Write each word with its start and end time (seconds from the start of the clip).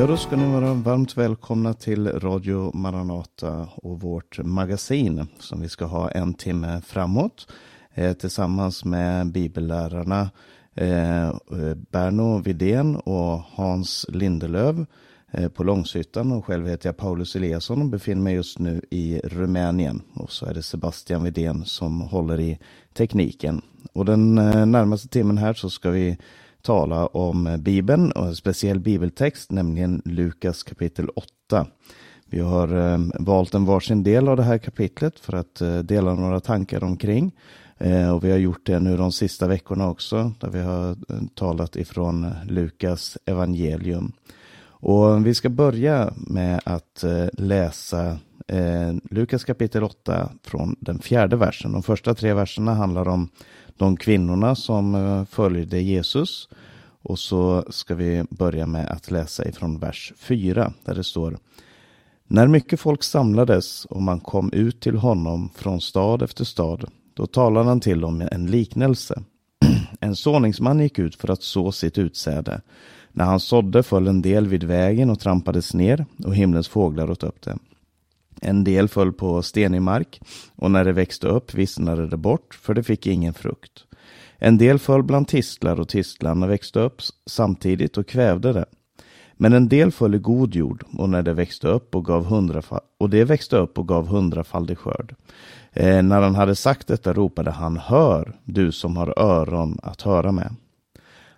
Ja, 0.00 0.06
då 0.06 0.16
ska 0.16 0.36
ni 0.36 0.52
vara 0.52 0.74
varmt 0.74 1.16
välkomna 1.16 1.74
till 1.74 2.08
Radio 2.08 2.76
Maranata 2.76 3.68
och 3.74 4.00
vårt 4.00 4.38
magasin 4.44 5.26
som 5.38 5.60
vi 5.60 5.68
ska 5.68 5.84
ha 5.84 6.10
en 6.10 6.34
timme 6.34 6.80
framåt 6.86 7.48
eh, 7.94 8.12
tillsammans 8.12 8.84
med 8.84 9.32
bibellärarna 9.32 10.30
eh, 10.74 11.28
eh 11.28 11.34
Berno 11.90 12.38
Vidén 12.38 12.96
och 12.96 13.40
Hans 13.54 14.06
Lindelöv 14.08 14.86
eh, 15.30 15.48
på 15.48 15.64
Långshyttan 15.64 16.32
och 16.32 16.44
själv 16.44 16.66
heter 16.66 16.88
jag 16.88 16.96
Paulus 16.96 17.36
Eliasson 17.36 17.82
och 17.82 17.88
befinner 17.88 18.22
mig 18.22 18.34
just 18.34 18.58
nu 18.58 18.82
i 18.90 19.20
Rumänien. 19.24 20.02
Och 20.14 20.32
så 20.32 20.46
är 20.46 20.54
det 20.54 20.62
Sebastian 20.62 21.24
Vidén 21.24 21.64
som 21.64 22.00
håller 22.00 22.40
i 22.40 22.58
tekniken. 22.94 23.62
Och 23.92 24.04
den 24.04 24.38
eh, 24.38 24.66
närmaste 24.66 25.08
timmen 25.08 25.38
här 25.38 25.54
så 25.54 25.70
ska 25.70 25.90
vi 25.90 26.18
tala 26.62 27.06
om 27.06 27.56
Bibeln 27.58 28.12
och 28.12 28.26
en 28.26 28.36
speciell 28.36 28.80
bibeltext, 28.80 29.50
nämligen 29.50 30.02
Lukas 30.04 30.62
kapitel 30.62 31.08
8. 31.08 31.66
Vi 32.32 32.40
har 32.40 32.68
ehm, 32.68 33.12
valt 33.18 33.54
en 33.54 33.64
varsin 33.64 34.02
del 34.02 34.28
av 34.28 34.36
det 34.36 34.42
här 34.42 34.58
kapitlet 34.58 35.20
för 35.20 35.32
att 35.32 35.60
eh, 35.60 35.78
dela 35.78 36.14
några 36.14 36.40
tankar 36.40 36.84
omkring. 36.84 37.32
Eh, 37.78 38.10
och 38.10 38.24
vi 38.24 38.30
har 38.30 38.38
gjort 38.38 38.66
det 38.66 38.80
nu 38.80 38.96
de 38.96 39.12
sista 39.12 39.46
veckorna 39.46 39.88
också, 39.88 40.32
där 40.40 40.48
vi 40.48 40.60
har 40.60 40.90
eh, 40.90 40.96
talat 41.34 41.76
ifrån 41.76 42.26
Lukas 42.48 43.18
evangelium. 43.24 44.12
Och 44.82 45.26
vi 45.26 45.34
ska 45.34 45.48
börja 45.48 46.12
med 46.16 46.60
att 46.64 47.04
läsa 47.32 48.18
Lukas 49.10 49.44
kapitel 49.44 49.84
8 49.84 50.30
från 50.42 50.76
den 50.80 50.98
fjärde 50.98 51.36
versen. 51.36 51.72
De 51.72 51.82
första 51.82 52.14
tre 52.14 52.34
verserna 52.34 52.74
handlar 52.74 53.08
om 53.08 53.28
de 53.80 53.96
kvinnorna 53.96 54.54
som 54.54 54.94
eh, 54.94 55.24
följde 55.24 55.80
Jesus. 55.80 56.48
Och 57.02 57.18
så 57.18 57.64
ska 57.70 57.94
vi 57.94 58.24
börja 58.30 58.66
med 58.66 58.88
att 58.88 59.10
läsa 59.10 59.48
ifrån 59.48 59.78
vers 59.78 60.12
4 60.16 60.72
där 60.84 60.94
det 60.94 61.04
står 61.04 61.38
När 62.26 62.46
mycket 62.46 62.80
folk 62.80 63.02
samlades 63.02 63.84
och 63.84 64.02
man 64.02 64.20
kom 64.20 64.52
ut 64.52 64.80
till 64.80 64.96
honom 64.96 65.50
från 65.54 65.80
stad 65.80 66.22
efter 66.22 66.44
stad 66.44 66.90
då 67.14 67.26
talade 67.26 67.68
han 67.68 67.80
till 67.80 68.00
dem 68.00 68.28
en 68.30 68.46
liknelse. 68.46 69.22
En 70.00 70.16
såningsman 70.16 70.80
gick 70.80 70.98
ut 70.98 71.14
för 71.14 71.30
att 71.30 71.42
så 71.42 71.72
sitt 71.72 71.98
utsäde. 71.98 72.60
När 73.12 73.24
han 73.24 73.40
sådde 73.40 73.82
föll 73.82 74.08
en 74.08 74.22
del 74.22 74.48
vid 74.48 74.64
vägen 74.64 75.10
och 75.10 75.20
trampades 75.20 75.74
ner 75.74 76.06
och 76.24 76.34
himlens 76.34 76.68
fåglar 76.68 77.10
åt 77.10 77.22
upp 77.22 77.42
det. 77.42 77.58
En 78.40 78.64
del 78.64 78.88
föll 78.88 79.12
på 79.12 79.42
stenig 79.42 79.82
mark 79.82 80.20
och 80.56 80.70
när 80.70 80.84
det 80.84 80.92
växte 80.92 81.28
upp 81.28 81.54
vissnade 81.54 82.06
det 82.06 82.16
bort 82.16 82.58
för 82.62 82.74
det 82.74 82.82
fick 82.82 83.06
ingen 83.06 83.34
frukt. 83.34 83.84
En 84.38 84.58
del 84.58 84.78
föll 84.78 85.02
bland 85.02 85.28
tistlar 85.28 85.80
och 85.80 85.88
tistlarna 85.88 86.46
växte 86.46 86.80
upp 86.80 87.00
samtidigt 87.26 87.98
och 87.98 88.06
kvävde 88.06 88.52
det. 88.52 88.64
Men 89.34 89.52
en 89.52 89.68
del 89.68 89.92
föll 89.92 90.14
i 90.14 90.18
god 90.18 90.54
jord 90.54 90.84
och 90.98 91.08
när 91.08 91.22
det 91.22 91.32
växte 91.32 91.68
upp 91.68 91.94
och 91.94 92.04
gav 92.04 92.24
hundrafall 92.24 92.80
och 92.98 93.10
det 93.10 93.24
växte 93.24 93.56
upp 93.56 93.78
och 93.78 93.88
gav 93.88 94.06
hundrafaldig 94.06 94.78
skörd. 94.78 95.14
Eh, 95.72 96.02
när 96.02 96.20
han 96.20 96.34
hade 96.34 96.54
sagt 96.54 96.86
detta 96.86 97.12
ropade 97.12 97.50
han 97.50 97.76
Hör, 97.76 98.36
du 98.44 98.72
som 98.72 98.96
har 98.96 99.18
öron 99.18 99.78
att 99.82 100.02
höra 100.02 100.32
med. 100.32 100.54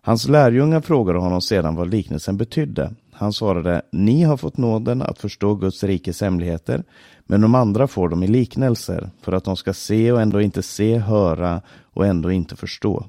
Hans 0.02 0.28
lärjungar 0.28 0.80
frågade 0.80 1.18
honom 1.18 1.40
sedan 1.40 1.74
vad 1.74 1.90
liknelsen 1.90 2.36
betydde. 2.36 2.94
Han 3.22 3.32
svarade, 3.32 3.82
ni 3.92 4.22
har 4.22 4.36
fått 4.36 4.56
nåden 4.56 5.02
att 5.02 5.18
förstå 5.18 5.54
Guds 5.54 5.84
rikes 5.84 6.20
hemligheter, 6.20 6.84
men 7.24 7.40
de 7.40 7.54
andra 7.54 7.86
får 7.86 8.08
dem 8.08 8.22
i 8.22 8.26
liknelser, 8.26 9.10
för 9.20 9.32
att 9.32 9.44
de 9.44 9.56
ska 9.56 9.72
se 9.72 10.12
och 10.12 10.20
ändå 10.20 10.40
inte 10.40 10.62
se, 10.62 10.98
höra 10.98 11.62
och 11.82 12.06
ändå 12.06 12.32
inte 12.32 12.56
förstå. 12.56 13.06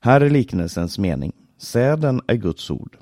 Här 0.00 0.20
är 0.20 0.30
liknelsens 0.30 0.98
mening. 0.98 1.32
Säden 1.58 2.20
är 2.26 2.34
Guds 2.34 2.70
ord. 2.70 2.96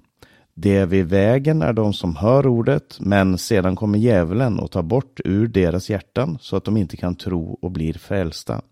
Det 0.55 0.85
vid 0.85 1.07
vägen 1.07 1.63
är 1.63 1.73
de 1.73 1.93
som 1.93 2.17
hör 2.17 2.47
ordet, 2.47 2.97
men 3.01 3.39
sedan 3.39 3.77
kommer 3.77 3.99
djävulen 3.99 4.59
och 4.59 4.71
tar 4.71 4.83
bort 4.83 5.21
ur 5.25 5.49
deras 5.49 5.91
hjärtan 5.91 6.39
så 6.41 6.57
att 6.57 6.65
de 6.65 6.77
inte 6.77 6.97
kan 6.97 7.15
tro 7.15 7.59
och 7.63 7.71
blir 7.71 7.95
frälsta. 7.95 8.63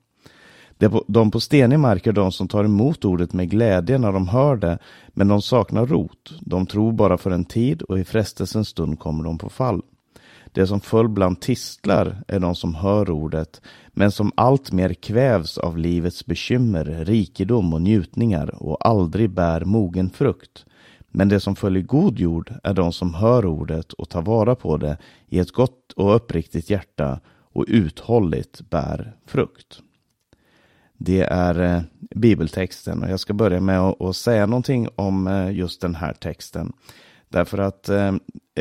De 1.07 1.31
på 1.31 1.41
stenig 1.41 1.79
mark 1.79 2.07
är 2.07 2.13
de 2.13 2.33
som 2.33 2.49
tar 2.49 2.65
emot 2.65 3.05
ordet 3.05 3.33
med 3.33 3.51
glädje 3.51 3.99
när 3.99 4.13
de 4.13 4.29
hör 4.29 4.57
det, 4.57 4.79
men 5.09 5.29
de 5.29 5.43
saknar 5.43 5.87
rot. 5.87 6.33
De 6.41 6.67
tror 6.67 6.93
bara 6.93 7.19
för 7.19 7.31
en 7.31 7.45
tid 7.45 7.83
och 7.83 7.99
i 7.99 8.05
frestelsens 8.05 8.69
stund 8.69 8.99
kommer 8.99 9.25
de 9.25 9.39
på 9.39 9.49
fall. 9.49 9.83
Det 10.53 10.67
som 10.67 10.81
föll 10.81 11.09
bland 11.09 11.41
tistlar 11.41 12.23
är 12.29 12.41
de 12.41 12.55
som 12.55 12.75
hör 12.75 13.11
ordet, 13.11 13.61
men 13.89 14.11
som 14.11 14.33
alltmer 14.35 14.95
kvävs 14.95 15.59
av 15.59 15.79
livets 15.79 16.27
bekymmer, 16.27 16.85
rikedom 16.85 17.75
och 17.75 17.83
njutningar 17.83 18.63
och 18.63 18.87
aldrig 18.87 19.31
bär 19.31 19.65
mogen 19.65 20.11
frukt. 20.11 20.65
Men 21.09 21.29
det 21.29 21.41
som 21.41 21.57
föll 21.57 21.77
i 21.77 21.83
god 21.83 22.19
jord 22.19 22.55
är 22.63 22.75
de 22.75 22.93
som 22.93 23.15
hör 23.15 23.47
ordet 23.47 23.93
och 23.93 24.09
tar 24.09 24.23
vara 24.23 24.55
på 24.55 24.77
det 24.77 24.99
i 25.29 25.39
ett 25.39 25.53
gott 25.53 25.93
och 25.97 26.17
uppriktigt 26.17 26.71
hjärta 26.71 27.21
och 27.53 27.65
uthålligt 27.69 28.71
bär 28.71 29.17
frukt. 29.27 29.83
Det 31.03 31.23
är 31.23 31.61
eh, 31.61 31.83
bibeltexten 32.15 33.03
och 33.03 33.11
jag 33.11 33.21
ska 33.21 33.35
börja 33.35 33.61
med 33.61 33.81
att 33.81 34.17
säga 34.17 34.47
någonting 34.47 34.89
om 34.97 35.27
eh, 35.27 35.53
just 35.53 35.81
den 35.81 35.95
här 35.95 36.13
texten. 36.13 36.73
Därför 37.29 37.59
att 37.59 37.89
eh, 37.89 38.15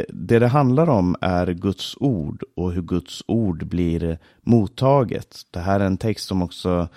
det 0.10 0.40
det 0.40 0.48
handlar 0.48 0.90
om 0.90 1.16
är 1.22 1.48
Guds 1.48 1.96
ord 2.00 2.44
och 2.56 2.72
hur 2.72 2.82
Guds 2.82 3.24
ord 3.28 3.68
blir 3.68 4.18
mottaget. 4.42 5.42
Det 5.52 5.60
här 5.60 5.80
är 5.80 5.86
en 5.86 5.98
text 5.98 6.28
som 6.28 6.42
också 6.42 6.88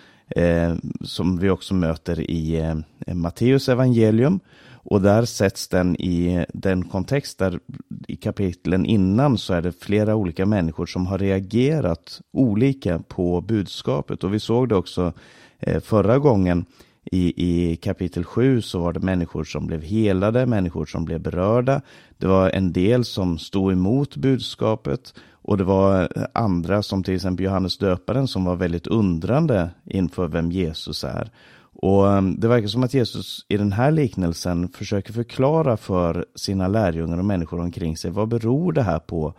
som 1.04 1.38
vi 1.38 1.50
också 1.50 1.74
möter 1.74 2.30
i 2.30 2.74
Matteus 3.06 3.69
evangelium 3.69 4.41
och 4.84 5.00
där 5.00 5.25
sätts 5.25 5.69
den 5.69 5.97
i 5.97 6.47
den 6.54 6.84
kontext 6.84 7.38
där 7.38 7.60
i 8.09 8.16
kapitlen 8.16 8.87
innan 8.87 9.38
så 9.38 9.54
är 9.54 9.62
det 9.62 9.82
flera 9.82 10.15
olika 10.15 10.47
människor 10.47 10.87
som 10.87 11.06
har 11.06 11.19
reagerat 11.19 12.20
olika 12.32 12.98
på 12.98 13.41
budskapet. 13.41 14.25
Och 14.25 14.34
vi 14.34 14.41
såg 14.41 14.69
det 14.69 14.76
också 14.76 15.12
eh, 15.59 15.81
förra 15.81 16.19
gången 16.19 16.65
i, 17.04 17.34
i 17.37 17.76
kapitel 17.76 18.25
7 18.25 18.62
så 18.62 18.78
var 18.78 18.92
det 18.92 19.00
människor 19.00 19.44
som 19.44 19.66
blev 19.66 19.82
helade, 19.82 20.47
människor 20.47 20.87
som 20.87 21.04
blev 21.04 21.21
berörda. 21.21 21.81
Det 22.19 22.26
var 22.26 22.50
en 22.50 22.72
del 22.72 23.04
som 23.04 23.38
stod 23.38 23.72
emot 23.72 24.16
budskapet 24.16 25.15
och 25.31 25.59
det 25.59 25.65
var 25.65 26.03
eh, 26.16 26.25
andra 26.32 26.82
som 26.82 27.03
till 27.03 27.15
exempel 27.15 27.44
Johannes 27.44 27.78
döparen 27.78 28.28
som 28.28 28.44
var 28.44 28.56
väldigt 28.56 28.87
undrande 28.87 29.71
inför 29.84 30.28
vem 30.28 30.53
Jesus 30.53 31.04
är. 31.04 31.31
Och 31.82 32.12
ehm, 32.12 32.41
Det 32.41 32.48
verkar 32.48 32.69
som 32.69 32.82
att 32.82 32.94
Jesus 32.94 33.47
i 33.48 33.56
den 33.56 33.72
här 33.72 33.91
liknelsen 33.91 34.69
försöker 34.69 35.12
förklara 35.12 35.76
för 35.76 36.26
sina 36.34 36.69
lärjungar 36.69 37.19
och 37.19 37.25
människor 37.25 37.60
omkring 37.60 37.97
sig 37.97 38.10
vad 38.10 38.28
beror 38.28 38.72
det 38.72 38.82
här 38.82 38.98
på 38.98 39.34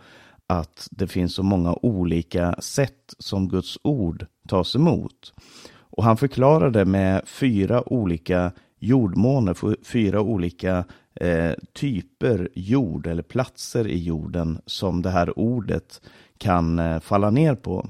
att 0.46 0.88
det 0.90 1.06
finns 1.06 1.34
så 1.34 1.42
många 1.42 1.76
olika 1.82 2.54
sätt 2.58 3.14
som 3.18 3.48
Guds 3.48 3.78
ord 3.82 4.26
tas 4.48 4.76
emot. 4.76 5.32
Och 5.72 6.04
han 6.04 6.16
förklarar 6.16 6.70
det 6.70 6.84
med 6.84 7.22
fyra 7.28 7.92
olika 7.92 8.52
jordmåner, 8.78 9.84
fyra 9.84 10.20
olika 10.20 10.84
eh, 11.14 11.52
typer 11.72 12.48
jord 12.54 13.06
eller 13.06 13.22
platser 13.22 13.88
i 13.88 13.98
jorden 13.98 14.60
som 14.66 15.02
det 15.02 15.10
här 15.10 15.38
ordet 15.38 16.00
kan 16.38 16.78
eh, 16.78 17.00
falla 17.00 17.30
ner 17.30 17.54
på. 17.54 17.88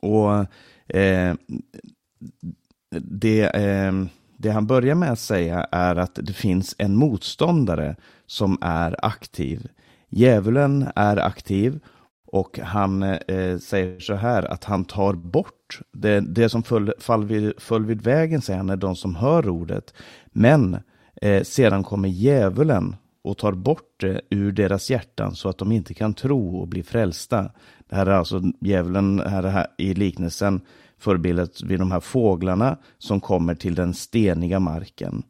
Och 0.00 0.46
eh, 0.96 1.34
det, 2.90 3.42
eh, 3.42 3.92
det 4.36 4.50
han 4.50 4.66
börjar 4.66 4.94
med 4.94 5.12
att 5.12 5.18
säga 5.18 5.66
är 5.72 5.96
att 5.96 6.14
det 6.14 6.32
finns 6.32 6.74
en 6.78 6.96
motståndare 6.96 7.96
som 8.26 8.58
är 8.60 9.04
aktiv. 9.04 9.68
Djävulen 10.10 10.88
är 10.94 11.16
aktiv 11.16 11.80
och 12.26 12.58
han 12.58 13.02
eh, 13.02 13.58
säger 13.58 14.00
så 14.00 14.14
här 14.14 14.42
att 14.42 14.64
han 14.64 14.84
tar 14.84 15.12
bort 15.12 15.80
det, 15.92 16.20
det 16.20 16.48
som 16.48 16.62
föll, 16.62 16.92
fall 16.98 17.24
vid, 17.24 17.52
föll 17.58 17.84
vid 17.84 18.02
vägen, 18.02 18.40
säger 18.40 18.56
han, 18.56 18.70
är 18.70 18.76
de 18.76 18.96
som 18.96 19.16
hör 19.16 19.48
ordet. 19.48 19.94
Men 20.26 20.76
eh, 21.22 21.42
sedan 21.42 21.84
kommer 21.84 22.08
djävulen 22.08 22.96
och 23.22 23.38
tar 23.38 23.52
bort 23.52 24.00
det 24.00 24.20
ur 24.30 24.52
deras 24.52 24.90
hjärtan 24.90 25.34
så 25.34 25.48
att 25.48 25.58
de 25.58 25.72
inte 25.72 25.94
kan 25.94 26.14
tro 26.14 26.56
och 26.56 26.68
bli 26.68 26.82
frälsta. 26.82 27.50
Det 27.88 27.96
här 27.96 28.06
är 28.06 28.10
alltså 28.10 28.42
djävulen 28.60 29.20
här, 29.26 29.42
här 29.42 29.66
i 29.78 29.94
liknelsen 29.94 30.60
förebildat 30.98 31.62
vid 31.62 31.78
de 31.78 31.92
här 31.92 32.00
fåglarna 32.00 32.78
som 32.98 33.20
kommer 33.20 33.54
till 33.54 33.74
den 33.74 33.94
steniga 33.94 34.60
marken. 34.60 35.22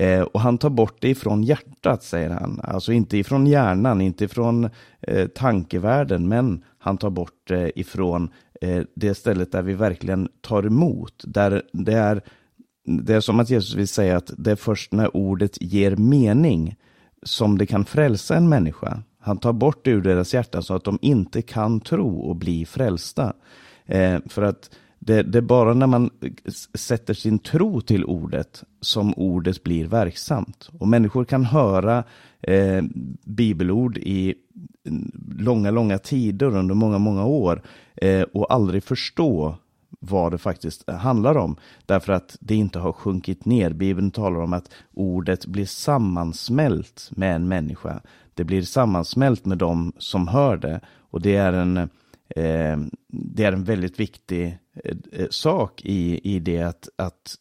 Eh, 0.00 0.20
och 0.20 0.40
han 0.40 0.58
tar 0.58 0.70
bort 0.70 0.96
det 1.00 1.08
ifrån 1.08 1.42
hjärtat, 1.42 2.02
säger 2.02 2.30
han. 2.30 2.60
Alltså 2.64 2.92
inte 2.92 3.18
ifrån 3.18 3.46
hjärnan, 3.46 4.00
inte 4.00 4.24
ifrån 4.24 4.70
eh, 5.00 5.26
tankevärlden, 5.26 6.28
men 6.28 6.64
han 6.78 6.98
tar 6.98 7.10
bort 7.10 7.48
det 7.48 7.80
ifrån 7.80 8.28
eh, 8.60 8.82
det 8.94 9.14
stället 9.14 9.52
där 9.52 9.62
vi 9.62 9.74
verkligen 9.74 10.28
tar 10.40 10.66
emot. 10.66 11.24
Där 11.26 11.62
det, 11.72 11.92
är, 11.92 12.22
det 12.84 13.14
är 13.14 13.20
som 13.20 13.40
att 13.40 13.50
Jesus 13.50 13.74
vill 13.74 13.88
säga 13.88 14.16
att 14.16 14.30
det 14.38 14.50
är 14.50 14.56
först 14.56 14.92
när 14.92 15.16
ordet 15.16 15.62
ger 15.62 15.96
mening 15.96 16.76
som 17.22 17.58
det 17.58 17.66
kan 17.66 17.84
frälsa 17.84 18.36
en 18.36 18.48
människa. 18.48 19.02
Han 19.20 19.38
tar 19.38 19.52
bort 19.52 19.84
det 19.84 19.90
ur 19.90 20.02
deras 20.02 20.34
hjärtan 20.34 20.62
så 20.62 20.74
att 20.74 20.84
de 20.84 20.98
inte 21.02 21.42
kan 21.42 21.80
tro 21.80 22.18
och 22.18 22.36
bli 22.36 22.66
frälsta. 22.66 23.32
Eh, 23.86 24.18
för 24.26 24.42
att 24.42 24.70
det, 25.06 25.22
det, 25.22 25.38
är 25.38 25.42
bara 25.42 25.74
när 25.74 25.86
man 25.86 26.10
sätter 26.74 27.14
sin 27.14 27.38
tro 27.38 27.80
till 27.80 28.04
ordet 28.04 28.64
som 28.80 29.14
ordet 29.14 29.62
blir 29.62 29.86
verksamt. 29.86 30.70
Och 30.78 30.88
människor 30.88 31.24
kan 31.24 31.44
höra 31.44 32.04
eh, 32.40 32.82
bibelord 33.24 33.98
i 33.98 34.34
långa, 35.38 35.70
långa 35.70 35.98
tider 35.98 36.56
under 36.56 36.74
många, 36.74 36.98
många 36.98 37.24
år 37.24 37.62
eh, 37.96 38.22
och 38.22 38.52
aldrig 38.52 38.84
förstå 38.84 39.56
vad 40.00 40.32
det 40.32 40.38
faktiskt 40.38 40.90
handlar 40.90 41.36
om. 41.36 41.56
Därför 41.86 42.12
att 42.12 42.36
det 42.40 42.54
inte 42.54 42.78
har 42.78 42.92
sjunkit 42.92 43.44
ner. 43.44 43.70
Bibeln 43.70 44.10
talar 44.10 44.40
om 44.40 44.52
att 44.52 44.70
ordet 44.94 45.46
blir 45.46 45.66
sammansmält 45.66 47.10
med 47.10 47.34
en 47.34 47.48
människa. 47.48 48.00
Det 48.34 48.44
blir 48.44 48.62
sammansmält 48.62 49.44
med 49.44 49.58
dem 49.58 49.92
som 49.98 50.28
hör 50.28 50.56
det. 50.56 50.80
Och 51.10 51.20
det 51.20 51.36
är 51.36 51.52
en, 51.52 51.76
eh, 51.76 51.86
Eh, 52.28 52.78
det 53.08 53.44
är 53.44 53.52
en 53.52 53.64
väldigt 53.64 54.00
viktig 54.00 54.58
eh, 54.84 54.96
eh, 55.12 55.26
sak 55.30 55.80
i, 55.84 56.20
i 56.34 56.38
det 56.38 56.62
att, 56.62 56.88
att 56.96 57.36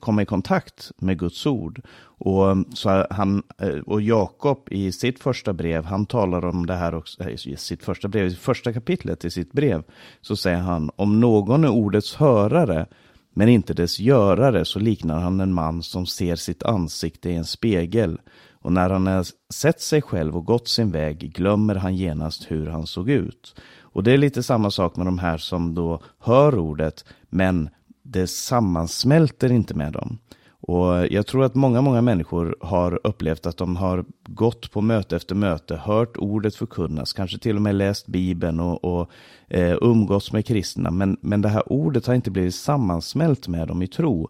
komma 0.00 0.22
i 0.22 0.26
kontakt 0.26 0.92
med 0.96 1.18
Guds 1.18 1.46
ord. 1.46 1.80
Och, 2.02 2.56
så 2.74 3.06
han, 3.10 3.42
och 3.86 4.02
Jakob 4.02 4.68
i 4.70 4.92
sitt 4.92 5.22
första 5.22 5.52
brev, 5.52 5.84
han 5.84 6.06
talar 6.06 6.44
om 6.44 6.66
det 6.66 6.74
här 6.74 6.94
också, 6.94 7.30
i 7.30 7.56
sitt 7.56 7.82
första 7.82 8.08
brev, 8.08 8.26
i 8.26 8.34
första 8.34 8.72
kapitlet 8.72 9.24
i 9.24 9.30
sitt 9.30 9.52
brev, 9.52 9.82
så 10.20 10.36
säger 10.36 10.58
han, 10.58 10.90
om 10.96 11.20
någon 11.20 11.64
är 11.64 11.70
ordets 11.70 12.14
hörare, 12.14 12.86
men 13.34 13.48
inte 13.48 13.74
dess 13.74 13.98
görare, 13.98 14.64
så 14.64 14.78
liknar 14.78 15.20
han 15.20 15.40
en 15.40 15.54
man 15.54 15.82
som 15.82 16.06
ser 16.06 16.36
sitt 16.36 16.62
ansikte 16.62 17.30
i 17.30 17.34
en 17.34 17.44
spegel. 17.44 18.18
Och 18.64 18.72
när 18.72 18.90
han 18.90 19.06
har 19.06 19.26
sett 19.52 19.80
sig 19.80 20.02
själv 20.02 20.36
och 20.36 20.44
gått 20.44 20.68
sin 20.68 20.90
väg 20.90 21.32
glömmer 21.34 21.74
han 21.74 21.96
genast 21.96 22.50
hur 22.50 22.66
han 22.66 22.86
såg 22.86 23.10
ut. 23.10 23.54
Och 23.94 24.02
det 24.02 24.12
är 24.12 24.18
lite 24.18 24.42
samma 24.42 24.70
sak 24.70 24.96
med 24.96 25.06
de 25.06 25.18
här 25.18 25.38
som 25.38 25.74
då 25.74 26.00
hör 26.18 26.58
ordet, 26.58 27.04
men 27.30 27.68
det 28.02 28.26
sammansmälter 28.26 29.52
inte 29.52 29.74
med 29.74 29.92
dem. 29.92 30.18
Och 30.66 31.06
jag 31.10 31.26
tror 31.26 31.44
att 31.44 31.54
många, 31.54 31.80
många 31.80 32.02
människor 32.02 32.56
har 32.60 33.00
upplevt 33.06 33.46
att 33.46 33.56
de 33.56 33.76
har 33.76 34.04
gått 34.26 34.70
på 34.70 34.80
möte 34.80 35.16
efter 35.16 35.34
möte, 35.34 35.76
hört 35.76 36.16
ordet 36.16 36.56
förkunnas, 36.56 37.12
kanske 37.12 37.38
till 37.38 37.56
och 37.56 37.62
med 37.62 37.74
läst 37.74 38.06
Bibeln 38.06 38.60
och, 38.60 38.84
och 38.84 39.10
eh, 39.48 39.76
umgåtts 39.80 40.32
med 40.32 40.46
kristna. 40.46 40.90
Men, 40.90 41.16
men 41.20 41.42
det 41.42 41.48
här 41.48 41.72
ordet 41.72 42.06
har 42.06 42.14
inte 42.14 42.30
blivit 42.30 42.54
sammansmält 42.54 43.48
med 43.48 43.68
dem 43.68 43.82
i 43.82 43.86
tro. 43.86 44.28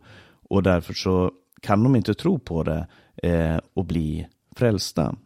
Och 0.50 0.62
därför 0.62 0.94
så 0.94 1.30
kan 1.62 1.82
de 1.82 1.96
inte 1.96 2.14
tro 2.14 2.38
på 2.38 2.62
det 2.62 2.86
eh, 3.22 3.58
och 3.74 3.84
bli 3.84 4.26
frälsta. 4.56 5.16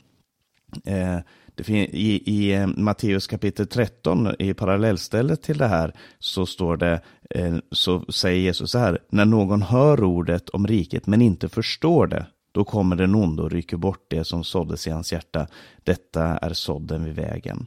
Eh, 0.85 1.19
i, 1.61 2.23
I 2.25 2.55
eh, 2.55 2.67
Matteus 2.67 3.27
kapitel 3.27 3.67
13, 3.67 4.29
i 4.39 4.55
parallellstället 4.55 5.43
till 5.43 5.59
det 5.59 5.67
här, 5.67 5.95
så 6.19 6.47
står 6.47 6.77
det, 6.77 7.01
eh, 7.31 7.57
så 7.71 8.05
säger 8.09 8.41
Jesus 8.41 8.71
så 8.71 8.79
här, 8.79 8.99
när 9.09 9.25
någon 9.25 9.63
hör 9.63 10.05
ordet 10.05 10.49
om 10.49 10.67
riket 10.67 11.07
men 11.07 11.23
inte 11.23 11.49
förstår 11.49 12.07
det, 12.07 12.27
då 12.53 12.65
kommer 12.65 12.97
den 12.97 13.15
onde 13.15 13.43
och 13.43 13.51
rycker 13.51 13.77
bort 13.77 14.07
det 14.09 14.25
som 14.25 14.45
såddes 14.45 14.87
i 14.87 14.91
hans 14.91 15.13
hjärta. 15.13 15.47
Detta 15.85 16.25
är 16.25 16.53
sådden 16.53 17.05
vid 17.05 17.15
vägen. 17.15 17.67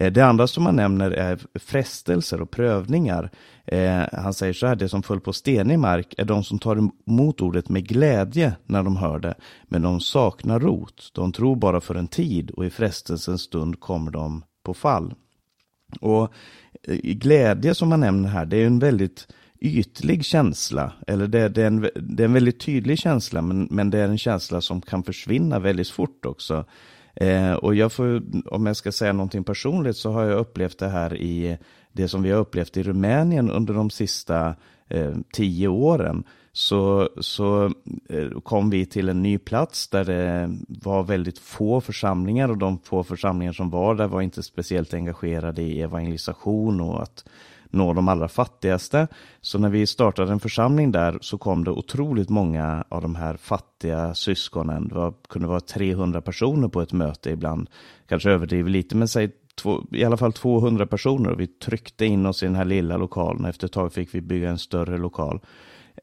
Eh, 0.00 0.12
det 0.12 0.20
andra 0.20 0.46
som 0.46 0.66
han 0.66 0.76
nämner 0.76 1.10
är 1.10 1.38
frestelser 1.54 2.40
och 2.40 2.50
prövningar. 2.50 3.30
Eh, 3.64 4.02
han 4.12 4.34
säger 4.34 4.52
så 4.52 4.66
här, 4.66 4.76
det 4.76 4.88
som 4.88 5.02
föll 5.02 5.20
på 5.20 5.32
stenig 5.32 5.78
mark 5.78 6.14
är 6.18 6.24
de 6.24 6.44
som 6.44 6.58
tar 6.58 6.90
emot 7.06 7.40
ordet 7.40 7.68
med 7.68 7.88
glädje 7.88 8.52
när 8.66 8.82
de 8.82 8.96
hör 8.96 9.18
det, 9.18 9.34
men 9.64 9.82
de 9.82 10.00
saknar 10.00 10.60
rot. 10.60 11.10
De 11.14 11.32
tror 11.32 11.56
bara 11.56 11.80
för 11.80 11.94
en 11.94 12.08
tid 12.08 12.50
och 12.50 12.66
i 12.66 12.70
frestelsens 12.70 13.42
stund 13.42 13.80
kommer 13.80 14.10
de 14.10 14.44
på 14.64 14.74
fall. 14.74 15.14
Och 16.00 16.22
eh, 16.82 16.96
glädje 17.02 17.74
som 17.74 17.90
han 17.90 18.00
nämner 18.00 18.28
här, 18.28 18.46
det 18.46 18.56
är 18.56 18.66
en 18.66 18.78
väldigt 18.78 19.28
ytlig 19.60 20.24
känsla, 20.24 20.92
eller 21.06 21.26
det, 21.26 21.48
det, 21.48 21.62
är, 21.62 21.66
en, 21.66 21.80
det 21.94 22.22
är 22.22 22.24
en 22.24 22.32
väldigt 22.32 22.60
tydlig 22.60 22.98
känsla, 22.98 23.42
men, 23.42 23.68
men 23.70 23.90
det 23.90 23.98
är 23.98 24.08
en 24.08 24.18
känsla 24.18 24.60
som 24.60 24.80
kan 24.80 25.02
försvinna 25.02 25.58
väldigt 25.58 25.90
fort 25.90 26.26
också. 26.26 26.64
Eh, 27.20 27.52
och 27.52 27.74
jag 27.74 27.92
får, 27.92 28.22
om 28.46 28.66
jag 28.66 28.76
ska 28.76 28.92
säga 28.92 29.12
någonting 29.12 29.44
personligt 29.44 29.96
så 29.96 30.10
har 30.10 30.24
jag 30.24 30.38
upplevt 30.38 30.78
det 30.78 30.88
här 30.88 31.16
i 31.16 31.58
det 31.92 32.08
som 32.08 32.22
vi 32.22 32.30
har 32.30 32.38
upplevt 32.38 32.76
i 32.76 32.82
Rumänien 32.82 33.50
under 33.50 33.74
de 33.74 33.90
sista 33.90 34.54
eh, 34.88 35.14
tio 35.32 35.68
åren. 35.68 36.24
Så, 36.52 37.08
så 37.20 37.72
eh, 38.08 38.40
kom 38.42 38.70
vi 38.70 38.86
till 38.86 39.08
en 39.08 39.22
ny 39.22 39.38
plats 39.38 39.88
där 39.88 40.04
det 40.04 40.56
var 40.68 41.02
väldigt 41.02 41.38
få 41.38 41.80
församlingar 41.80 42.48
och 42.48 42.58
de 42.58 42.78
få 42.78 43.04
församlingar 43.04 43.52
som 43.52 43.70
var 43.70 43.94
där 43.94 44.06
var 44.06 44.20
inte 44.20 44.42
speciellt 44.42 44.94
engagerade 44.94 45.62
i 45.62 45.82
evangelisation 45.82 46.80
och 46.80 47.02
att 47.02 47.24
nå 47.70 47.92
de 47.92 48.08
allra 48.08 48.28
fattigaste. 48.28 49.08
Så 49.40 49.58
när 49.58 49.68
vi 49.68 49.86
startade 49.86 50.32
en 50.32 50.40
församling 50.40 50.92
där 50.92 51.18
så 51.20 51.38
kom 51.38 51.64
det 51.64 51.70
otroligt 51.70 52.28
många 52.28 52.84
av 52.88 53.02
de 53.02 53.14
här 53.14 53.36
fattiga 53.36 54.14
syskonen. 54.14 54.88
Det 54.88 54.94
var, 54.94 55.14
kunde 55.28 55.48
vara 55.48 55.60
300 55.60 56.20
personer 56.20 56.68
på 56.68 56.82
ett 56.82 56.92
möte 56.92 57.30
ibland. 57.30 57.70
Kanske 58.08 58.30
överdriver 58.30 58.70
lite, 58.70 58.96
men 58.96 59.08
säg 59.08 59.30
två, 59.54 59.82
i 59.92 60.04
alla 60.04 60.16
fall 60.16 60.32
200 60.32 60.86
personer. 60.86 61.34
Vi 61.34 61.46
tryckte 61.46 62.06
in 62.06 62.26
oss 62.26 62.42
i 62.42 62.46
den 62.46 62.54
här 62.54 62.64
lilla 62.64 62.96
lokalen. 62.96 63.44
Efter 63.44 63.66
ett 63.66 63.72
tag 63.72 63.92
fick 63.92 64.14
vi 64.14 64.20
bygga 64.20 64.50
en 64.50 64.58
större 64.58 64.98
lokal. 64.98 65.40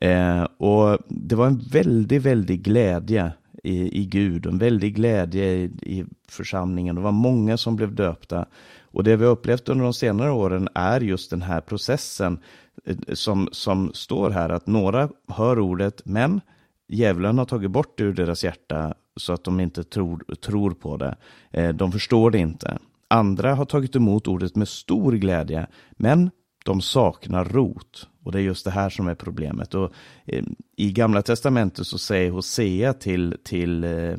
Eh, 0.01 0.43
och 0.43 0.97
det 1.07 1.35
var 1.35 1.47
en 1.47 1.61
väldigt, 1.71 2.21
väldigt 2.21 2.61
glädje 2.61 3.31
i, 3.65 4.01
i 4.01 4.05
Gud, 4.05 4.45
en 4.45 4.57
väldig 4.57 4.95
glädje 4.95 5.45
i, 5.45 5.63
i 5.81 6.05
församlingen. 6.29 6.95
Det 6.95 7.01
var 7.01 7.11
många 7.11 7.57
som 7.57 7.75
blev 7.75 7.95
döpta. 7.95 8.45
Och 8.81 9.03
det 9.03 9.15
vi 9.15 9.25
har 9.25 9.31
upplevt 9.31 9.69
under 9.69 9.83
de 9.83 9.93
senare 9.93 10.31
åren 10.31 10.69
är 10.73 11.01
just 11.01 11.29
den 11.29 11.41
här 11.41 11.61
processen 11.61 12.39
eh, 12.85 12.95
som, 13.13 13.49
som 13.51 13.91
står 13.93 14.29
här, 14.29 14.49
att 14.49 14.67
några 14.67 15.09
hör 15.27 15.59
ordet, 15.59 16.01
men 16.05 16.41
djävulen 16.87 17.37
har 17.37 17.45
tagit 17.45 17.71
bort 17.71 17.97
det 17.97 18.03
ur 18.03 18.13
deras 18.13 18.43
hjärta 18.43 18.93
så 19.17 19.33
att 19.33 19.43
de 19.43 19.59
inte 19.59 19.83
tror, 19.83 20.35
tror 20.41 20.71
på 20.71 20.97
det. 20.97 21.15
Eh, 21.51 21.69
de 21.69 21.91
förstår 21.91 22.31
det 22.31 22.37
inte. 22.37 22.77
Andra 23.07 23.55
har 23.55 23.65
tagit 23.65 23.95
emot 23.95 24.27
ordet 24.27 24.55
med 24.55 24.67
stor 24.67 25.11
glädje, 25.11 25.67
men 25.91 26.31
de 26.65 26.81
saknar 26.81 27.45
rot. 27.45 28.07
Och 28.23 28.31
det 28.31 28.39
är 28.39 28.41
just 28.41 28.65
det 28.65 28.71
här 28.71 28.89
som 28.89 29.07
är 29.07 29.15
problemet. 29.15 29.73
Och, 29.73 29.91
eh, 30.25 30.43
I 30.75 30.91
Gamla 30.91 31.21
Testamentet 31.21 31.87
så 31.87 31.97
säger 31.97 32.31
Hosea 32.31 32.93
till, 32.93 33.37
till 33.43 33.83
eh, 33.83 34.13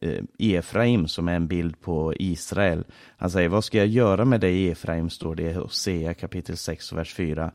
eh 0.00 0.24
Efraim, 0.38 1.08
som 1.08 1.28
är 1.28 1.34
en 1.34 1.46
bild 1.46 1.80
på 1.80 2.14
Israel. 2.16 2.84
Han 3.16 3.30
säger, 3.30 3.48
vad 3.48 3.64
ska 3.64 3.78
jag 3.78 3.86
göra 3.86 4.24
med 4.24 4.40
dig 4.40 4.68
Efraim, 4.68 5.10
står 5.10 5.34
det 5.34 5.42
i 5.42 5.52
Hosea 5.52 6.14
kapitel 6.14 6.56
6, 6.56 6.92
vers 6.92 7.14
4. 7.14 7.50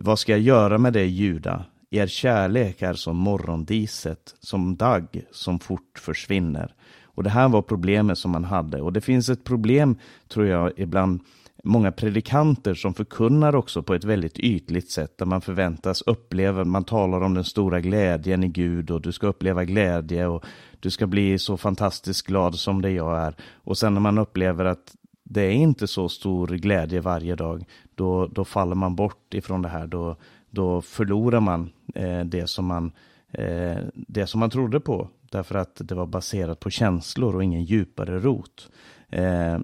Vad 0.00 0.18
ska 0.18 0.32
jag 0.32 0.40
göra 0.40 0.78
med 0.78 0.92
dig 0.92 1.06
Juda? 1.06 1.64
Er 1.90 2.06
kärlek 2.06 2.82
är 2.82 2.94
som 2.94 3.16
morgondiset, 3.16 4.34
som 4.40 4.76
dagg 4.76 5.24
som 5.30 5.58
fort 5.58 5.98
försvinner. 5.98 6.74
Och 7.04 7.22
det 7.22 7.30
här 7.30 7.48
var 7.48 7.62
problemet 7.62 8.18
som 8.18 8.30
man 8.30 8.44
hade. 8.44 8.80
Och 8.80 8.92
det 8.92 9.00
finns 9.00 9.28
ett 9.28 9.44
problem, 9.44 9.96
tror 10.28 10.46
jag, 10.46 10.72
ibland 10.76 11.20
många 11.64 11.92
predikanter 11.92 12.74
som 12.74 12.94
förkunnar 12.94 13.54
också 13.54 13.82
på 13.82 13.94
ett 13.94 14.04
väldigt 14.04 14.38
ytligt 14.38 14.90
sätt 14.90 15.18
där 15.18 15.26
man 15.26 15.40
förväntas 15.40 16.02
uppleva, 16.02 16.64
man 16.64 16.84
talar 16.84 17.20
om 17.20 17.34
den 17.34 17.44
stora 17.44 17.80
glädjen 17.80 18.44
i 18.44 18.48
Gud 18.48 18.90
och 18.90 19.00
du 19.00 19.12
ska 19.12 19.26
uppleva 19.26 19.64
glädje 19.64 20.26
och 20.26 20.44
du 20.80 20.90
ska 20.90 21.06
bli 21.06 21.38
så 21.38 21.56
fantastiskt 21.56 22.26
glad 22.26 22.54
som 22.54 22.82
det 22.82 22.90
jag 22.90 23.18
är. 23.18 23.34
Och 23.54 23.78
sen 23.78 23.94
när 23.94 24.00
man 24.00 24.18
upplever 24.18 24.64
att 24.64 24.94
det 25.24 25.42
är 25.42 25.50
inte 25.50 25.86
så 25.86 26.08
stor 26.08 26.48
glädje 26.48 27.00
varje 27.00 27.34
dag, 27.34 27.64
då, 27.94 28.26
då 28.26 28.44
faller 28.44 28.74
man 28.74 28.96
bort 28.96 29.34
ifrån 29.34 29.62
det 29.62 29.68
här. 29.68 29.86
Då, 29.86 30.16
då 30.50 30.82
förlorar 30.82 31.40
man 31.40 31.70
eh, 31.94 32.20
det, 32.20 32.46
som 32.46 32.66
man, 32.66 32.92
eh, 33.32 33.76
det 33.94 34.26
som 34.26 34.40
man 34.40 34.50
trodde 34.50 34.80
på. 34.80 35.08
Därför 35.30 35.54
att 35.54 35.80
det 35.84 35.94
var 35.94 36.06
baserat 36.06 36.60
på 36.60 36.70
känslor 36.70 37.36
och 37.36 37.44
ingen 37.44 37.64
djupare 37.64 38.18
rot. 38.18 38.70
Eh, 39.08 39.58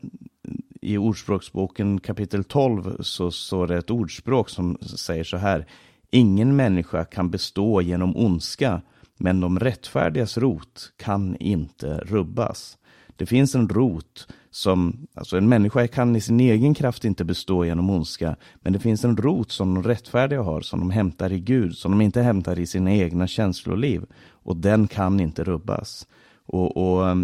i 0.80 0.99
Ordspråksboken 0.99 2.00
kapitel 2.00 2.44
12 2.44 2.96
så 3.00 3.30
står 3.30 3.66
det 3.66 3.76
ett 3.76 3.90
ordspråk 3.90 4.49
som 4.50 4.78
säger 4.80 5.25
så 5.25 5.37
här. 5.37 5.66
Ingen 6.10 6.56
människa 6.56 7.04
kan 7.04 7.30
bestå 7.30 7.82
genom 7.82 8.16
ondska, 8.16 8.82
men 9.18 9.40
de 9.40 9.58
rättfärdigas 9.58 10.38
rot 10.38 10.92
kan 10.96 11.37
inte 11.37 11.99
rubbas. 11.99 12.78
Det 13.16 13.26
finns 13.26 13.54
en 13.54 13.68
rot 13.68 14.28
som, 14.50 15.06
alltså 15.14 15.37
en 15.37 15.49
människa 15.49 15.87
kan 15.87 16.16
i 16.16 16.20
sin 16.20 16.40
egen 16.40 16.75
kraft 16.75 17.04
inte 17.04 17.25
bestå 17.25 17.64
genom 17.64 17.90
ondska, 17.90 18.37
men 18.60 18.72
det 18.72 18.78
finns 18.78 19.04
en 19.04 19.16
rot 19.16 19.50
som 19.50 19.75
de 19.75 19.82
rättfärdiga 19.82 20.42
har, 20.42 20.60
som 20.60 20.80
de 20.80 20.90
hämtar 20.90 21.32
i 21.32 21.40
Gud, 21.40 21.76
som 21.76 21.90
de 21.90 22.00
inte 22.00 22.22
hämtar 22.22 22.58
i 22.58 22.66
sina 22.66 22.94
egna 22.94 23.26
känsloliv, 23.26 24.04
och 24.30 24.56
den 24.56 24.88
kan 24.88 25.20
inte 25.20 25.44
rubbas. 25.44 26.06
Och, 26.46 26.76
och 26.76 27.16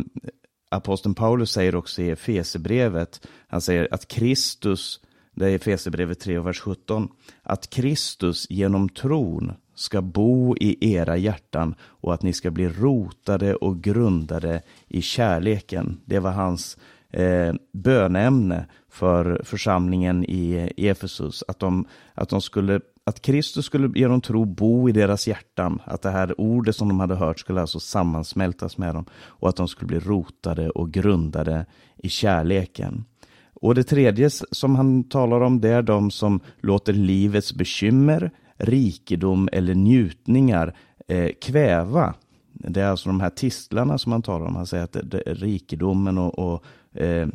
aposteln 0.76 1.14
Paulus 1.14 1.50
säger 1.50 1.74
också 1.74 2.02
i 2.02 2.10
Efesebrevet, 2.10 3.28
han 3.48 3.60
säger 3.60 3.88
att 3.90 4.08
Kristus, 4.08 5.00
det 5.34 5.50
är 5.50 5.54
Efesebrevet 5.54 6.20
3 6.20 6.38
vers 6.38 6.60
17, 6.60 7.08
att 7.42 7.70
Kristus 7.70 8.46
genom 8.50 8.88
tron 8.88 9.52
ska 9.74 10.02
bo 10.02 10.56
i 10.56 10.94
era 10.94 11.16
hjärtan 11.16 11.74
och 11.80 12.14
att 12.14 12.22
ni 12.22 12.32
ska 12.32 12.50
bli 12.50 12.68
rotade 12.68 13.54
och 13.54 13.80
grundade 13.82 14.62
i 14.88 15.02
kärleken. 15.02 16.00
Det 16.04 16.18
var 16.18 16.30
hans 16.30 16.78
eh, 17.10 17.54
bönämne 17.72 18.66
för 18.88 19.40
församlingen 19.44 20.24
i 20.24 20.72
Efesus, 20.76 21.44
att 21.48 21.58
de, 21.58 21.88
att 22.14 22.28
de 22.28 22.40
skulle 22.40 22.80
att 23.06 23.22
Kristus 23.22 23.66
skulle 23.66 23.98
genom 23.98 24.20
tro 24.20 24.44
bo 24.44 24.88
i 24.88 24.92
deras 24.92 25.28
hjärtan, 25.28 25.82
att 25.84 26.02
det 26.02 26.10
här 26.10 26.40
ordet 26.40 26.76
som 26.76 26.88
de 26.88 27.00
hade 27.00 27.14
hört 27.14 27.40
skulle 27.40 27.60
alltså 27.60 27.80
sammansmältas 27.80 28.78
med 28.78 28.94
dem 28.94 29.04
och 29.14 29.48
att 29.48 29.56
de 29.56 29.68
skulle 29.68 29.86
bli 29.86 29.98
rotade 29.98 30.70
och 30.70 30.90
grundade 30.90 31.66
i 31.96 32.08
kärleken. 32.08 33.04
Och 33.54 33.74
det 33.74 33.84
tredje 33.84 34.30
som 34.30 34.76
han 34.76 35.04
talar 35.04 35.40
om, 35.40 35.60
det 35.60 35.68
är 35.68 35.82
de 35.82 36.10
som 36.10 36.40
låter 36.60 36.92
livets 36.92 37.54
bekymmer, 37.54 38.30
rikedom 38.56 39.48
eller 39.52 39.74
njutningar 39.74 40.76
eh, 41.08 41.30
kväva. 41.40 42.14
Det 42.52 42.80
är 42.80 42.88
alltså 42.88 43.08
de 43.08 43.20
här 43.20 43.30
tistlarna 43.30 43.98
som 43.98 44.12
han 44.12 44.22
talar 44.22 44.46
om. 44.46 44.56
Han 44.56 44.66
säger 44.66 44.84
att 44.84 44.92
det, 44.92 45.02
det, 45.02 45.22
rikedomen 45.26 46.18
och, 46.18 46.38
och 46.38 46.64
eh, 47.00 47.28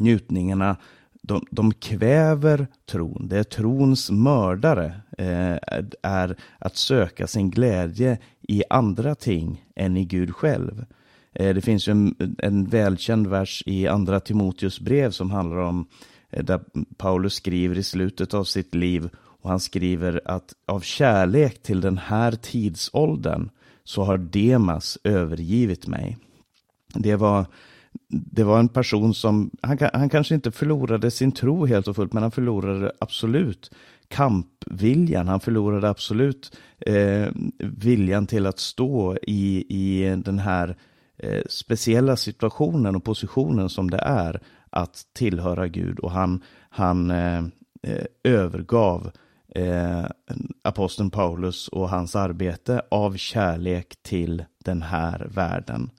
njutningarna 0.00 0.76
de, 1.22 1.46
de 1.50 1.74
kväver 1.74 2.66
tron. 2.86 3.28
Det 3.28 3.38
är 3.38 3.44
trons 3.44 4.10
mördare, 4.10 5.00
eh, 5.18 5.56
är 6.02 6.36
att 6.58 6.76
söka 6.76 7.26
sin 7.26 7.50
glädje 7.50 8.18
i 8.40 8.62
andra 8.70 9.14
ting 9.14 9.64
än 9.76 9.96
i 9.96 10.04
Gud 10.04 10.34
själv. 10.34 10.84
Eh, 11.32 11.54
det 11.54 11.60
finns 11.60 11.88
ju 11.88 11.90
en, 11.90 12.36
en 12.38 12.66
välkänd 12.66 13.26
vers 13.26 13.62
i 13.66 13.88
andra 13.88 14.20
Timoteus 14.20 14.80
brev 14.80 15.10
som 15.10 15.30
handlar 15.30 15.56
om 15.56 15.86
eh, 16.30 16.44
där 16.44 16.60
Paulus 16.96 17.34
skriver 17.34 17.78
i 17.78 17.82
slutet 17.82 18.34
av 18.34 18.44
sitt 18.44 18.74
liv 18.74 19.08
och 19.16 19.50
han 19.50 19.60
skriver 19.60 20.20
att 20.24 20.54
av 20.66 20.80
kärlek 20.80 21.62
till 21.62 21.80
den 21.80 21.98
här 21.98 22.32
tidsåldern 22.32 23.50
så 23.84 24.02
har 24.04 24.18
Demas 24.18 24.98
övergivit 25.04 25.86
mig. 25.86 26.18
Det 26.94 27.16
var 27.16 27.46
det 28.08 28.44
var 28.44 28.58
en 28.58 28.68
person 28.68 29.14
som, 29.14 29.50
han, 29.62 29.78
han 29.92 30.08
kanske 30.08 30.34
inte 30.34 30.50
förlorade 30.50 31.10
sin 31.10 31.32
tro 31.32 31.66
helt 31.66 31.88
och 31.88 31.96
fullt, 31.96 32.12
men 32.12 32.22
han 32.22 32.32
förlorade 32.32 32.92
absolut 32.98 33.70
kampviljan, 34.08 35.28
han 35.28 35.40
förlorade 35.40 35.88
absolut 35.88 36.56
eh, 36.86 37.28
viljan 37.58 38.26
till 38.26 38.46
att 38.46 38.58
stå 38.58 39.16
i, 39.22 39.66
i 39.68 40.16
den 40.24 40.38
här 40.38 40.76
eh, 41.18 41.42
speciella 41.48 42.16
situationen 42.16 42.96
och 42.96 43.04
positionen 43.04 43.68
som 43.68 43.90
det 43.90 43.98
är 43.98 44.40
att 44.70 45.02
tillhöra 45.12 45.68
Gud 45.68 45.98
och 45.98 46.10
han, 46.10 46.42
han 46.70 47.10
eh, 47.10 47.44
eh 47.82 48.04
övergav 48.24 49.10
eh, 49.54 50.04
aposteln 50.62 51.10
Paulus 51.10 51.68
och 51.68 51.90
hans 51.90 52.16
arbete 52.16 52.82
av 52.90 53.16
kärlek 53.16 54.02
till 54.02 54.44
den 54.64 54.82
här 54.82 55.28
världen. 55.34 55.90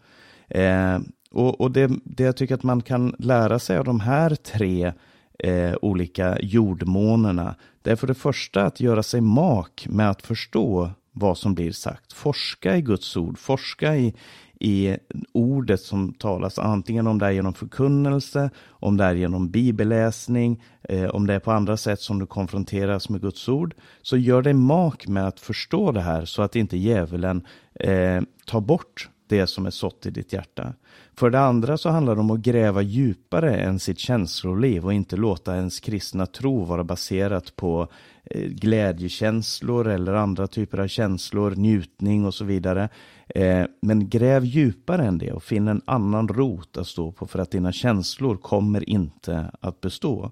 Eh, 0.50 1.00
och, 1.32 1.62
och 1.62 1.72
det, 1.72 1.92
det 2.04 2.24
jag 2.24 2.38
tycker 2.38 2.56
att 2.56 2.64
man 2.64 2.82
kan 2.82 3.16
lära 3.20 3.60
sig 3.60 3.78
av 3.78 3.86
de 3.86 4.00
här 4.00 4.36
tre 4.36 4.94
eh, 5.40 5.74
olika 5.82 6.38
jordmånerna, 6.42 7.56
det 7.82 7.92
är 7.92 7.96
för 7.96 8.08
det 8.08 8.14
första 8.14 8.64
att 8.64 8.80
göra 8.80 9.04
sig 9.04 9.22
mak 9.22 9.88
med 9.90 10.10
att 10.10 10.22
förstå 10.22 10.90
vad 11.12 11.38
som 11.38 11.56
blir 11.56 11.72
sagt. 11.72 12.14
Forska 12.14 12.78
i 12.78 12.82
Guds 12.82 13.18
ord, 13.18 13.38
forska 13.40 13.96
i, 13.96 14.14
i 14.60 14.98
ordet 15.34 15.82
som 15.82 16.14
talas, 16.14 16.60
antingen 16.60 17.08
om 17.08 17.20
det 17.20 17.26
är 17.26 17.32
genom 17.32 17.54
förkunnelse, 17.54 18.50
om 18.70 18.98
det 18.98 19.04
är 19.04 19.16
genom 19.16 19.52
bibelläsning, 19.52 20.64
eh, 20.84 21.06
om 21.06 21.28
det 21.28 21.34
är 21.34 21.40
på 21.40 21.52
andra 21.52 21.78
sätt 21.78 22.00
som 22.00 22.20
du 22.20 22.26
konfronteras 22.26 23.10
med 23.10 23.22
Guds 23.22 23.50
ord. 23.50 23.74
Så 24.02 24.18
gör 24.18 24.42
dig 24.42 24.54
mak 24.54 25.08
med 25.08 25.28
att 25.28 25.40
förstå 25.40 25.92
det 25.92 26.02
här 26.02 26.26
så 26.26 26.42
att 26.42 26.56
inte 26.56 26.78
djävulen 26.78 27.48
eh, 27.74 28.22
tar 28.46 28.62
bort 28.62 29.10
det 29.32 29.48
som 29.48 29.66
är 29.66 29.70
sått 29.72 30.06
i 30.06 30.10
ditt 30.10 30.34
hjärta. 30.34 30.74
För 31.16 31.30
det 31.30 31.40
andra 31.40 31.78
så 31.78 31.90
handlar 31.90 32.16
det 32.16 32.22
om 32.22 32.32
att 32.32 32.40
gräva 32.40 32.82
djupare 32.82 33.56
än 33.56 33.80
sitt 33.80 34.00
känsloliv 34.00 34.86
och 34.86 34.94
inte 34.94 35.16
låta 35.16 35.56
ens 35.56 35.80
kristna 35.80 36.26
tro 36.26 36.64
vara 36.64 36.84
baserat 36.84 37.56
på 37.56 37.88
eh, 38.24 38.42
glädjekänslor 38.42 39.88
eller 39.88 40.14
andra 40.14 40.48
typer 40.48 40.78
av 40.78 40.88
känslor, 40.88 41.56
njutning 41.56 42.26
och 42.26 42.34
så 42.34 42.46
vidare. 42.46 42.90
Eh, 43.36 43.66
men 43.82 44.10
gräv 44.10 44.46
djupare 44.46 45.06
än 45.06 45.18
det 45.18 45.32
och 45.32 45.44
finn 45.44 45.68
en 45.68 45.82
annan 45.86 46.28
rot 46.28 46.78
att 46.78 46.88
stå 46.88 47.12
på 47.12 47.28
för 47.28 47.40
att 47.40 47.52
dina 47.52 47.72
känslor 47.72 48.38
kommer 48.38 48.90
inte 48.90 49.52
att 49.62 49.82
bestå. 49.82 50.32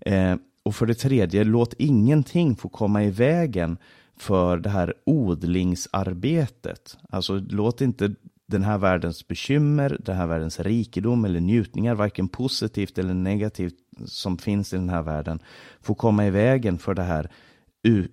Eh, 0.00 0.34
och 0.62 0.74
för 0.74 0.86
det 0.86 0.94
tredje, 0.94 1.44
låt 1.44 1.74
ingenting 1.78 2.56
få 2.56 2.68
komma 2.68 3.04
i 3.04 3.10
vägen 3.10 3.78
för 4.20 4.56
det 4.56 4.70
här 4.70 4.94
odlingsarbetet. 5.06 6.96
Alltså 7.10 7.42
låt 7.48 7.80
inte 7.80 8.14
den 8.50 8.62
här 8.62 8.78
världens 8.78 9.28
bekymmer, 9.28 9.96
den 10.00 10.16
här 10.16 10.26
världens 10.26 10.60
rikedom 10.60 11.24
eller 11.24 11.40
njutningar, 11.40 11.94
varken 11.94 12.28
positivt 12.28 12.98
eller 12.98 13.14
negativt 13.14 13.74
som 14.06 14.38
finns 14.38 14.72
i 14.72 14.76
den 14.76 14.88
här 14.88 15.02
världen, 15.02 15.38
får 15.80 15.94
komma 15.94 16.26
i 16.26 16.30
vägen 16.30 16.78
för 16.78 16.94
det 16.94 17.02
här, 17.02 17.30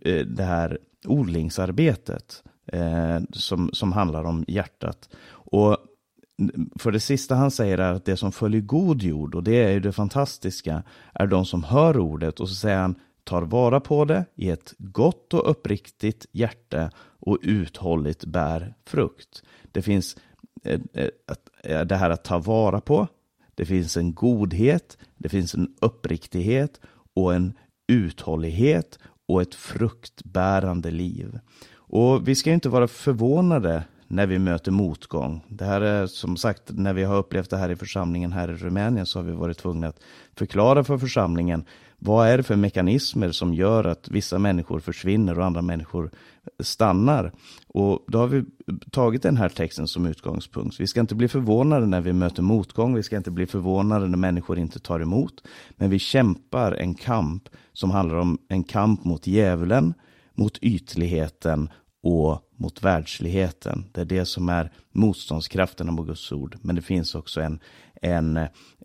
eh, 0.02 0.26
det 0.26 0.44
här 0.44 0.78
odlingsarbetet 1.06 2.44
eh, 2.66 3.20
som, 3.32 3.70
som 3.74 3.92
handlar 3.92 4.24
om 4.24 4.46
hjärtat. 4.48 5.10
Och 5.30 5.78
för 6.80 6.92
det 6.92 7.00
sista 7.00 7.36
han 7.36 7.52
säger 7.52 7.78
är 7.78 7.94
att 7.94 8.06
det 8.06 8.18
som 8.18 8.32
följer 8.32 8.62
god 8.62 9.02
jord, 9.02 9.36
och 9.36 9.44
det 9.44 9.64
är 9.64 9.72
ju 9.72 9.80
det 9.80 9.92
fantastiska, 9.92 10.84
är 11.14 11.28
de 11.28 11.46
som 11.46 11.64
hör 11.64 11.98
ordet 11.98 12.40
och 12.40 12.50
så 12.50 12.56
säger 12.56 12.78
han 12.78 12.96
tar 13.24 13.42
vara 13.42 13.80
på 13.80 14.06
det 14.06 14.26
i 14.36 14.50
ett 14.50 14.74
gott 14.78 15.34
och 15.34 15.52
uppriktigt 15.52 16.26
hjärte 16.32 16.92
och 17.20 17.38
uthålligt 17.42 18.26
bär 18.26 18.74
frukt. 18.86 19.44
Det 19.72 19.82
finns 19.82 20.18
Eh, 20.68 20.80
eh, 20.94 21.10
eh, 21.64 21.86
det 21.86 21.96
här 21.96 22.10
att 22.10 22.24
ta 22.24 22.38
vara 22.38 22.82
på. 22.82 23.08
Det 23.56 23.66
finns 23.66 23.98
en 23.98 24.14
godhet, 24.14 24.98
det 25.18 25.30
finns 25.30 25.54
en 25.54 25.76
uppriktighet 25.82 26.80
och 27.14 27.36
en 27.36 27.54
uthållighet 27.88 29.00
och 29.28 29.42
ett 29.42 29.56
fruktbärande 29.56 30.92
liv. 30.92 31.40
Och 31.74 32.28
vi 32.28 32.36
ska 32.36 32.52
inte 32.52 32.70
vara 32.70 32.88
förvånade 32.88 33.84
när 34.08 34.28
vi 34.28 34.40
möter 34.40 34.72
motgång. 34.72 35.42
Det 35.48 35.66
här 35.66 35.82
är 35.82 36.08
som 36.08 36.38
sagt, 36.38 36.64
när 36.68 36.94
vi 36.94 37.04
har 37.04 37.18
upplevt 37.18 37.50
det 37.50 37.58
här 37.58 37.70
i 37.70 37.76
församlingen 37.76 38.32
här 38.32 38.52
i 38.52 38.56
Rumänien 38.56 39.06
så 39.06 39.20
har 39.20 39.24
vi 39.24 39.32
varit 39.32 39.58
tvungna 39.58 39.88
att 39.88 40.00
förklara 40.36 40.84
för 40.84 40.98
församlingen 40.98 41.66
vad 42.00 42.28
är 42.28 42.38
det 42.38 42.44
för 42.44 42.56
mekanismer 42.56 43.32
som 43.32 43.54
gör 43.54 43.84
att 43.84 44.10
vissa 44.10 44.40
människor 44.40 44.80
försvinner 44.80 45.40
och 45.40 45.46
andra 45.46 45.62
människor 45.62 46.12
stannar? 46.60 47.32
Och 47.68 48.06
då 48.08 48.18
har 48.18 48.28
vi 48.28 48.44
tagit 48.92 49.22
den 49.22 49.38
här 49.38 49.50
texten 49.50 49.88
som 49.88 50.06
utgångspunkt. 50.06 50.80
Vi 50.80 50.88
ska 50.88 51.00
inte 51.00 51.16
bli 51.16 51.28
förvånade 51.28 51.86
när 51.86 52.02
vi 52.02 52.14
möter 52.14 52.42
motgång. 52.42 52.96
Vi 52.96 53.04
ska 53.04 53.18
inte 53.18 53.32
bli 53.32 53.46
förvånade 53.46 54.08
när 54.08 54.18
människor 54.18 54.60
inte 54.60 54.80
tar 54.80 55.00
emot. 55.00 55.44
Men 55.70 55.90
vi 55.90 56.00
kämpar 56.00 56.72
en 56.72 56.94
kamp 56.94 57.50
som 57.74 57.92
handlar 57.92 58.16
om 58.16 58.38
en 58.48 58.64
kamp 58.64 59.04
mot 59.04 59.28
djävulen, 59.28 59.94
mot 60.34 60.58
ytligheten 60.58 61.70
och 62.04 62.42
mot 62.56 62.84
världsligheten. 62.84 63.86
Det 63.92 64.02
är 64.02 64.06
det 64.06 64.26
som 64.26 64.50
är 64.50 64.72
motståndskraften 64.92 65.94
mot 65.94 66.08
Guds 66.08 66.32
ord. 66.32 66.58
Men 66.62 66.76
det 66.76 66.82
finns 66.82 67.16
också 67.16 67.42
en, 67.42 67.60
en 68.02 68.38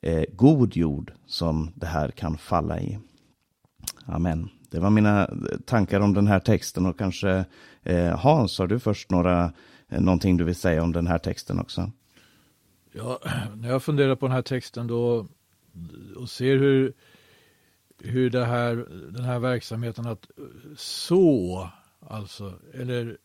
eh, 0.03 0.25
god 0.33 0.77
jord 0.77 1.13
som 1.27 1.71
det 1.75 1.87
här 1.87 2.09
kan 2.11 2.39
falla 2.39 2.81
i. 2.81 2.99
Amen. 4.07 4.49
Det 4.73 4.81
var 4.81 4.91
mina 4.91 5.23
eh, 5.23 5.59
tankar 5.65 6.01
om 6.01 6.15
den 6.15 6.27
här 6.27 6.41
texten 6.41 6.87
och 6.87 6.99
kanske 6.99 7.45
eh, 7.83 8.19
Hans, 8.19 8.59
har 8.59 8.67
du 8.67 8.79
först 8.79 9.11
några, 9.11 9.53
eh, 9.89 10.01
någonting 10.01 10.37
du 10.37 10.45
vill 10.45 10.55
säga 10.55 10.83
om 10.83 10.93
den 10.93 11.07
här 11.07 11.19
texten 11.19 11.61
också? 11.61 11.93
Ja, 12.93 13.19
när 13.57 13.69
jag 13.69 13.83
funderar 13.83 14.17
på 14.17 14.27
den 14.27 14.35
här 14.35 14.43
texten 14.43 14.87
då 14.87 15.27
och 16.17 16.31
ser 16.31 16.57
hur, 16.57 16.93
hur 17.99 18.31
det 18.31 18.45
här, 18.45 18.77
den 19.13 19.25
här 19.25 19.39
verksamheten 19.39 20.07
att 20.07 20.31
eh, 20.39 20.45
så, 20.77 21.69
alltså, 22.01 22.55
eller 22.75 23.19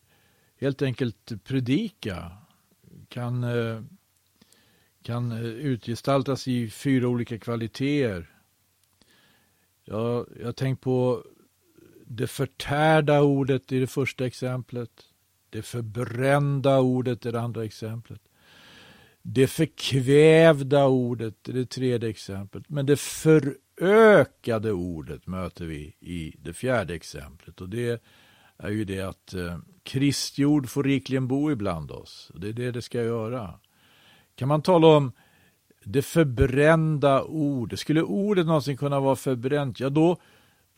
helt 0.60 0.82
enkelt 0.82 1.44
predika 1.44 2.30
kan, 3.08 3.44
eh, 3.44 3.82
kan 5.02 5.32
utgestaltas 5.42 6.48
i 6.48 6.70
fyra 6.70 7.08
olika 7.08 7.38
kvaliteter. 7.38 8.34
Jag 9.84 10.26
har 10.44 10.52
tänkt 10.52 10.80
på 10.80 11.24
det 12.08 12.26
förtärda 12.26 13.22
ordet 13.22 13.72
i 13.72 13.80
det 13.80 13.86
första 13.86 14.26
exemplet. 14.26 14.90
Det 15.50 15.62
förbrända 15.62 16.80
ordet 16.80 17.26
i 17.26 17.30
det 17.30 17.40
andra 17.40 17.64
exemplet. 17.64 18.20
Det 19.22 19.46
förkvävda 19.46 20.86
ordet 20.86 21.48
i 21.48 21.52
det 21.52 21.66
tredje 21.66 22.08
exemplet. 22.08 22.64
Men 22.68 22.86
det 22.86 23.00
förökade 23.00 24.72
ordet 24.72 25.26
möter 25.26 25.64
vi 25.64 25.96
i 26.00 26.36
det 26.38 26.52
fjärde 26.52 26.94
exemplet. 26.94 27.60
Och 27.60 27.68
det 27.68 28.02
är 28.56 28.70
ju 28.70 28.84
det 28.84 29.00
att 29.00 29.34
eh, 29.34 29.58
Kristjord 29.82 30.68
får 30.68 30.84
rikligen 30.84 31.28
bo 31.28 31.50
ibland 31.50 31.90
oss. 31.90 32.32
Det 32.34 32.48
är 32.48 32.52
det 32.52 32.70
det 32.70 32.82
ska 32.82 33.02
göra. 33.02 33.54
Kan 34.34 34.48
man 34.48 34.62
tala 34.62 34.86
om 34.86 35.12
det 35.84 36.02
förbrända 36.02 37.22
ordet? 37.22 37.78
Skulle 37.78 38.02
ordet 38.02 38.46
någonsin 38.46 38.76
kunna 38.76 39.00
vara 39.00 39.16
förbränt? 39.16 39.80
Ja, 39.80 39.90
då, 39.90 40.16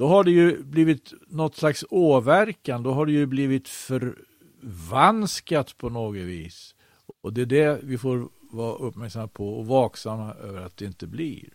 då 0.01 0.09
har 0.09 0.25
det 0.25 0.31
ju 0.31 0.63
blivit 0.63 1.13
något 1.29 1.57
slags 1.57 1.85
åverkan. 1.91 2.83
Då 2.83 2.93
har 2.93 3.07
det 3.07 3.13
ju 3.13 3.27
blivit 3.27 3.69
förvanskat 3.69 5.79
på 5.79 5.89
något 5.89 6.17
vis. 6.17 6.75
Och 7.21 7.33
det 7.33 7.43
är 7.43 7.47
det 7.47 7.81
vi 7.83 7.99
får 7.99 8.29
vara 8.51 8.75
uppmärksamma 8.75 9.29
på 9.29 9.59
och 9.59 9.67
vaksamma 9.67 10.35
över 10.35 10.61
att 10.61 10.77
det 10.77 10.85
inte 10.85 11.07
blir. 11.07 11.49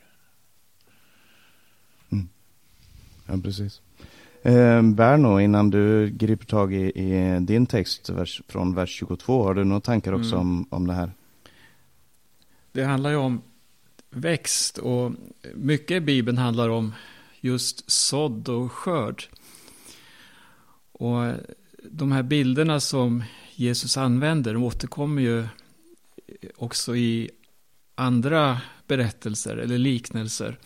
Mm. 2.10 2.28
Ja, 3.28 3.34
precis. 3.44 3.82
Eh, 4.42 4.82
Berno, 4.82 5.40
innan 5.40 5.70
du 5.70 6.10
griper 6.10 6.46
tag 6.46 6.74
i, 6.74 6.86
i 6.86 7.40
din 7.42 7.66
text 7.66 8.10
vers, 8.10 8.42
från 8.48 8.75
vers 8.75 8.90
22, 8.90 9.44
har 9.44 9.54
du 9.54 9.64
några 9.64 9.82
tankar 9.82 10.14
också 10.14 10.36
mm. 10.36 10.40
om, 10.40 10.68
om 10.70 10.88
det 10.88 10.94
här? 10.94 11.12
Det 12.72 12.84
handlar 12.84 13.10
ju 13.10 13.16
om 13.16 13.42
växt 14.10 14.78
och 14.78 15.12
mycket 15.56 15.98
i 15.98 16.02
Bibeln 16.02 16.38
handlar 16.38 16.70
om 16.70 16.94
just 17.46 17.92
sådd 17.92 18.50
och 18.50 18.72
skörd. 18.72 19.24
Och 20.92 21.34
de 21.84 22.12
här 22.12 22.24
bilderna 22.24 22.80
som 22.80 23.24
Jesus 23.56 23.98
använder 23.98 24.54
de 24.54 24.64
återkommer 24.64 25.22
ju 25.22 25.48
också 26.56 26.96
i 26.96 27.30
andra 27.96 28.62
berättelser 28.88 29.58
eller 29.58 29.78
liknelser. 29.78 30.60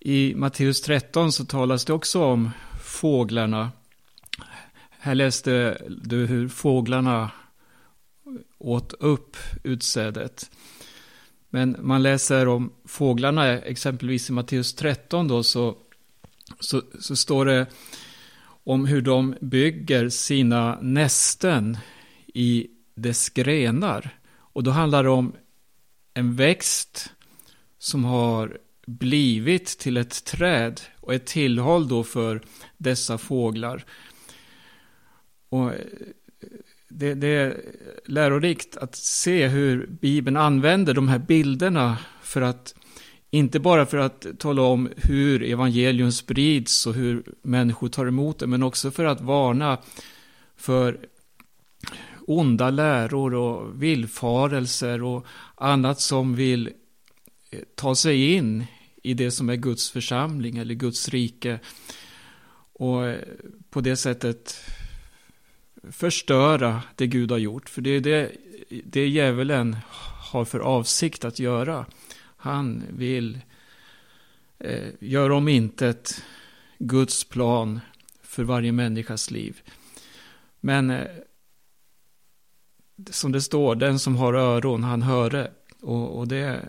I 0.00 0.34
Matteus 0.34 0.80
13 0.80 1.32
så 1.32 1.44
talas 1.44 1.84
det 1.84 1.92
också 1.92 2.24
om 2.24 2.50
fåglarna. 2.82 3.72
Här 4.90 5.14
läste 5.14 5.82
du 5.88 6.26
hur 6.26 6.48
fåglarna 6.48 7.30
åt 8.58 8.92
upp 8.92 9.36
utsädet. 9.64 10.50
Men 11.50 11.76
man 11.80 12.02
läser 12.02 12.48
om 12.48 12.72
fåglarna, 12.84 13.58
exempelvis 13.58 14.30
i 14.30 14.32
Matteus 14.32 14.74
13 14.74 15.28
då, 15.28 15.42
så, 15.42 15.76
så, 16.60 16.82
så 17.00 17.16
står 17.16 17.44
det 17.44 17.66
om 18.64 18.86
hur 18.86 19.00
de 19.00 19.34
bygger 19.40 20.08
sina 20.08 20.78
nästen 20.80 21.78
i 22.34 22.66
dess 22.94 23.28
grenar. 23.28 24.10
Och 24.36 24.62
då 24.62 24.70
handlar 24.70 25.04
det 25.04 25.10
om 25.10 25.32
en 26.14 26.36
växt 26.36 27.12
som 27.78 28.04
har 28.04 28.58
blivit 28.86 29.66
till 29.66 29.96
ett 29.96 30.24
träd 30.24 30.80
och 31.00 31.14
ett 31.14 31.26
tillhåll 31.26 31.88
då 31.88 32.04
för 32.04 32.42
dessa 32.78 33.18
fåglar. 33.18 33.84
Och 35.48 35.72
det, 36.90 37.14
det, 37.14 37.28
är 37.28 37.60
lärorikt 38.04 38.76
att 38.76 38.96
se 38.96 39.48
hur 39.48 39.86
Bibeln 39.86 40.36
använder 40.36 40.94
de 40.94 41.08
här 41.08 41.18
bilderna 41.18 41.98
för 42.22 42.42
att 42.42 42.74
inte 43.30 43.60
bara 43.60 43.86
för 43.86 43.98
att 43.98 44.26
tala 44.38 44.62
om 44.62 44.88
hur 44.96 45.42
evangelium 45.42 46.12
sprids 46.12 46.86
och 46.86 46.94
hur 46.94 47.22
människor 47.42 47.88
tar 47.88 48.06
emot 48.06 48.38
det, 48.38 48.46
men 48.46 48.62
också 48.62 48.90
för 48.90 49.04
att 49.04 49.20
varna 49.20 49.78
för 50.56 50.98
onda 52.26 52.70
läror 52.70 53.34
och 53.34 53.82
villfarelser 53.82 55.02
och 55.02 55.26
annat 55.54 56.00
som 56.00 56.34
vill 56.34 56.70
eh, 57.50 57.60
ta 57.74 57.94
sig 57.94 58.32
in 58.34 58.64
i 59.02 59.14
det 59.14 59.30
som 59.30 59.48
är 59.48 59.56
Guds 59.56 59.90
församling 59.90 60.58
eller 60.58 60.74
Guds 60.74 61.08
rike. 61.08 61.58
Och 62.72 63.06
eh, 63.06 63.18
på 63.70 63.80
det 63.80 63.96
sättet 63.96 64.56
förstöra 65.82 66.82
det 66.96 67.06
Gud 67.06 67.30
har 67.30 67.38
gjort. 67.38 67.68
För 67.68 67.82
det 67.82 67.90
är 67.90 68.00
det, 68.00 68.32
det 68.84 69.08
djävulen 69.08 69.76
har 70.32 70.44
för 70.44 70.60
avsikt 70.60 71.24
att 71.24 71.38
göra. 71.38 71.86
Han 72.36 72.82
vill 72.90 73.40
eh, 74.58 74.88
göra 75.00 75.36
om 75.36 75.48
intet 75.48 76.22
Guds 76.78 77.24
plan 77.24 77.80
för 78.22 78.44
varje 78.44 78.72
människas 78.72 79.30
liv. 79.30 79.62
Men 80.60 80.90
eh, 80.90 81.06
som 83.10 83.32
det 83.32 83.40
står, 83.40 83.74
den 83.74 83.98
som 83.98 84.16
har 84.16 84.34
öron, 84.34 84.84
han 84.84 85.02
höre. 85.02 85.50
Och, 85.80 86.18
och 86.18 86.28
det, 86.28 86.68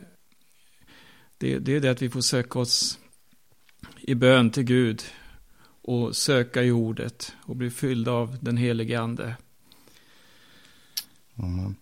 det, 1.37 1.59
det 1.59 1.75
är 1.75 1.79
det 1.79 1.91
att 1.91 2.01
vi 2.01 2.09
får 2.09 2.21
söka 2.21 2.59
oss 2.59 2.99
i 4.01 4.15
bön 4.15 4.51
till 4.51 4.63
Gud 4.63 5.03
och 5.81 6.15
söka 6.15 6.63
i 6.63 6.71
ordet 6.71 7.33
och 7.45 7.55
bli 7.55 7.69
fyllda 7.69 8.11
av 8.11 8.37
den 8.41 8.57
helige 8.57 8.99
ande. 8.99 9.35
Mm. 11.39 11.75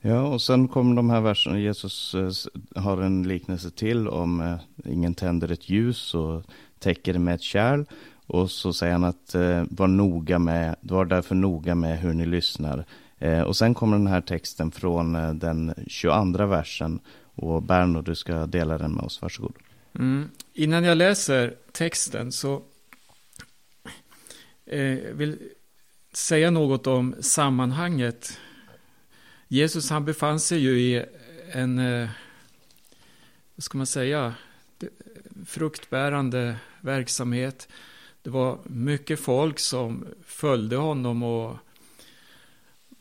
Ja, 0.00 0.22
och 0.22 0.42
sen 0.42 0.68
kommer 0.68 0.96
de 0.96 1.10
här 1.10 1.20
verserna. 1.20 1.58
Jesus 1.58 2.14
eh, 2.14 2.82
har 2.82 3.02
en 3.02 3.22
liknelse 3.22 3.70
till 3.70 4.08
om 4.08 4.40
eh, 4.40 4.92
ingen 4.92 5.14
tänder 5.14 5.52
ett 5.52 5.70
ljus 5.70 6.14
och 6.14 6.42
täcker 6.78 7.12
det 7.12 7.18
med 7.18 7.34
ett 7.34 7.42
kärl. 7.42 7.84
Och 8.26 8.50
så 8.50 8.72
säger 8.72 8.92
han 8.92 9.04
att 9.04 9.34
eh, 9.34 9.64
var 9.70 9.86
noga 9.86 10.38
med, 10.38 10.76
var 10.80 11.04
därför 11.04 11.34
noga 11.34 11.74
med 11.74 11.98
hur 11.98 12.14
ni 12.14 12.26
lyssnar. 12.26 12.84
Eh, 13.18 13.40
och 13.40 13.56
sen 13.56 13.74
kommer 13.74 13.96
den 13.96 14.06
här 14.06 14.20
texten 14.20 14.70
från 14.70 15.14
eh, 15.14 15.34
den 15.34 15.74
22 15.86 16.46
versen. 16.46 17.00
Och 17.34 17.62
Berno, 17.62 18.02
du 18.02 18.14
ska 18.14 18.46
dela 18.46 18.78
den 18.78 18.92
med 18.92 19.04
oss, 19.04 19.22
varsågod. 19.22 19.54
Mm. 19.94 20.28
Innan 20.54 20.84
jag 20.84 20.98
läser 20.98 21.54
texten 21.72 22.32
så 22.32 22.62
Eh, 24.70 24.98
vill 25.12 25.38
säga 26.12 26.50
något 26.50 26.86
om 26.86 27.14
sammanhanget. 27.20 28.38
Jesus 29.48 29.90
han 29.90 30.04
befann 30.04 30.40
sig 30.40 30.58
ju 30.58 30.80
i 30.80 31.04
en, 31.52 31.78
eh, 31.78 32.08
vad 33.54 33.64
ska 33.64 33.78
man 33.78 33.86
säga, 33.86 34.34
fruktbärande 35.46 36.56
verksamhet. 36.80 37.68
Det 38.22 38.30
var 38.30 38.58
mycket 38.64 39.20
folk 39.20 39.58
som 39.58 40.06
följde 40.24 40.76
honom 40.76 41.22
och 41.22 41.56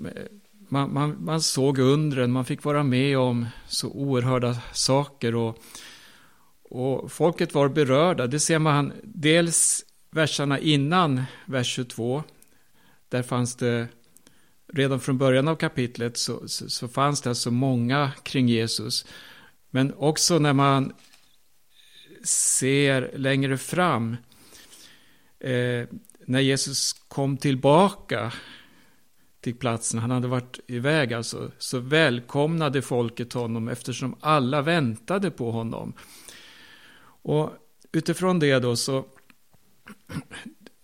eh, 0.05 0.23
man, 0.69 0.93
man, 0.93 1.15
man, 1.19 1.41
såg 1.41 1.79
undren, 1.79 2.31
man 2.31 2.45
fick 2.45 2.63
vara 2.63 2.83
med 2.83 3.17
om 3.17 3.45
så 3.67 3.89
oerhörda 3.89 4.57
saker 4.73 5.35
och, 5.35 5.63
och 6.63 7.11
folket 7.11 7.53
var 7.53 7.69
berörda. 7.69 8.27
Det 8.27 8.39
ser 8.39 8.59
man 8.59 8.93
dels 9.03 9.83
verserna 10.17 10.59
innan 10.59 11.23
vers 11.45 11.67
22. 11.67 12.23
Där 13.09 13.23
fanns 13.23 13.55
det 13.55 13.87
redan 14.73 14.99
från 14.99 15.17
början 15.17 15.47
av 15.47 15.55
kapitlet 15.55 16.17
så, 16.17 16.47
så, 16.47 16.69
så, 16.69 16.87
fanns 16.87 17.21
det 17.21 17.29
alltså 17.29 17.51
många 17.51 18.11
kring 18.23 18.47
Jesus. 18.49 19.05
Men 19.69 19.93
också 19.93 20.39
när 20.39 20.53
man 20.53 20.93
ser 22.23 23.11
längre 23.17 23.57
fram, 23.57 24.17
eh, 25.39 25.87
när 26.25 26.39
Jesus 26.39 26.93
kom 26.93 27.37
tillbaka 27.37 28.33
till 29.41 29.55
platsen, 29.55 29.99
han 29.99 30.11
hade 30.11 30.27
varit 30.27 30.59
iväg 30.67 31.13
alltså, 31.13 31.51
så 31.57 31.79
välkomnade 31.79 32.81
folket 32.81 33.33
honom 33.33 33.67
eftersom 33.67 34.15
alla 34.19 34.61
väntade 34.61 35.31
på 35.31 35.51
honom. 35.51 35.93
Och 37.21 37.51
utifrån 37.91 38.39
det 38.39 38.59
då 38.59 38.75
så 38.75 39.05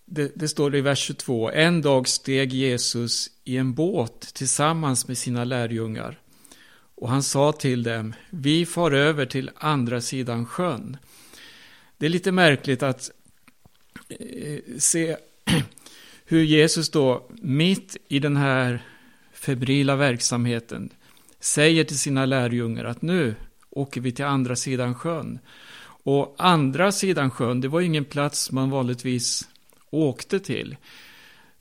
det, 0.06 0.32
det, 0.36 0.48
står 0.48 0.76
i 0.76 0.82
vers 0.82 1.00
22. 1.00 1.52
En 1.52 1.82
dag 1.82 2.08
steg 2.08 2.54
Jesus 2.54 3.30
i 3.44 3.58
en 3.58 3.74
båt 3.74 4.22
tillsammans 4.34 5.08
med 5.08 5.18
sina 5.18 5.44
lärjungar. 5.44 6.20
Och 6.96 7.10
han 7.10 7.24
sa 7.24 7.52
till 7.52 7.84
dem, 7.84 8.14
vi 8.30 8.66
far 8.66 8.92
över 8.92 9.26
till 9.26 9.52
andra 9.56 10.02
sidan 10.02 10.46
sjön. 10.46 10.98
Det 11.98 12.06
är 12.06 12.10
lite 12.10 12.32
märkligt 12.32 12.84
att 12.84 13.12
eh, 14.10 14.60
se 14.78 15.18
hur 16.26 16.44
Jesus 16.44 16.90
då 16.90 17.28
mitt 17.42 17.98
i 18.08 18.20
den 18.20 18.38
här 18.38 18.86
febrila 19.34 19.96
verksamheten 19.96 20.90
säger 21.40 21.84
till 21.84 22.00
sina 22.00 22.26
lärjungar 22.26 22.86
att 22.86 23.02
nu 23.02 23.36
åker 23.70 24.02
vi 24.02 24.12
till 24.12 24.26
andra 24.26 24.56
sidan 24.56 24.96
sjön. 24.96 25.40
Och 26.04 26.36
andra 26.38 26.92
sidan 26.92 27.32
sjön, 27.32 27.62
det 27.62 27.68
var 27.68 27.82
ingen 27.82 28.06
plats 28.06 28.52
man 28.52 28.70
vanligtvis 28.70 29.50
åkte 29.90 30.40
till. 30.40 30.78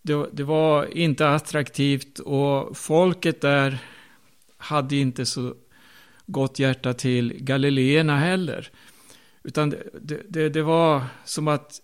Det, 0.02 0.26
det, 0.32 0.44
var 0.44 0.96
inte 0.96 1.28
attraktivt 1.28 2.18
och 2.18 2.76
folket 2.76 3.40
där 3.40 3.78
hade 4.56 4.96
inte 4.96 5.26
så 5.26 5.54
gott 6.26 6.58
hjärta 6.58 6.94
till 6.94 7.34
galileerna 7.38 8.18
heller. 8.18 8.70
Utan 9.42 9.70
det, 9.70 10.22
det, 10.28 10.48
det, 10.48 10.62
var 10.62 11.02
som 11.24 11.48
att 11.48 11.80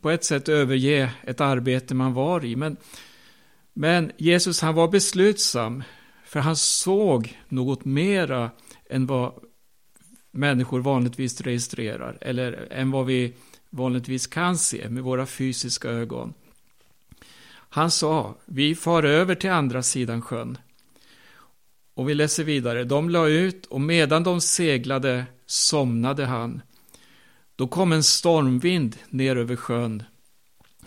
på 0.00 0.10
ett 0.10 0.24
sätt 0.24 0.48
överge 0.48 1.10
ett 1.24 1.40
arbete 1.40 1.94
man 1.94 2.14
var 2.14 2.44
i. 2.44 2.56
Men, 2.56 2.76
men 3.72 4.12
Jesus 4.16 4.60
han 4.60 4.74
var 4.74 4.88
beslutsam, 4.88 5.82
för 6.24 6.40
han 6.40 6.56
såg 6.56 7.38
något 7.48 7.84
mera 7.84 8.50
än 8.90 9.06
vad 9.06 9.32
människor 10.38 10.80
vanligtvis 10.80 11.40
registrerar, 11.40 12.18
eller 12.20 12.68
än 12.70 12.90
vad 12.90 13.06
vi 13.06 13.32
vanligtvis 13.70 14.26
kan 14.26 14.58
se 14.58 14.88
med 14.88 15.02
våra 15.02 15.26
fysiska 15.26 15.88
ögon. 15.88 16.34
Han 17.70 17.90
sa, 17.90 18.34
vi 18.44 18.74
far 18.74 19.02
över 19.02 19.34
till 19.34 19.50
andra 19.50 19.82
sidan 19.82 20.22
sjön. 20.22 20.58
Och 21.94 22.08
vi 22.08 22.14
läser 22.14 22.44
vidare, 22.44 22.84
de 22.84 23.10
la 23.10 23.28
ut 23.28 23.66
och 23.66 23.80
medan 23.80 24.22
de 24.22 24.40
seglade 24.40 25.24
somnade 25.46 26.26
han. 26.26 26.60
Då 27.56 27.66
kom 27.66 27.92
en 27.92 28.02
stormvind 28.02 28.96
ner 29.08 29.36
över 29.36 29.56
sjön 29.56 30.02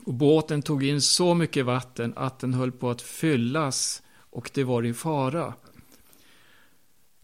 och 0.06 0.14
båten 0.14 0.62
tog 0.62 0.84
in 0.84 1.02
så 1.02 1.34
mycket 1.34 1.66
vatten 1.66 2.14
att 2.16 2.40
den 2.40 2.54
höll 2.54 2.72
på 2.72 2.90
att 2.90 3.02
fyllas 3.02 4.02
och 4.18 4.52
det 4.54 4.64
var 4.64 4.86
i 4.86 4.94
fara. 4.94 5.54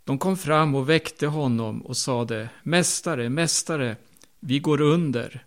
De 0.08 0.18
kom 0.18 0.38
fram 0.38 0.76
och 0.76 0.90
väckte 0.90 1.28
honom 1.28 1.82
och 1.82 1.98
sade, 1.98 2.50
Mästare, 2.64 3.30
Mästare, 3.30 3.96
vi 4.40 4.60
går 4.60 4.82
under. 4.82 5.46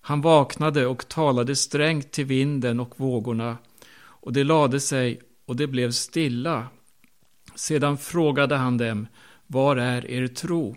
Han 0.00 0.20
vaknade 0.20 0.86
och 0.86 1.08
talade 1.08 1.56
strängt 1.56 2.10
till 2.10 2.24
vinden 2.24 2.80
och 2.80 2.94
vågorna, 2.96 3.58
och 3.98 4.32
det 4.32 4.44
lade 4.44 4.80
sig 4.80 5.20
och 5.46 5.56
det 5.56 5.66
blev 5.66 5.90
stilla. 5.90 6.66
Sedan 7.54 7.98
frågade 7.98 8.56
han 8.56 8.78
dem, 8.78 9.06
var 9.46 9.76
är 9.76 10.10
er 10.10 10.26
tro? 10.26 10.76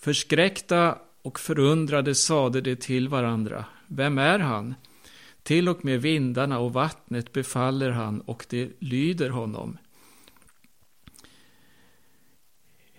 Förskräckta 0.00 0.98
och 1.22 1.40
förundrade 1.40 2.14
sade 2.14 2.60
de 2.60 2.76
till 2.76 3.08
varandra, 3.08 3.64
vem 3.86 4.18
är 4.18 4.38
han? 4.38 4.74
Till 5.42 5.68
och 5.68 5.84
med 5.84 6.02
vindarna 6.02 6.58
och 6.58 6.72
vattnet 6.72 7.32
befaller 7.32 7.90
han 7.90 8.20
och 8.20 8.46
det 8.48 8.70
lyder 8.78 9.30
honom. 9.30 9.78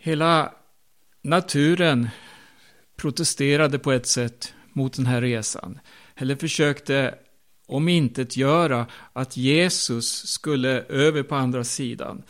Hela 0.05 0.53
naturen 1.21 2.09
protesterade 2.95 3.79
på 3.79 3.91
ett 3.91 4.07
sätt 4.07 4.53
mot 4.73 4.93
den 4.93 5.05
här 5.05 5.21
resan. 5.21 5.79
Eller 6.15 6.35
försökte 6.35 7.15
omintetgöra 7.65 8.87
att 9.13 9.37
Jesus 9.37 10.27
skulle 10.27 10.81
över 10.81 11.23
på 11.23 11.35
andra 11.35 11.63
sidan. 11.63 12.23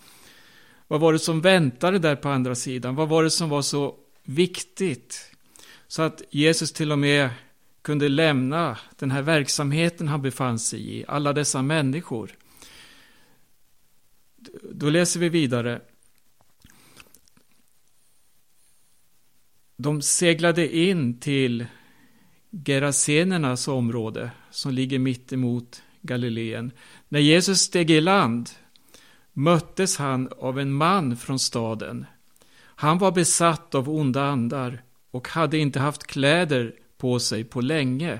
Vad 0.88 1.00
var 1.00 1.14
det 1.14 1.20
som 1.20 1.42
väntade 1.42 2.00
där 2.00 2.16
på 2.16 2.30
andra 2.30 2.56
sidan? 2.56 2.96
Vad 2.96 3.10
var 3.10 3.24
det 3.24 3.32
som 3.32 3.50
var 3.50 3.62
så 3.62 3.96
viktigt? 4.24 5.32
Så 5.88 6.02
att 6.02 6.22
Jesus 6.30 6.72
till 6.72 6.92
och 6.92 7.00
med 7.00 7.30
kunde 7.82 8.10
lämna 8.10 8.78
den 8.96 9.12
här 9.12 9.22
verksamheten 9.22 10.08
han 10.08 10.22
befann 10.22 10.60
sig 10.60 10.98
i, 10.98 11.06
alla 11.08 11.34
dessa 11.34 11.62
människor. 11.62 12.32
Då 14.72 14.90
läser 14.90 15.20
vi 15.20 15.30
vidare. 15.30 15.82
De 19.78 20.02
seglade 20.02 20.78
in 20.78 21.20
till 21.20 21.66
Gerasenernas 22.66 23.68
område 23.68 24.32
som 24.52 24.72
ligger 24.72 25.00
mitt 25.00 25.34
emot 25.34 25.84
Galileen. 26.02 26.72
När 27.10 27.20
Jesus 27.20 27.60
steg 27.60 27.92
i 27.92 28.02
land 28.02 28.50
möttes 29.34 29.98
han 29.98 30.30
av 30.40 30.60
en 30.60 30.74
man 30.74 31.18
från 31.18 31.40
staden. 31.40 32.06
Han 32.58 32.98
var 32.98 33.12
besatt 33.12 33.76
av 33.76 33.90
onda 33.90 34.24
andar 34.24 34.84
och 35.12 35.28
hade 35.28 35.58
inte 35.58 35.80
haft 35.80 36.08
kläder 36.08 36.76
på 36.98 37.20
sig 37.20 37.44
på 37.44 37.62
länge. 37.62 38.20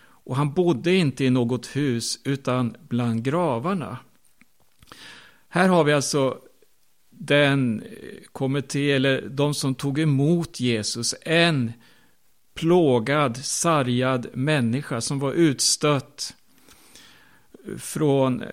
Och 0.00 0.36
han 0.36 0.54
bodde 0.54 0.94
inte 0.94 1.24
i 1.24 1.30
något 1.30 1.76
hus 1.76 2.18
utan 2.24 2.76
bland 2.88 3.24
gravarna. 3.24 3.98
Här 5.48 5.68
har 5.68 5.84
vi 5.84 5.92
alltså 5.92 6.38
den 7.24 7.82
eh, 7.82 7.88
kommitté, 8.32 8.92
eller 8.92 9.28
de 9.28 9.54
som 9.54 9.74
tog 9.74 9.98
emot 9.98 10.60
Jesus, 10.60 11.14
en 11.22 11.72
plågad, 12.54 13.36
sargad 13.36 14.26
människa 14.34 15.00
som 15.00 15.18
var 15.18 15.32
utstött 15.32 16.34
från 17.78 18.42
eh, 18.42 18.48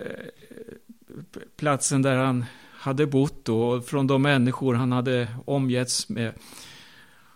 platsen 1.57 2.01
där 2.01 2.15
han 2.15 2.45
hade 2.71 3.07
bott 3.07 3.49
och 3.49 3.85
från 3.85 4.07
de 4.07 4.21
människor 4.21 4.73
han 4.73 4.91
hade 4.91 5.27
omgetts 5.45 6.09
med. 6.09 6.33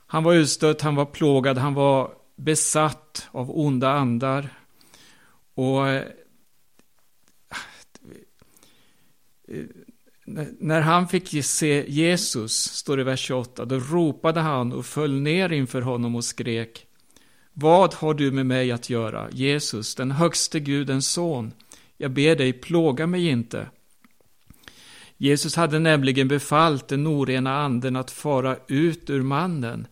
Han 0.08 0.24
var 0.24 0.34
utstött, 0.34 0.82
han 0.82 0.96
var 0.96 1.06
plågad, 1.06 1.58
han 1.58 1.74
var 1.74 2.14
besatt 2.36 3.28
av 3.32 3.58
onda 3.58 3.92
andar. 3.92 4.50
Och 5.54 5.88
eh, 5.88 6.04
när 10.60 10.82
han 10.82 11.08
fick 11.08 11.46
se 11.46 11.86
Jesus, 11.88 12.54
står 12.54 12.98
det 12.98 13.02
i 13.02 13.04
vers 13.04 13.20
28, 13.20 13.66
då 13.66 13.80
ropade 13.80 14.40
han 14.40 14.72
och 14.72 14.86
föll 14.86 15.14
ner 15.14 15.52
inför 15.52 15.82
honom 15.82 16.16
och 16.16 16.26
skrek 16.26 16.86
Vad 17.54 17.94
har 17.94 18.14
du 18.14 18.32
med 18.32 18.46
mig 18.46 18.72
att 18.72 18.90
göra, 18.90 19.28
Jesus, 19.32 19.96
den 19.96 20.12
högste 20.12 20.60
Gudens 20.60 21.12
son? 21.12 21.54
Jag 21.98 22.12
ber 22.12 22.36
dig, 22.36 22.54
plåga 22.54 23.08
mig 23.08 23.28
inte. 23.28 23.68
Jesus 25.18 25.56
hade 25.56 25.80
nämligen 25.80 26.28
befallt 26.28 26.88
den 26.88 27.08
orena 27.08 27.58
anden 27.58 27.96
att 27.96 28.12
fara 28.12 28.58
ut 28.68 29.10
ur 29.10 29.22
mannen. 29.22 29.88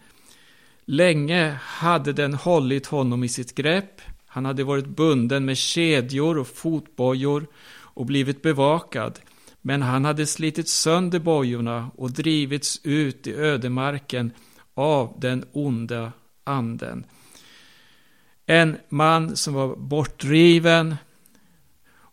Länge 0.85 1.57
hade 1.61 2.13
den 2.13 2.33
hållit 2.33 2.85
honom 2.85 3.23
i 3.23 3.29
sitt 3.29 3.55
grepp. 3.55 4.01
Han 4.25 4.45
hade 4.45 4.63
varit 4.63 4.87
bunden 4.87 5.45
med 5.45 5.57
kedjor 5.57 6.37
och 6.37 6.47
fotbojor 6.47 7.47
och 7.69 8.05
blivit 8.05 8.41
bevakad. 8.41 9.19
Men 9.61 9.81
han 9.81 10.05
hade 10.05 10.27
slitit 10.27 10.69
sönder 10.69 11.19
bojorna 11.19 11.91
och 11.95 12.11
drivits 12.11 12.81
ut 12.83 13.27
i 13.27 13.33
ödemarken 13.33 14.31
av 14.73 15.15
den 15.19 15.45
onda 15.51 16.11
anden. 16.43 17.05
En 18.45 18.77
man 18.89 19.35
som 19.35 19.53
var 19.53 19.75
bortdriven 19.75 20.95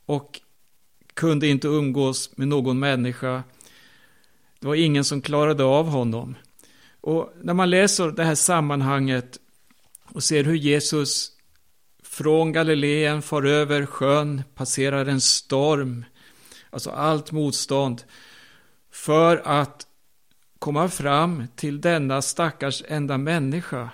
och 0.07 0.41
kunde 1.15 1.49
inte 1.49 1.69
umgås 1.69 2.37
med 2.37 2.49
någon 2.49 2.79
människa. 2.79 3.43
Det 4.61 4.67
var 4.67 4.75
ingen 4.75 5.05
som 5.05 5.23
klarade 5.23 5.65
av 5.65 5.89
honom. 5.89 6.35
Och 7.01 7.33
när 7.43 7.55
man 7.55 7.71
läser 7.71 8.11
det 8.11 8.25
här 8.25 8.35
sammanhanget 8.35 9.39
och 10.05 10.23
ser 10.23 10.45
hur 10.45 10.55
Jesus 10.55 11.33
från 12.03 12.53
Galileen 12.53 13.23
far 13.23 13.43
över 13.43 13.87
sjön, 13.87 14.43
passerar 14.55 15.07
en 15.07 15.21
storm, 15.21 16.05
alltså 16.71 16.91
allt 16.91 17.33
motstånd, 17.33 18.03
för 18.91 19.37
att 19.45 19.87
komma 20.59 20.89
fram 20.89 21.47
till 21.57 21.81
denna 21.81 22.23
stackars 22.23 22.83
enda 22.89 23.19
människa. 23.19 23.91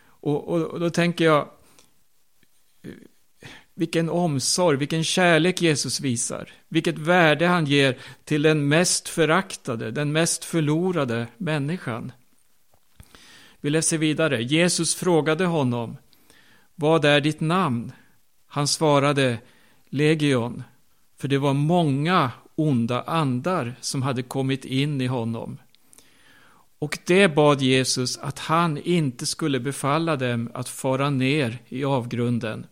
Och, 0.00 0.48
och, 0.48 0.62
och 0.62 0.80
då 0.80 0.90
tänker 0.90 1.24
jag, 1.24 1.48
vilken 3.74 4.08
omsorg, 4.08 4.78
vilken 4.78 5.04
kärlek 5.04 5.62
Jesus 5.62 6.00
visar. 6.00 6.52
Vilket 6.68 6.98
värde 6.98 7.46
han 7.46 7.66
ger 7.66 7.98
till 8.24 8.42
den 8.42 8.68
mest 8.68 9.08
föraktade, 9.08 9.90
den 9.90 10.12
mest 10.12 10.44
förlorade 10.44 11.26
människan. 11.36 12.12
Vi 13.60 13.70
läser 13.70 13.98
vidare. 13.98 14.42
Jesus 14.42 14.94
frågade 14.94 15.46
honom, 15.46 15.96
vad 16.74 17.04
är 17.04 17.20
ditt 17.20 17.40
namn? 17.40 17.92
Han 18.46 18.68
svarade, 18.68 19.38
Legion, 19.88 20.62
för 21.18 21.28
det 21.28 21.38
var 21.38 21.54
många 21.54 22.30
onda 22.54 23.02
andar 23.02 23.74
som 23.80 24.02
hade 24.02 24.22
kommit 24.22 24.64
in 24.64 25.00
i 25.00 25.06
honom. 25.06 25.58
Och 26.78 26.98
det 27.06 27.28
bad 27.28 27.62
Jesus 27.62 28.18
att 28.18 28.38
han 28.38 28.78
inte 28.78 29.26
skulle 29.26 29.60
befalla 29.60 30.16
dem 30.16 30.50
att 30.54 30.68
fara 30.68 31.10
ner 31.10 31.58
i 31.68 31.84
avgrunden. 31.84 32.66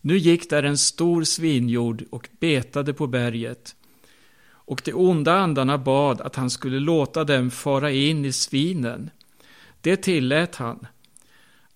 Nu 0.00 0.18
gick 0.18 0.50
där 0.50 0.62
en 0.62 0.78
stor 0.78 1.24
svinjord 1.24 2.04
och 2.10 2.28
betade 2.40 2.94
på 2.94 3.06
berget. 3.06 3.76
Och 4.48 4.82
de 4.84 4.92
onda 4.92 5.34
andarna 5.34 5.78
bad 5.78 6.20
att 6.20 6.36
han 6.36 6.50
skulle 6.50 6.80
låta 6.80 7.24
dem 7.24 7.50
fara 7.50 7.90
in 7.90 8.24
i 8.24 8.32
svinen. 8.32 9.10
Det 9.80 9.96
tillät 9.96 10.56
han. 10.56 10.86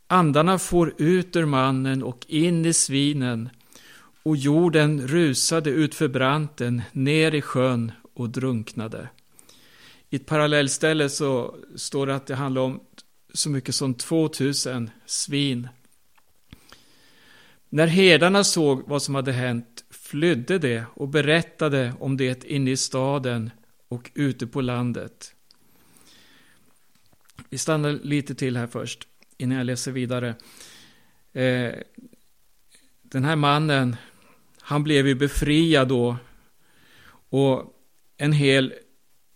Andarna 0.07 0.59
for 0.59 0.95
ut 0.99 1.37
ur 1.37 1.47
mannen 1.47 2.03
och 2.03 2.27
in 2.29 2.67
i 2.67 2.73
svinen 2.73 3.51
och 4.23 4.37
jorden 4.37 5.09
rusade 5.09 5.71
utför 5.71 6.09
branten 6.09 6.83
ner 6.93 7.35
i 7.35 7.43
sjön 7.43 7.93
och 8.15 8.31
drunknade. 8.31 9.09
I 10.11 10.17
ett 10.17 10.27
parallellställe 10.27 11.09
så 11.09 11.57
står 11.77 12.07
det 12.07 12.15
att 12.15 12.27
det 12.27 12.35
handlar 12.35 12.63
om 12.63 12.81
så 13.35 13.51
mycket 13.51 13.75
som 13.75 13.95
2000 13.95 14.91
svin 15.07 15.69
när 17.73 17.87
herdarna 17.87 18.45
såg 18.45 18.89
vad 18.89 19.03
som 19.03 19.15
hade 19.15 19.33
hänt 19.33 19.85
flydde 19.91 20.59
de 20.59 20.83
och 20.95 21.09
berättade 21.09 21.95
om 22.01 22.17
det 22.17 22.45
inne 22.45 22.71
i 22.71 22.77
staden 22.77 23.51
och 23.89 24.11
ute 24.15 24.47
på 24.47 24.61
landet. 24.61 25.35
Vi 27.49 27.59
stannar 27.59 27.93
lite 27.93 28.35
till 28.35 28.57
här 28.57 28.67
först 28.67 29.09
innan 29.39 29.59
jag 29.59 29.67
läser 29.67 29.93
vidare. 29.93 30.35
Eh, 31.33 31.73
den 33.03 33.25
här 33.25 33.37
mannen, 33.37 33.97
han 34.71 34.83
blev 34.83 35.07
ju 35.07 35.15
befriad 35.15 35.89
då 35.89 36.17
och 37.31 37.65
en 38.17 38.33
hel 38.33 38.75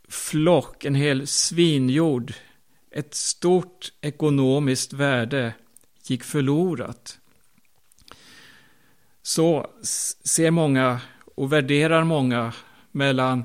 flock, 0.09 0.85
en 0.85 0.95
hel 0.95 1.27
svinjord, 1.27 2.33
ett 2.91 3.15
stort 3.15 3.93
ekonomiskt 4.01 4.93
värde 4.93 5.55
gick 6.07 6.25
förlorat 6.25 7.19
så 9.23 9.71
ser 10.25 10.51
många 10.51 11.01
och 11.35 11.53
värderar 11.53 12.05
många 12.05 12.53
mellan 12.91 13.45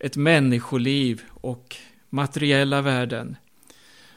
ett 0.00 0.16
människoliv 0.16 1.22
och 1.30 1.76
materiella 2.10 2.82
värden. 2.82 3.36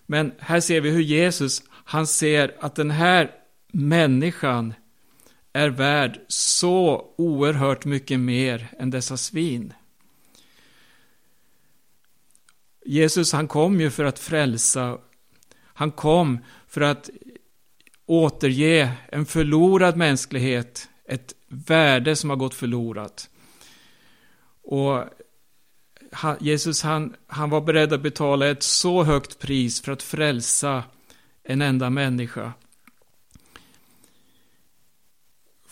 Men 0.05 0.31
här 0.39 0.59
ser 0.59 0.81
vi 0.81 0.89
hur 0.89 1.01
Jesus, 1.01 1.63
han 1.69 2.07
ser 2.07 2.55
att 2.59 2.75
den 2.75 2.91
här 2.91 3.31
människan 3.71 4.73
är 5.59 5.69
värd 5.69 6.19
så 6.27 7.05
oerhört 7.17 7.85
mycket 7.85 8.19
mer 8.19 8.67
än 8.79 8.89
dessa 8.89 9.17
svin. 9.17 9.73
Jesus 12.85 13.33
han 13.33 13.47
kom 13.47 13.81
ju 13.81 13.89
för 13.89 14.05
att 14.05 14.19
frälsa. 14.19 14.97
Han 15.63 15.91
kom 15.91 16.39
för 16.67 16.81
att 16.81 17.09
återge 18.05 18.91
en 19.07 19.25
förlorad 19.25 19.97
mänsklighet 19.97 20.89
ett 21.05 21.33
värde 21.47 22.15
som 22.15 22.29
har 22.29 22.37
gått 22.37 22.53
förlorat. 22.53 23.29
Och 24.63 25.03
Jesus 26.39 26.83
han, 26.83 27.15
han 27.27 27.49
var 27.49 27.61
beredd 27.61 27.93
att 27.93 28.01
betala 28.01 28.47
ett 28.47 28.63
så 28.63 29.03
högt 29.03 29.39
pris 29.39 29.81
för 29.81 29.91
att 29.91 30.03
frälsa 30.03 30.83
en 31.43 31.61
enda 31.61 31.89
människa. 31.89 32.53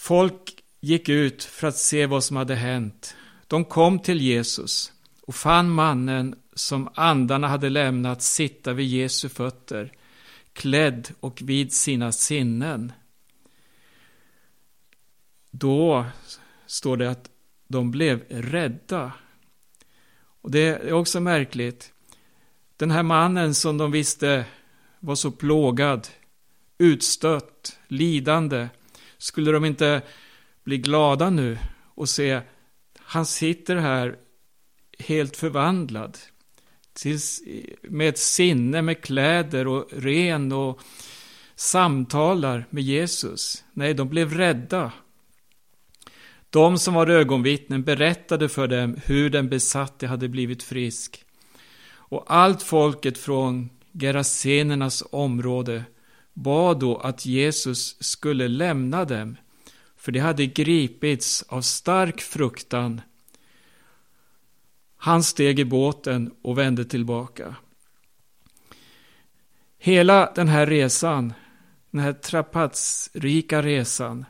Folk 0.07 0.63
gick 0.81 1.09
ut 1.09 1.43
för 1.43 1.67
att 1.67 1.77
se 1.77 2.05
vad 2.05 2.23
som 2.23 2.37
hade 2.37 2.55
hänt. 2.55 3.15
De 3.47 3.65
kom 3.65 3.99
till 3.99 4.21
Jesus 4.21 4.93
och 5.21 5.35
fann 5.35 5.69
mannen 5.69 6.35
som 6.53 6.89
andarna 6.95 7.47
hade 7.47 7.69
lämnat 7.69 8.21
sitta 8.21 8.73
vid 8.73 8.87
Jesu 8.87 9.29
fötter, 9.29 9.91
klädd 10.53 11.09
och 11.19 11.41
vid 11.41 11.73
sina 11.73 12.11
sinnen. 12.11 12.91
Då 15.51 16.05
står 16.65 16.97
det 16.97 17.11
att 17.11 17.29
de 17.67 17.91
blev 17.91 18.23
rädda. 18.29 19.11
Och 20.41 20.51
det 20.51 20.61
är 20.61 20.93
också 20.93 21.19
märkligt. 21.19 21.93
Den 22.77 22.91
här 22.91 23.03
mannen 23.03 23.55
som 23.55 23.77
de 23.77 23.91
visste 23.91 24.45
var 24.99 25.15
så 25.15 25.31
plågad, 25.31 26.07
utstött, 26.77 27.79
lidande. 27.87 28.67
Skulle 29.17 29.51
de 29.51 29.65
inte 29.65 30.01
bli 30.63 30.77
glada 30.77 31.29
nu 31.29 31.57
och 31.95 32.09
se 32.09 32.41
han 33.09 33.25
sitter 33.25 33.75
här 33.75 34.15
helt 34.99 35.37
förvandlad. 35.37 36.17
Med 37.81 38.09
ett 38.09 38.17
sinne, 38.17 38.81
med 38.81 39.01
kläder 39.01 39.67
och 39.67 39.87
ren 39.91 40.51
och 40.51 40.81
samtalar 41.55 42.65
med 42.69 42.83
Jesus. 42.83 43.63
Nej, 43.73 43.93
de 43.93 44.09
blev 44.09 44.33
rädda. 44.33 44.91
De 46.49 46.77
som 46.77 46.93
var 46.93 47.07
ögonvittnen 47.07 47.83
berättade 47.83 48.49
för 48.49 48.67
dem 48.67 48.97
hur 49.05 49.29
den 49.29 49.49
besatte 49.49 50.07
hade 50.07 50.29
blivit 50.29 50.63
frisk. 50.63 51.25
Och 51.89 52.23
allt 52.27 52.63
folket 52.63 53.17
från 53.17 53.69
Gerasenernas 53.93 55.03
område 55.11 55.83
bad 56.37 56.79
då 56.79 56.97
att 56.97 57.25
Jesus 57.25 58.03
skulle 58.03 58.47
lämna 58.47 59.05
dem, 59.05 59.37
för 59.95 60.11
de 60.11 60.19
hade 60.19 60.45
gripits 60.45 61.43
av 61.47 61.61
stark 61.61 62.21
fruktan. 62.21 63.01
Han 64.97 65.23
steg 65.23 65.59
i 65.59 65.65
båten 65.65 66.31
och 66.41 66.57
vände 66.57 66.85
tillbaka. 66.85 67.55
Hela 69.77 70.31
den 70.35 70.47
här 70.47 70.65
resan, 70.65 71.33
den 71.91 72.01
här 72.01 72.13
trapatsrika 72.13 73.61
resan, 73.61 74.25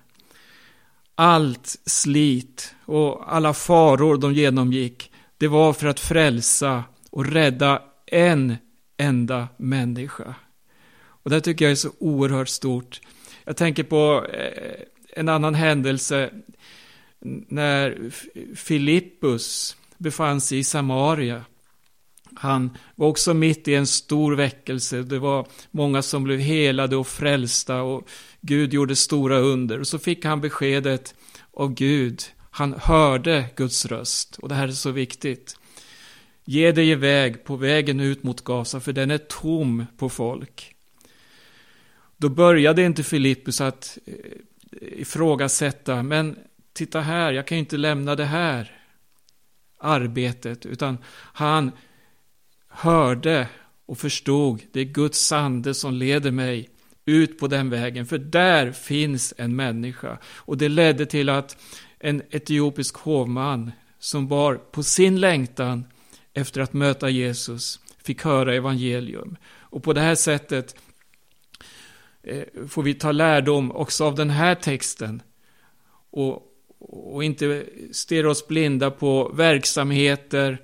allt 1.15 1.75
slit 1.85 2.75
och 2.85 3.35
alla 3.35 3.53
faror 3.53 4.17
de 4.17 4.33
genomgick, 4.33 5.11
det 5.37 5.47
var 5.47 5.73
för 5.73 5.87
att 5.87 5.99
frälsa 5.99 6.83
och 7.11 7.25
rädda 7.25 7.81
en 8.05 8.55
enda 8.97 9.47
människa. 9.57 10.35
Och 11.27 11.31
det 11.31 11.41
tycker 11.41 11.65
jag 11.65 11.71
är 11.71 11.75
så 11.75 11.91
oerhört 11.99 12.49
stort. 12.49 13.01
Jag 13.45 13.57
tänker 13.57 13.83
på 13.83 14.25
eh, 14.33 14.81
en 15.13 15.29
annan 15.29 15.55
händelse 15.55 16.29
när 17.47 18.11
Filippus 18.55 19.77
befann 19.97 20.41
sig 20.41 20.59
i 20.59 20.63
Samaria. 20.63 21.45
Han 22.35 22.77
var 22.95 23.07
också 23.07 23.33
mitt 23.33 23.67
i 23.67 23.75
en 23.75 23.87
stor 23.87 24.35
väckelse. 24.35 25.01
Det 25.01 25.19
var 25.19 25.47
många 25.71 26.01
som 26.01 26.23
blev 26.23 26.39
helade 26.39 26.95
och 26.95 27.07
frälsta 27.07 27.81
och 27.81 28.09
Gud 28.41 28.73
gjorde 28.73 28.95
stora 28.95 29.37
under. 29.37 29.79
Och 29.79 29.87
så 29.87 29.99
fick 29.99 30.25
han 30.25 30.41
beskedet 30.41 31.15
av 31.53 31.73
Gud. 31.73 32.23
Han 32.51 32.73
hörde 32.73 33.45
Guds 33.55 33.85
röst. 33.85 34.37
Och 34.37 34.49
det 34.49 34.55
här 34.55 34.67
är 34.67 34.71
så 34.71 34.91
viktigt. 34.91 35.59
Ge 36.45 36.71
dig 36.71 36.89
iväg 36.89 37.43
på 37.43 37.55
vägen 37.55 37.99
ut 37.99 38.23
mot 38.23 38.43
Gaza, 38.43 38.79
för 38.79 38.93
den 38.93 39.11
är 39.11 39.17
tom 39.17 39.85
på 39.97 40.09
folk. 40.09 40.73
Då 42.17 42.29
började 42.29 42.83
inte 42.83 43.03
Filippus 43.03 43.61
att 43.61 43.97
eh, 44.05 44.13
ifrågasätta, 44.81 46.03
men 46.03 46.37
titta 46.73 47.01
här, 47.01 47.31
jag 47.31 47.47
kan 47.47 47.57
ju 47.57 47.59
inte 47.59 47.77
lämna 47.77 48.15
det 48.15 48.25
här 48.25 48.71
arbetet, 49.79 50.65
utan 50.65 50.97
han 51.33 51.71
hörde 52.67 53.47
och 53.85 53.97
förstod, 53.97 54.61
det 54.71 54.79
är 54.79 54.85
Guds 54.85 55.31
ande 55.31 55.73
som 55.73 55.93
leder 55.93 56.31
mig 56.31 56.69
ut 57.05 57.39
på 57.39 57.47
den 57.47 57.69
vägen, 57.69 58.05
för 58.05 58.17
där 58.17 58.71
finns 58.71 59.33
en 59.37 59.55
människa. 59.55 60.17
Och 60.25 60.57
det 60.57 60.69
ledde 60.69 61.05
till 61.05 61.29
att 61.29 61.57
en 61.99 62.21
etiopisk 62.29 62.97
hovman 62.97 63.71
som 63.99 64.27
bar 64.27 64.55
på 64.55 64.83
sin 64.83 65.19
längtan 65.19 65.85
efter 66.33 66.61
att 66.61 66.73
möta 66.73 67.09
Jesus 67.09 67.79
fick 68.03 68.23
höra 68.23 68.55
evangelium. 68.55 69.37
Och 69.45 69.83
på 69.83 69.93
det 69.93 70.01
här 70.01 70.15
sättet 70.15 70.75
Eh, 72.27 72.67
får 72.67 72.83
vi 72.83 72.93
ta 72.93 73.11
lärdom 73.11 73.71
också 73.71 74.05
av 74.05 74.15
den 74.15 74.29
här 74.29 74.55
texten 74.55 75.21
och, 76.09 76.43
och 76.79 77.23
inte 77.23 77.65
stirra 77.91 78.29
oss 78.29 78.47
blinda 78.47 78.91
på 78.91 79.31
verksamheter, 79.33 80.61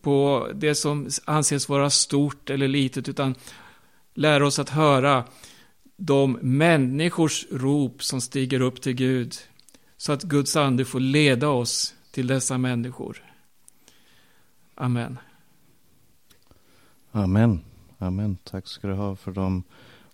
på 0.00 0.48
det 0.54 0.74
som 0.74 1.08
anses 1.24 1.68
vara 1.68 1.90
stort 1.90 2.50
eller 2.50 2.68
litet, 2.68 3.08
utan 3.08 3.34
lära 4.14 4.46
oss 4.46 4.58
att 4.58 4.68
höra 4.68 5.24
de 5.96 6.32
människors 6.42 7.46
rop 7.50 8.02
som 8.02 8.20
stiger 8.20 8.60
upp 8.60 8.82
till 8.82 8.94
Gud, 8.94 9.34
så 9.96 10.12
att 10.12 10.22
Guds 10.22 10.56
ande 10.56 10.84
får 10.84 11.00
leda 11.00 11.48
oss 11.48 11.94
till 12.10 12.26
dessa 12.26 12.58
människor. 12.58 13.24
Amen. 14.74 15.18
Amen. 17.12 17.60
Amen. 17.98 18.36
Tack 18.44 18.66
ska 18.66 18.88
du 18.88 18.94
ha 18.94 19.16
för 19.16 19.32
de 19.32 19.62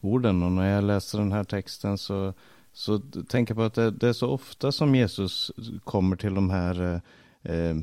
orden. 0.07 0.43
Och 0.43 0.53
när 0.53 0.75
jag 0.75 0.85
läser 0.85 1.19
den 1.19 1.33
här 1.33 1.45
texten 1.45 1.99
så, 1.99 2.33
så 2.73 2.99
tänker 3.29 3.55
jag 3.55 3.57
på 3.57 3.63
att 3.63 3.75
det, 3.75 3.91
det 3.91 4.09
är 4.09 4.13
så 4.13 4.29
ofta 4.29 4.73
som 4.73 4.95
Jesus 4.95 5.53
kommer 5.85 6.17
till 6.17 6.35
de 6.35 6.51
här, 6.51 7.01
eh, 7.43 7.53
eh, 7.55 7.77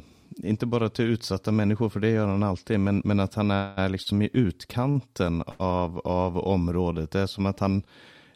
inte 0.44 0.66
bara 0.66 0.90
till 0.90 1.06
utsatta 1.06 1.52
människor, 1.52 1.90
för 1.90 2.00
det 2.00 2.10
gör 2.10 2.28
han 2.28 2.44
alltid, 2.44 2.80
men, 2.80 3.02
men 3.06 3.20
att 3.20 3.34
han 3.34 3.52
är 3.52 3.90
liksom 3.90 4.22
i 4.22 4.30
utkanten 4.34 5.44
av, 5.58 6.00
av 6.00 6.38
området. 6.38 7.12
Det 7.12 7.20
är 7.20 7.28
som 7.28 7.46
att 7.46 7.60
han 7.60 7.84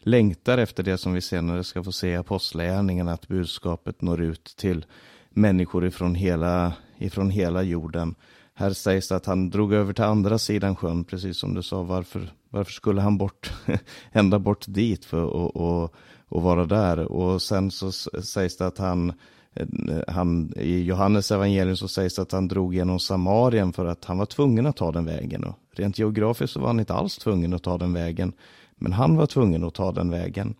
längtar 0.00 0.58
efter 0.58 0.82
det 0.82 0.98
som 0.98 1.12
vi 1.12 1.20
senare 1.20 1.64
ska 1.64 1.84
få 1.84 1.92
se 1.92 2.08
i 2.08 2.16
Apostlagärningarna, 2.16 3.12
att 3.12 3.28
budskapet 3.28 4.02
når 4.02 4.20
ut 4.20 4.54
till 4.56 4.84
människor 5.30 5.86
ifrån 5.86 6.14
hela, 6.14 6.72
ifrån 6.98 7.30
hela 7.30 7.62
jorden. 7.62 8.14
Här 8.54 8.72
sägs 8.72 9.08
det 9.08 9.16
att 9.16 9.26
han 9.26 9.50
drog 9.50 9.72
över 9.72 9.92
till 9.92 10.04
andra 10.04 10.38
sidan 10.38 10.76
sjön, 10.76 11.04
precis 11.04 11.38
som 11.38 11.54
du 11.54 11.62
sa. 11.62 11.82
Varför, 11.82 12.32
varför 12.50 12.72
skulle 12.72 13.00
han 13.00 13.18
bort, 13.18 13.52
ända 14.12 14.38
bort 14.38 14.64
dit 14.68 15.04
för 15.04 15.24
att 15.24 15.54
och, 15.56 15.94
och 16.28 16.42
vara 16.42 16.64
där? 16.64 16.98
Och 17.12 17.42
sen 17.42 17.70
så 17.70 17.92
sägs 17.92 18.56
det 18.56 18.66
att 18.66 18.78
han, 18.78 19.12
eh, 19.54 19.66
han, 20.08 20.52
i 20.56 20.82
Johannes 20.82 21.30
evangelium 21.30 21.76
så 21.76 21.88
sägs 21.88 22.14
det 22.14 22.22
att 22.22 22.32
han 22.32 22.48
drog 22.48 22.74
genom 22.74 23.00
Samarien 23.00 23.72
för 23.72 23.86
att 23.86 24.04
han 24.04 24.18
var 24.18 24.26
tvungen 24.26 24.66
att 24.66 24.76
ta 24.76 24.92
den 24.92 25.04
vägen. 25.04 25.44
Och 25.44 25.54
rent 25.72 25.98
geografiskt 25.98 26.52
så 26.52 26.60
var 26.60 26.66
han 26.66 26.80
inte 26.80 26.94
alls 26.94 27.18
tvungen 27.18 27.54
att 27.54 27.62
ta 27.62 27.78
den 27.78 27.92
vägen. 27.92 28.32
Men 28.76 28.92
han 28.92 29.16
var 29.16 29.26
tvungen 29.26 29.64
att 29.64 29.74
ta 29.74 29.92
den 29.92 30.10
vägen. 30.10 30.54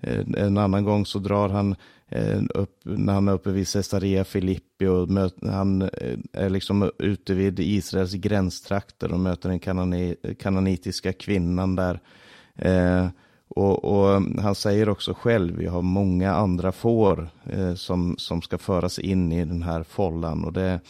Eh, 0.00 0.24
en 0.36 0.58
annan 0.58 0.84
gång 0.84 1.06
så 1.06 1.18
drar 1.18 1.48
han 1.48 1.76
Eh, 1.76 1.76
Eh, 2.10 2.42
upp, 2.54 2.80
när 2.82 3.12
han 3.12 3.28
är 3.28 3.32
uppe 3.32 3.50
vid 3.50 3.68
Caesarea 3.68 4.24
Filippi 4.24 4.86
och 4.86 5.08
möt, 5.08 5.34
han 5.42 5.82
eh, 5.82 6.18
är 6.32 6.50
liksom 6.50 6.90
ute 6.98 7.34
vid 7.34 7.60
Israels 7.60 8.12
gränstrakter 8.12 9.12
och 9.12 9.20
möter 9.20 9.48
den 9.48 9.58
kanani, 9.58 10.16
kananitiska 10.38 11.12
kvinnan 11.12 11.76
där. 11.76 12.00
Eh, 12.54 13.08
och, 13.48 13.84
och, 13.84 14.16
mm, 14.16 14.38
han 14.38 14.54
säger 14.54 14.88
också 14.88 15.14
själv, 15.14 15.56
vi 15.56 15.66
har 15.66 15.82
många 15.82 16.34
andra 16.34 16.72
får 16.72 17.28
eh, 17.44 17.74
som, 17.74 18.14
som 18.18 18.42
ska 18.42 18.58
föras 18.58 18.98
in 18.98 19.32
i 19.32 19.44
den 19.44 19.62
här 19.62 19.82
follan. 19.82 20.44
Och 20.44 20.52
det, 20.52 20.80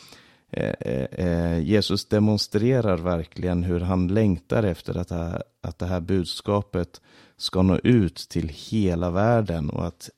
eh, 0.50 1.04
eh 1.24 1.58
Jesus 1.58 2.08
demonstrerar 2.08 2.96
verkligen 2.96 3.62
hur 3.62 3.80
han 3.80 4.08
längtar 4.08 4.62
efter 4.62 4.98
att, 4.98 5.08
det 5.08 5.14
här, 5.14 5.42
att 5.60 5.78
det 5.78 5.86
här 5.86 6.00
budskapet 6.00 7.00
ska 7.38 7.62
nå 7.62 7.78
ut 7.84 8.16
till 8.16 8.48
hela 8.48 9.10
världen 9.10 9.70
och 9.70 9.86
att 9.86 10.10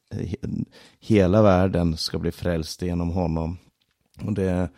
hela 1.00 1.42
världen 1.42 1.96
ska 1.96 2.18
bli 2.18 2.33
frälst 2.33 2.83
genom 2.83 3.11
honom. 3.11 3.59
Och 4.24 4.33
det, 4.33 4.68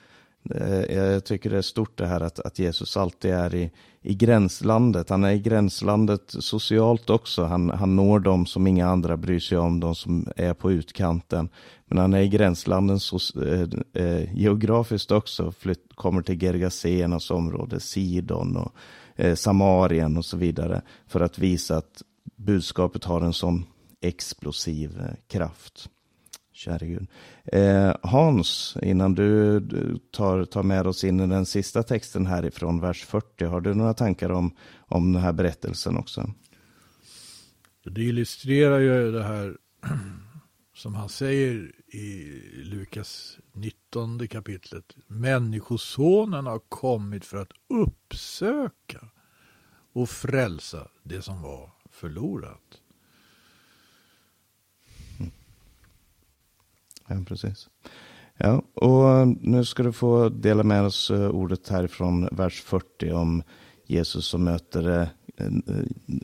eh, 0.51 0.97
jag 0.97 1.25
tycker 1.25 1.51
det 1.51 1.57
är 1.57 1.63
stort 1.63 1.99
det 1.99 2.07
här 2.07 2.21
att, 2.21 2.39
att 2.39 2.59
Jesus 2.59 2.97
alltid 2.97 3.31
är 3.31 3.55
i, 3.55 3.71
i 4.03 4.15
gränslandet. 4.15 5.09
Han 5.09 5.25
är 5.25 5.31
i 5.31 5.39
gränslandet 5.39 6.23
socialt 6.27 7.11
också. 7.11 7.45
Han, 7.45 7.71
han 7.71 7.97
når 7.97 8.21
dem 8.21 8.47
som 8.47 8.67
inga 8.67 8.89
andra 8.89 9.17
bryr 9.17 9.41
sig 9.41 9.59
om, 9.59 9.81
de 9.81 9.95
som 9.95 10.29
är 10.37 10.55
på 10.55 10.73
utkanten. 10.73 11.49
Men 11.87 11.99
han 11.99 12.15
är 12.15 12.21
i 12.21 12.29
gränslanden 12.29 13.01
so, 13.01 13.19
eh, 13.45 13.69
eh, 13.93 14.39
geografiskt 14.39 15.11
också, 15.11 15.53
flytt, 15.53 15.87
kommer 15.95 16.23
till 16.23 16.43
Gergasenas 16.43 17.31
område, 17.31 17.81
Sidon 17.81 18.57
och 18.57 18.73
eh, 19.17 19.35
Samarien 19.35 20.17
och 20.17 20.25
så 20.25 20.37
vidare. 20.37 20.83
För 21.07 21.21
att 21.21 21.39
visa 21.39 21.77
att 21.77 22.03
budskapet 22.45 23.05
har 23.05 23.21
en 23.21 23.33
sån 23.33 23.65
explosiv 24.01 25.01
eh, 25.01 25.15
kraft. 25.27 25.89
Käre 26.53 26.87
Gud. 26.87 27.07
Eh, 27.45 27.97
Hans, 28.03 28.77
innan 28.83 29.15
du 29.15 29.61
tar, 30.11 30.45
tar 30.45 30.63
med 30.63 30.87
oss 30.87 31.05
in 31.05 31.21
i 31.21 31.27
den 31.27 31.47
sista 31.47 31.83
texten 31.83 32.27
härifrån 32.27 32.81
vers 32.81 33.05
40, 33.05 33.45
har 33.45 33.61
du 33.61 33.75
några 33.75 33.95
tankar 33.95 34.31
om, 34.31 34.57
om 34.79 35.13
den 35.13 35.23
här 35.23 35.33
berättelsen 35.33 35.97
också? 35.97 36.31
Det 37.85 38.03
illustrerar 38.03 38.79
ju 38.79 39.13
det 39.13 39.23
här 39.23 39.57
som 40.75 40.95
han 40.95 41.09
säger 41.09 41.73
i 41.87 42.41
Lukas 42.65 43.39
19 43.53 44.29
kapitlet. 44.29 44.97
Människosonen 45.07 46.47
har 46.47 46.59
kommit 46.59 47.25
för 47.25 47.37
att 47.37 47.53
uppsöka 47.69 49.09
och 49.93 50.11
frälsa 50.11 50.89
det 51.03 51.23
som 51.23 51.43
var 51.43 51.71
förlorat. 51.93 52.81
Ja, 57.09 57.17
precis. 57.27 57.69
Ja, 58.37 58.63
och 58.75 59.29
nu 59.41 59.65
ska 59.65 59.83
du 59.83 59.93
få 59.93 60.29
dela 60.29 60.63
med 60.63 60.83
oss 60.83 61.11
eh, 61.11 61.29
ordet 61.29 61.69
härifrån 61.69 62.29
vers 62.33 62.63
40 62.63 63.13
om 63.13 63.43
Jesus 63.87 64.27
som 64.27 64.45
möter 64.45 65.09
eh, 65.37 65.47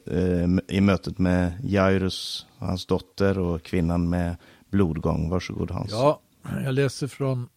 eh, 0.06 0.48
i 0.68 0.80
mötet 0.80 1.18
med 1.18 1.52
Jairus, 1.64 2.46
hans 2.58 2.86
dotter 2.86 3.38
och 3.38 3.62
kvinnan 3.62 4.10
med 4.10 4.36
blodgång. 4.70 5.28
Varsågod 5.30 5.70
Hans. 5.70 5.90
Ja, 5.90 6.20
jag 6.64 6.74
läser 6.74 7.06
från 7.06 7.48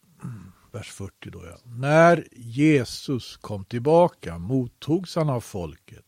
vers 0.72 0.92
40 0.92 1.30
då. 1.30 1.46
Ja. 1.46 1.58
När 1.64 2.28
Jesus 2.32 3.38
kom 3.38 3.66
tillbaka 3.66 4.38
mottogs 4.38 5.16
han 5.16 5.30
av 5.30 5.42
folket, 5.42 6.06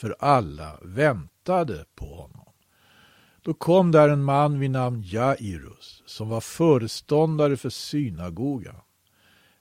för 0.00 0.16
alla 0.18 0.78
väntade 0.82 1.84
på 1.94 2.06
honom. 2.06 2.52
Då 3.42 3.54
kom 3.54 3.92
där 3.92 4.08
en 4.08 4.24
man 4.24 4.58
vid 4.58 4.70
namn 4.70 5.02
Jairus, 5.02 6.02
som 6.06 6.28
var 6.28 6.40
föreståndare 6.40 7.56
för 7.56 7.70
synagogan. 7.70 8.80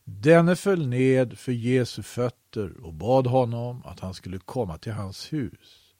Denne 0.03 0.55
föll 0.55 0.87
ned 0.87 1.39
för 1.39 1.51
Jesu 1.51 2.03
fötter 2.03 2.83
och 2.83 2.93
bad 2.93 3.27
honom 3.27 3.83
att 3.85 3.99
han 3.99 4.13
skulle 4.13 4.39
komma 4.39 4.77
till 4.77 4.91
hans 4.91 5.33
hus. 5.33 5.93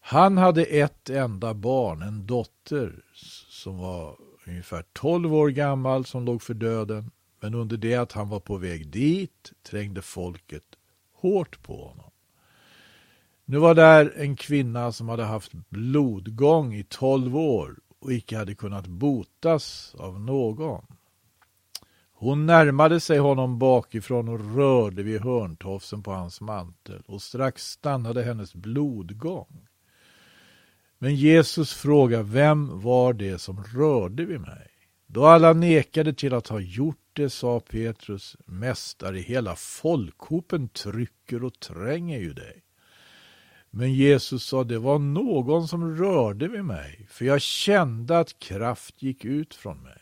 Han 0.00 0.38
hade 0.38 0.64
ett 0.64 1.10
enda 1.10 1.54
barn, 1.54 2.02
en 2.02 2.26
dotter 2.26 3.04
som 3.48 3.78
var 3.78 4.16
ungefär 4.46 4.84
tolv 4.92 5.34
år 5.34 5.48
gammal 5.48 6.04
som 6.04 6.24
låg 6.24 6.42
för 6.42 6.54
döden. 6.54 7.10
Men 7.40 7.54
under 7.54 7.76
det 7.76 7.94
att 7.94 8.12
han 8.12 8.28
var 8.28 8.40
på 8.40 8.56
väg 8.56 8.88
dit 8.88 9.52
trängde 9.62 10.02
folket 10.02 10.64
hårt 11.12 11.62
på 11.62 11.84
honom. 11.84 12.10
Nu 13.44 13.58
var 13.58 13.74
där 13.74 14.12
en 14.16 14.36
kvinna 14.36 14.92
som 14.92 15.08
hade 15.08 15.24
haft 15.24 15.52
blodgång 15.52 16.74
i 16.74 16.84
tolv 16.84 17.36
år 17.36 17.76
och 17.98 18.12
icke 18.12 18.36
hade 18.36 18.54
kunnat 18.54 18.86
botas 18.86 19.94
av 19.98 20.20
någon. 20.20 20.86
Hon 22.12 22.46
närmade 22.46 23.00
sig 23.00 23.18
honom 23.18 23.58
bakifrån 23.58 24.28
och 24.28 24.54
rörde 24.56 25.02
vid 25.02 25.20
hörntofsen 25.20 26.02
på 26.02 26.12
hans 26.12 26.40
mantel 26.40 27.02
och 27.06 27.22
strax 27.22 27.66
stannade 27.66 28.22
hennes 28.22 28.54
blodgång. 28.54 29.66
Men 30.98 31.16
Jesus 31.16 31.72
frågade 31.72 32.22
vem 32.22 32.80
var 32.80 33.12
det 33.12 33.38
som 33.38 33.64
rörde 33.64 34.24
vid 34.24 34.40
mig? 34.40 34.68
Då 35.06 35.26
alla 35.26 35.52
nekade 35.52 36.14
till 36.14 36.34
att 36.34 36.48
ha 36.48 36.60
gjort 36.60 36.96
det 37.12 37.30
sa 37.30 37.60
Petrus, 37.60 38.36
Mästare, 38.46 39.18
hela 39.18 39.56
folkhopen 39.56 40.68
trycker 40.68 41.44
och 41.44 41.60
tränger 41.60 42.18
ju 42.18 42.32
dig. 42.32 42.63
Men 43.76 43.94
Jesus 43.94 44.44
sa, 44.44 44.64
det 44.64 44.78
var 44.78 44.98
någon 44.98 45.68
som 45.68 45.96
rörde 45.96 46.48
vid 46.48 46.64
mig, 46.64 47.06
för 47.10 47.24
jag 47.24 47.40
kände 47.40 48.18
att 48.18 48.38
kraft 48.38 49.02
gick 49.02 49.24
ut 49.24 49.54
från 49.54 49.82
mig. 49.82 49.98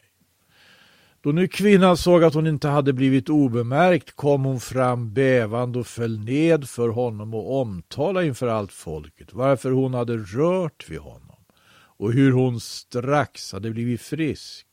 Då 1.21 1.33
nu 1.33 1.49
kvinnan 1.49 1.97
såg 1.97 2.25
att 2.25 2.35
hon 2.35 2.47
inte 2.47 2.69
hade 2.69 2.93
blivit 2.93 3.29
obemärkt 3.29 4.17
kom 4.17 4.45
hon 4.45 4.61
fram 4.61 5.13
bävande 5.13 5.79
och 5.79 5.87
föll 5.87 6.19
ned 6.19 6.69
för 6.69 6.89
honom 6.89 7.35
och 7.35 7.61
omtalade 7.61 8.27
inför 8.27 8.47
allt 8.47 8.73
folket 8.73 9.33
varför 9.33 9.71
hon 9.71 9.95
hade 9.95 10.17
rört 10.17 10.91
vid 10.91 10.99
honom 10.99 11.37
och 11.75 12.13
hur 12.13 12.33
hon 12.33 12.61
strax 12.61 13.53
hade 13.53 13.71
blivit 13.71 14.01
frisk. 14.01 14.67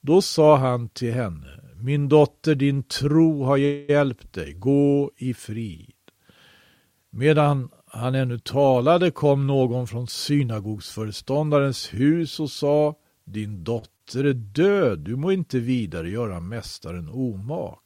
Då 0.00 0.22
sa 0.22 0.56
han 0.56 0.88
till 0.88 1.12
henne, 1.12 1.60
min 1.76 2.08
dotter, 2.08 2.54
din 2.54 2.82
tro 2.82 3.44
har 3.44 3.56
hjälpt 3.56 4.32
dig, 4.32 4.52
gå 4.52 5.10
i 5.16 5.34
frid. 5.34 5.92
Medan 7.10 7.70
han 7.94 8.14
ännu 8.14 8.38
talade 8.38 9.10
kom 9.10 9.46
någon 9.46 9.86
från 9.86 10.06
synagogsföreståndarens 10.06 11.94
hus 11.94 12.40
och 12.40 12.50
sa, 12.50 12.94
din 13.24 13.64
dotter 13.64 14.24
är 14.24 14.32
död, 14.32 14.98
du 14.98 15.16
må 15.16 15.32
inte 15.32 15.58
vidare 15.58 16.10
göra 16.10 16.40
mästaren 16.40 17.08
omak. 17.08 17.82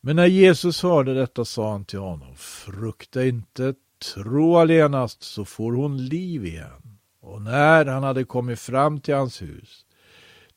Men 0.00 0.16
när 0.16 0.26
Jesus 0.26 0.82
hörde 0.82 1.14
detta 1.14 1.44
sa 1.44 1.70
han 1.70 1.84
till 1.84 1.98
honom, 1.98 2.36
frukta 2.36 3.24
inte, 3.24 3.74
tro 4.14 4.56
allenast 4.56 5.22
så 5.22 5.44
får 5.44 5.72
hon 5.72 6.06
liv 6.06 6.44
igen. 6.46 6.98
Och 7.20 7.42
när 7.42 7.86
han 7.86 8.02
hade 8.02 8.24
kommit 8.24 8.60
fram 8.60 9.00
till 9.00 9.14
hans 9.14 9.42
hus 9.42 9.86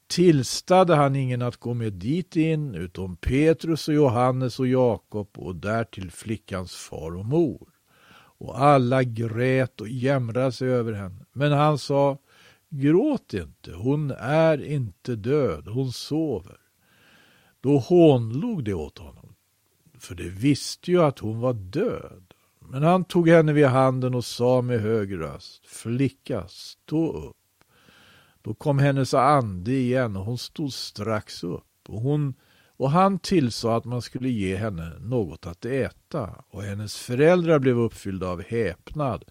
tillstade 0.08 0.96
han 0.96 1.16
ingen 1.16 1.42
att 1.42 1.58
gå 1.58 1.74
med 1.74 1.94
dit 1.94 2.36
in 2.36 2.76
utom 2.76 3.16
Petrus 3.16 3.88
och 3.88 3.94
Johannes 3.94 4.60
och 4.60 4.68
Jakob 4.68 5.30
och 5.36 5.56
därtill 5.56 6.12
flickans 6.12 6.76
far 6.76 7.16
och 7.16 7.26
mor. 7.26 7.75
Och 8.38 8.62
alla 8.62 9.04
grät 9.04 9.82
och 9.82 9.88
jämrade 9.88 10.52
sig 10.52 10.70
över 10.70 10.94
henne. 10.94 11.26
Men 11.34 11.52
han 11.52 11.78
sa, 11.78 12.18
gråt 12.70 13.34
inte, 13.34 13.74
hon 13.74 14.12
är 14.20 14.64
inte 14.64 15.16
död, 15.16 15.68
hon 15.68 15.92
sover. 15.92 16.58
Då 17.62 17.78
hånlog 17.78 18.64
de 18.64 18.74
åt 18.74 18.98
honom, 18.98 19.36
för 20.00 20.16
de 20.16 20.30
visste 20.30 20.92
ju 20.92 21.02
att 21.02 21.20
hon 21.20 21.40
var 21.40 21.54
död. 21.54 22.34
Men 22.60 22.84
han 22.84 23.04
tog 23.04 23.30
henne 23.30 23.54
vid 23.54 23.66
handen 23.66 24.16
och 24.16 24.26
sa 24.26 24.62
med 24.62 24.82
hög 24.82 25.20
röst, 25.20 25.66
flicka, 25.66 26.48
stå 26.48 27.12
upp. 27.12 27.36
Då 28.42 28.54
kom 28.54 28.80
hennes 28.80 29.14
ande 29.14 29.72
igen 29.72 30.16
och 30.16 30.26
hon 30.26 30.38
stod 30.38 30.74
strax 30.74 31.44
upp. 31.44 31.64
Och, 31.88 32.02
hon, 32.02 32.34
och 32.78 32.92
han 32.92 33.20
tillsa 33.20 33.76
att 33.76 33.86
man 33.86 34.02
skulle 34.02 34.30
ge 34.30 34.56
henne 34.56 35.00
något 35.00 35.46
att 35.46 35.66
äta. 35.66 36.44
Och 36.50 36.64
hennes 36.64 36.98
föräldrar 36.98 37.60
blev 37.60 37.80
uppfyllda 37.80 38.28
av 38.28 38.44
häpnad. 38.44 39.26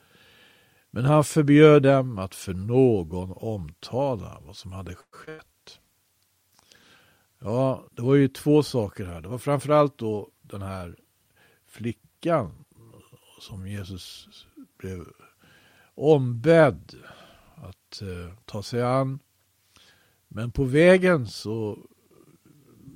Men 0.91 1.05
han 1.05 1.25
förbjöd 1.25 1.83
dem 1.83 2.19
att 2.19 2.35
för 2.35 2.55
någon 2.55 3.33
omtala 3.37 4.41
vad 4.47 4.57
som 4.57 4.73
hade 4.73 4.95
skett. 4.95 5.81
Ja, 7.39 7.85
det 7.91 8.03
var 8.03 8.15
ju 8.15 8.29
två 8.29 8.63
saker 8.63 9.05
här. 9.05 9.21
Det 9.21 9.29
var 9.29 9.39
framförallt 9.39 9.99
då 9.99 10.31
den 10.43 10.63
här 10.63 10.97
flickan 11.67 12.65
som 13.41 13.67
Jesus 13.67 14.29
blev 14.79 15.07
ombedd 15.95 16.95
att 17.57 18.03
eh, 18.03 18.35
ta 18.45 18.63
sig 18.63 18.83
an. 18.83 19.19
Men 20.29 20.51
på 20.51 20.65
vägen 20.65 21.27
så 21.27 21.79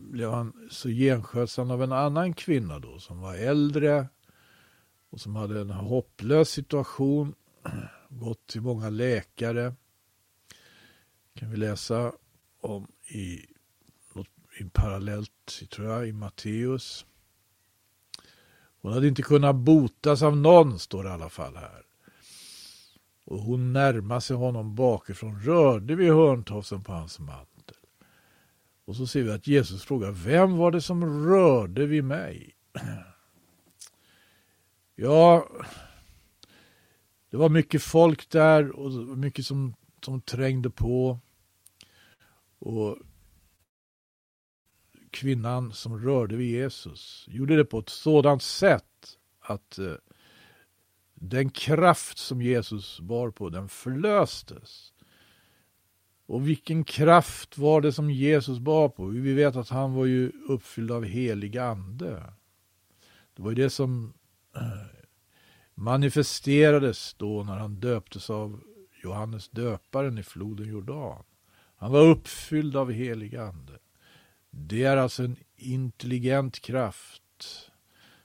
blev 0.09 0.31
han 0.31 0.69
så 0.71 0.89
gensköts 0.89 1.57
han 1.57 1.71
av 1.71 1.83
en 1.83 1.93
annan 1.93 2.35
kvinna 2.35 2.79
då 2.79 2.99
som 2.99 3.21
var 3.21 3.35
äldre 3.35 4.09
och 5.11 5.21
som 5.21 5.37
hade 5.37 5.61
en 5.61 5.71
hopplös 5.71 6.51
situation, 6.51 7.35
gått 8.09 8.47
till 8.47 8.61
många 8.61 8.91
läkare. 8.91 9.75
kan 11.35 11.51
vi 11.51 11.57
läsa 11.57 12.13
om 12.61 12.87
i, 13.09 13.47
i 14.61 14.65
parallellt, 14.73 15.63
tror 15.71 15.89
jag, 15.89 16.09
i 16.09 16.13
Matteus. 16.13 17.07
Hon 18.81 18.93
hade 18.93 19.09
inte 19.09 19.23
kunnat 19.23 19.57
botas 19.57 20.23
av 20.23 20.37
någon, 20.37 20.79
står 20.79 21.05
det 21.05 21.11
i 21.11 21.13
alla 21.13 21.29
fall 21.29 21.57
här 21.57 21.89
och 23.31 23.41
hon 23.41 23.73
närmade 23.73 24.21
sig 24.21 24.37
honom 24.37 24.75
bakifrån, 24.75 25.41
rörde 25.41 25.95
vid 25.95 26.13
hörntofsen 26.13 26.85
på 26.85 26.93
hans 26.93 27.19
man. 27.19 27.47
Och 28.89 28.97
så 28.97 29.07
ser 29.07 29.23
vi 29.23 29.31
att 29.31 29.47
Jesus 29.47 29.85
frågar, 29.85 30.11
vem 30.11 30.57
var 30.57 30.71
det 30.71 30.81
som 30.81 31.27
rörde 31.27 31.87
vid 31.87 32.05
mig? 32.05 32.55
Ja, 34.95 35.49
det 37.31 37.37
var 37.37 37.49
mycket 37.49 37.83
folk 37.83 38.31
där 38.31 38.71
och 38.71 39.19
mycket 39.19 39.47
som, 39.47 39.75
som 40.05 40.21
trängde 40.21 40.71
på. 40.71 41.19
Och 42.59 42.99
kvinnan 45.11 45.73
som 45.73 45.99
rörde 45.99 46.37
vid 46.37 46.51
Jesus 46.51 47.25
gjorde 47.29 47.57
det 47.57 47.65
på 47.65 47.79
ett 47.79 47.89
sådant 47.89 48.43
sätt 48.43 49.19
att 49.41 49.79
eh, 49.79 49.95
den 51.15 51.51
kraft 51.51 52.19
som 52.19 52.43
Jesus 52.43 53.01
bar 53.01 53.31
på, 53.31 53.49
den 53.49 53.69
förlöstes. 53.69 54.93
Och 56.29 56.49
vilken 56.49 56.85
kraft 56.85 57.59
var 57.59 57.81
det 57.81 57.93
som 57.93 58.11
Jesus 58.11 58.59
bar 58.59 58.89
på? 58.89 59.07
Vi 59.07 59.33
vet 59.33 59.57
att 59.57 59.69
han 59.69 59.95
var 59.95 60.05
ju 60.07 60.33
uppfylld 60.49 60.91
av 60.91 61.05
helig 61.05 61.59
ande. 61.59 62.33
Det 63.35 63.43
var 63.43 63.51
ju 63.51 63.55
det 63.55 63.71
som 63.71 64.13
eh, 64.57 64.63
manifesterades 65.75 67.15
då 67.15 67.45
när 67.45 67.57
han 67.57 67.81
döptes 67.81 68.31
av 68.31 68.61
Johannes 69.03 69.49
döparen 69.49 70.19
i 70.19 70.23
floden 70.23 70.69
Jordan. 70.69 71.25
Han 71.77 71.93
var 71.93 72.07
uppfylld 72.07 72.77
av 72.77 72.93
helig 72.93 73.37
ande. 73.37 73.79
Det 74.51 74.85
är 74.85 74.97
alltså 74.97 75.25
en 75.25 75.37
intelligent 75.57 76.61
kraft 76.61 77.71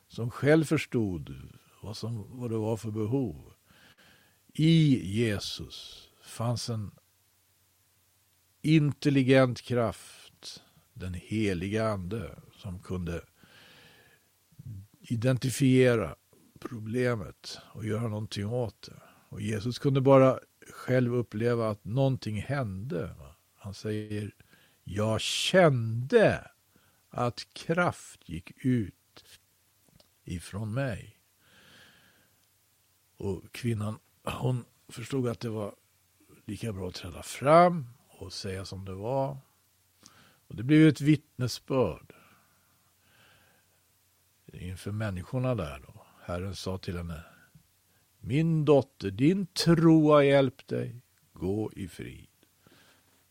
som 0.08 0.32
själv 0.32 0.64
förstod 0.64 1.36
vad, 1.82 1.98
som, 1.98 2.40
vad 2.40 2.52
det 2.52 2.58
var 2.58 2.78
för 2.78 2.92
behov. 2.92 3.54
I 4.54 5.06
Jesus 5.20 6.10
fanns 6.24 6.70
en 6.70 6.92
intelligent 8.64 9.62
kraft, 9.62 10.64
den 10.94 11.14
heliga 11.14 11.88
ande, 11.88 12.36
som 12.58 12.80
kunde 12.80 13.22
identifiera 15.02 16.16
problemet 16.60 17.60
och 17.74 17.86
göra 17.86 18.08
någonting 18.08 18.46
åt 18.46 18.82
det. 18.82 19.02
Och 19.30 19.42
Jesus 19.42 19.80
kunde 19.80 20.02
bara 20.02 20.40
själv 20.72 21.16
uppleva 21.16 21.70
att 21.70 21.86
någonting 21.86 22.42
hände. 22.42 23.16
Han 23.56 23.74
säger, 23.74 24.36
jag 24.84 25.22
kände 25.22 26.52
att 27.10 27.54
kraft 27.54 28.30
gick 28.30 28.52
ut 28.66 29.40
ifrån 30.24 30.74
mig. 30.74 31.20
Och 33.18 33.52
kvinnan, 33.52 34.00
hon 34.24 34.66
förstod 34.90 35.28
att 35.28 35.40
det 35.40 35.50
var 35.50 35.76
lika 36.46 36.74
bra 36.74 36.88
att 36.88 36.96
träda 36.96 37.24
fram 37.24 37.88
och 38.18 38.34
säga 38.34 38.66
som 38.66 38.86
det 38.86 38.94
var. 38.94 39.38
Och 40.48 40.56
det 40.56 40.64
blev 40.64 40.88
ett 40.88 41.02
vittnesbörd 41.02 42.14
inför 44.54 44.92
människorna 44.92 45.56
där 45.56 45.80
då. 45.88 46.06
Herren 46.22 46.56
sa 46.56 46.78
till 46.78 46.98
henne, 46.98 47.24
min 48.20 48.66
dotter, 48.66 49.12
din 49.12 49.46
tro 49.46 50.12
har 50.12 50.22
hjälpt 50.22 50.68
dig, 50.68 51.02
gå 51.34 51.72
i 51.76 51.88
frid. 51.88 52.28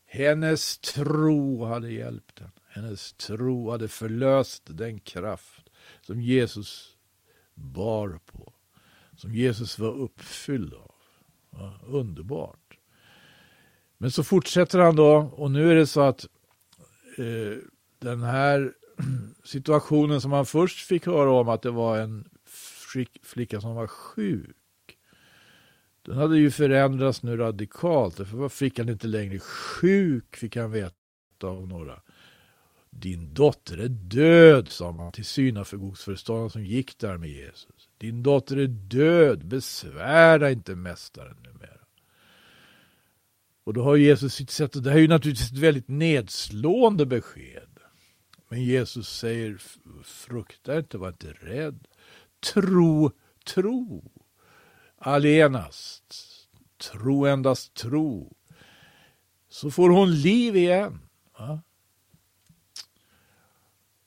Hennes 0.04 0.78
tro 0.78 1.64
hade 1.64 1.92
hjälpt 1.92 2.38
henne. 2.38 2.52
Hennes 2.68 3.12
tro 3.12 3.70
hade 3.70 3.88
förlöst 3.88 4.62
den 4.66 5.00
kraft 5.00 5.70
som 6.00 6.22
Jesus 6.22 6.96
bar 7.54 8.20
på. 8.26 8.52
Som 9.16 9.34
Jesus 9.34 9.78
var 9.78 9.92
uppfylld 9.92 10.74
av. 10.74 10.94
Ja, 11.50 11.80
underbart. 11.86 12.58
Men 14.02 14.10
så 14.10 14.24
fortsätter 14.24 14.78
han 14.78 14.96
då 14.96 15.30
och 15.32 15.50
nu 15.50 15.70
är 15.70 15.74
det 15.74 15.86
så 15.86 16.00
att 16.00 16.26
eh, 17.18 17.58
den 17.98 18.22
här 18.22 18.72
situationen 19.44 20.20
som 20.20 20.32
han 20.32 20.46
först 20.46 20.86
fick 20.86 21.06
höra 21.06 21.30
om 21.30 21.48
att 21.48 21.62
det 21.62 21.70
var 21.70 21.98
en 21.98 22.28
flicka 23.22 23.60
som 23.60 23.74
var 23.74 23.86
sjuk. 23.86 24.56
Den 26.02 26.16
hade 26.16 26.38
ju 26.38 26.50
förändrats 26.50 27.22
nu 27.22 27.36
radikalt. 27.36 28.16
Därför 28.16 28.36
var 28.36 28.48
flickan 28.48 28.88
inte 28.88 29.06
längre 29.06 29.38
sjuk, 29.38 30.36
fick 30.36 30.56
han 30.56 30.70
veta 30.70 30.96
av 31.42 31.68
några. 31.68 32.00
Din 32.90 33.34
dotter 33.34 33.78
är 33.78 33.88
död, 33.88 34.68
sa 34.68 34.92
man 34.92 35.12
till 35.12 35.24
synagogsföreståndaren 35.24 36.50
som 36.50 36.64
gick 36.64 36.98
där 36.98 37.16
med 37.16 37.28
Jesus. 37.28 37.88
Din 37.98 38.22
dotter 38.22 38.56
är 38.56 38.66
död, 38.66 39.46
besvära 39.46 40.50
inte 40.50 40.74
mästaren 40.74 41.36
numera. 41.42 41.71
Och 43.64 43.74
då 43.74 43.82
har 43.82 43.96
Jesus 43.96 44.34
sitt 44.34 44.50
sätt, 44.50 44.76
och 44.76 44.82
det 44.82 44.90
här 44.90 44.96
är 44.96 45.02
ju 45.02 45.08
naturligtvis 45.08 45.52
ett 45.52 45.58
väldigt 45.58 45.88
nedslående 45.88 47.06
besked. 47.06 47.78
Men 48.48 48.64
Jesus 48.64 49.18
säger, 49.18 49.58
frukta 50.04 50.78
inte, 50.78 50.98
var 50.98 51.08
inte 51.08 51.32
rädd. 51.32 51.88
Tro, 52.52 53.10
tro. 53.46 54.10
Allenast. 54.98 56.14
Tro 56.78 57.26
endast 57.26 57.74
tro. 57.74 58.36
Så 59.48 59.70
får 59.70 59.90
hon 59.90 60.14
liv 60.14 60.56
igen. 60.56 61.00
Va? 61.38 61.62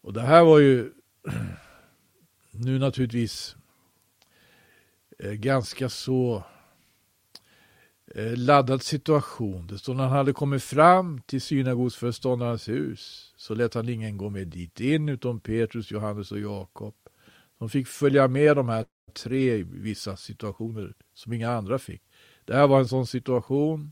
Och 0.02 0.14
det 0.14 0.22
här 0.22 0.44
var 0.44 0.60
ju 0.60 0.92
nu 2.52 2.80
naturligtvis 2.80 3.56
eh, 5.20 5.32
ganska 5.32 5.90
så 5.90 6.44
Eh, 8.18 8.38
laddad 8.38 8.82
situation. 8.82 9.68
Det 9.68 9.78
står 9.78 9.94
när 9.94 10.04
han 10.04 10.18
hade 10.18 10.34
kommit 10.34 10.64
fram 10.64 11.22
till 11.22 11.42
synagogsföreståndarens 11.42 12.70
hus 12.70 13.34
så 13.38 13.56
lät 13.56 13.74
han 13.74 13.90
ingen 13.90 14.18
gå 14.18 14.30
med 14.30 14.48
dit 14.48 14.80
in 14.80 15.10
utom 15.10 15.40
Petrus, 15.40 15.92
Johannes 15.92 16.32
och 16.32 16.40
Jakob. 16.40 16.94
De 17.60 17.70
fick 17.70 17.88
följa 17.88 18.28
med 18.28 18.56
de 18.56 18.70
här 18.70 18.86
tre 19.14 19.56
i 19.56 19.64
vissa 19.64 20.18
situationer 20.18 20.94
som 21.14 21.34
inga 21.34 21.52
andra 21.52 21.80
fick. 21.80 22.02
Det 22.46 22.56
här 22.56 22.68
var 22.68 22.80
en 22.80 22.88
sån 22.88 23.08
situation. 23.08 23.92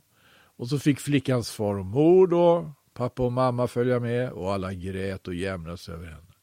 Och 0.57 0.67
så 0.67 0.80
fick 0.80 0.99
flickans 0.99 1.51
far 1.51 1.76
och 1.76 1.86
mor 1.86 2.28
då, 2.28 2.74
pappa 2.93 3.24
och 3.24 3.34
mamma 3.34 3.67
följa 3.67 3.99
med 3.99 4.32
och 4.32 4.53
alla 4.53 4.74
grät 4.74 5.28
och 5.28 5.36
jämnades 5.36 5.89
över 5.89 6.05
henne. 6.05 6.34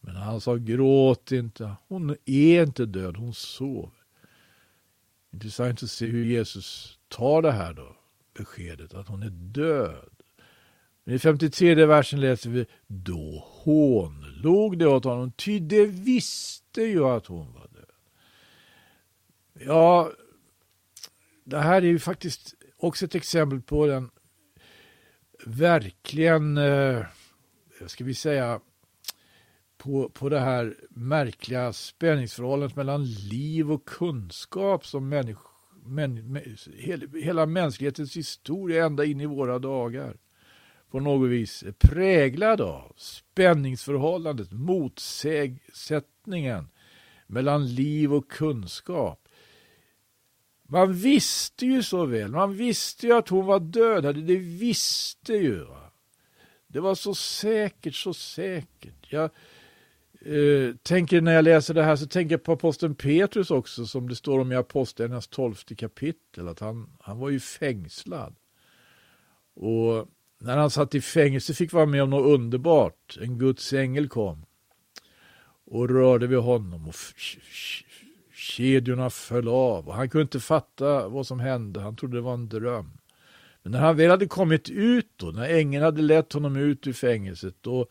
Men 0.00 0.16
han 0.16 0.40
sa 0.40 0.56
gråt 0.56 1.32
inte, 1.32 1.74
hon 1.88 2.16
är 2.24 2.62
inte 2.62 2.86
död, 2.86 3.16
hon 3.16 3.34
sover. 3.34 3.95
Intressant 5.36 5.82
att 5.82 5.90
se 5.90 6.06
hur 6.06 6.24
Jesus 6.24 6.98
tar 7.08 7.42
det 7.42 7.52
här 7.52 7.72
då, 7.72 7.96
beskedet 8.34 8.94
att 8.94 9.08
hon 9.08 9.22
är 9.22 9.30
död. 9.30 10.10
Men 11.04 11.14
i 11.14 11.18
53 11.18 11.86
versen 11.86 12.20
läser 12.20 12.50
vi, 12.50 12.66
då 12.86 13.44
hånlog 13.46 14.78
det 14.78 14.86
åt 14.86 15.04
honom, 15.04 15.32
ty 15.32 15.58
det 15.58 15.86
visste 15.86 16.82
ju 16.82 17.04
att 17.04 17.26
hon 17.26 17.52
var 17.52 17.68
död. 17.68 17.90
Ja, 19.66 20.10
det 21.44 21.58
här 21.58 21.76
är 21.76 21.86
ju 21.86 21.98
faktiskt 21.98 22.54
också 22.76 23.04
ett 23.04 23.14
exempel 23.14 23.60
på 23.60 23.86
den 23.86 24.10
verkligen, 25.44 26.56
eh, 26.56 27.06
ska 27.86 28.04
vi 28.04 28.14
säga, 28.14 28.60
på, 29.86 30.08
på 30.08 30.28
det 30.28 30.40
här 30.40 30.76
märkliga 30.88 31.72
spänningsförhållandet 31.72 32.76
mellan 32.76 33.04
liv 33.04 33.72
och 33.72 33.84
kunskap 33.84 34.86
som 34.86 35.08
människ, 35.08 35.40
män, 35.84 36.40
hela, 37.22 37.46
mänsklighetens 37.46 38.16
historia 38.16 38.86
ända 38.86 39.04
in 39.04 39.20
i 39.20 39.26
våra 39.26 39.58
dagar 39.58 40.16
på 40.90 41.00
något 41.00 41.30
vis 41.30 41.62
är 41.62 41.72
präglad 41.72 42.60
av 42.60 42.92
spänningsförhållandet, 42.96 44.52
motsägsättningen 44.52 46.68
mellan 47.26 47.74
liv 47.74 48.14
och 48.14 48.30
kunskap. 48.30 49.28
Man 50.68 50.94
visste 50.94 51.66
ju 51.66 51.82
så 51.82 52.06
väl, 52.06 52.30
man 52.30 52.56
visste 52.56 53.06
ju 53.06 53.12
att 53.12 53.28
hon 53.28 53.46
var 53.46 53.60
död, 53.60 54.26
det 54.26 54.36
visste 54.36 55.32
ju. 55.32 55.64
Va? 55.64 55.92
Det 56.66 56.80
var 56.80 56.94
så 56.94 57.14
säkert, 57.14 57.94
så 57.94 58.14
säkert. 58.14 59.12
Jag 59.12 59.30
eh, 60.26 60.74
tänker 60.82 61.20
när 61.20 61.32
jag 61.32 61.44
läser 61.44 61.74
det 61.74 61.82
här 61.82 61.96
så 61.96 62.06
tänker 62.06 62.34
jag 62.34 62.42
på 62.42 62.52
aposteln 62.52 62.94
Petrus 62.94 63.50
också, 63.50 63.86
som 63.86 64.08
det 64.08 64.16
står 64.16 64.38
om 64.38 64.52
i 64.52 64.56
Apostlagärningarnas 64.56 65.28
tolfte 65.28 65.74
kapitel, 65.74 66.48
att 66.48 66.60
han, 66.60 66.90
han 67.00 67.18
var 67.18 67.30
ju 67.30 67.40
fängslad. 67.40 68.34
Och 69.54 70.08
när 70.38 70.56
han 70.56 70.70
satt 70.70 70.94
i 70.94 71.00
fängelse 71.00 71.54
fick 71.54 71.72
vara 71.72 71.86
med 71.86 72.02
om 72.02 72.10
något 72.10 72.34
underbart. 72.34 73.18
En 73.20 73.38
Guds 73.38 73.72
ängel 73.72 74.08
kom 74.08 74.46
och 75.64 75.88
rörde 75.88 76.26
vid 76.26 76.38
honom 76.38 76.88
och 76.88 76.94
kedjorna 78.34 79.10
föll 79.10 79.48
av 79.48 79.88
och 79.88 79.94
han 79.94 80.08
kunde 80.08 80.22
inte 80.22 80.40
fatta 80.40 81.08
vad 81.08 81.26
som 81.26 81.40
hände. 81.40 81.80
Han 81.80 81.96
trodde 81.96 82.16
det 82.16 82.20
var 82.20 82.34
en 82.34 82.48
dröm. 82.48 82.90
Men 83.62 83.72
när 83.72 83.78
han 83.80 83.96
väl 83.96 84.10
hade 84.10 84.26
kommit 84.26 84.70
ut 84.70 85.10
då, 85.16 85.26
när 85.26 85.48
ängeln 85.48 85.84
hade 85.84 86.02
lett 86.02 86.32
honom 86.32 86.56
ut 86.56 86.86
ur 86.86 86.92
fängelset, 86.92 87.54
då, 87.60 87.86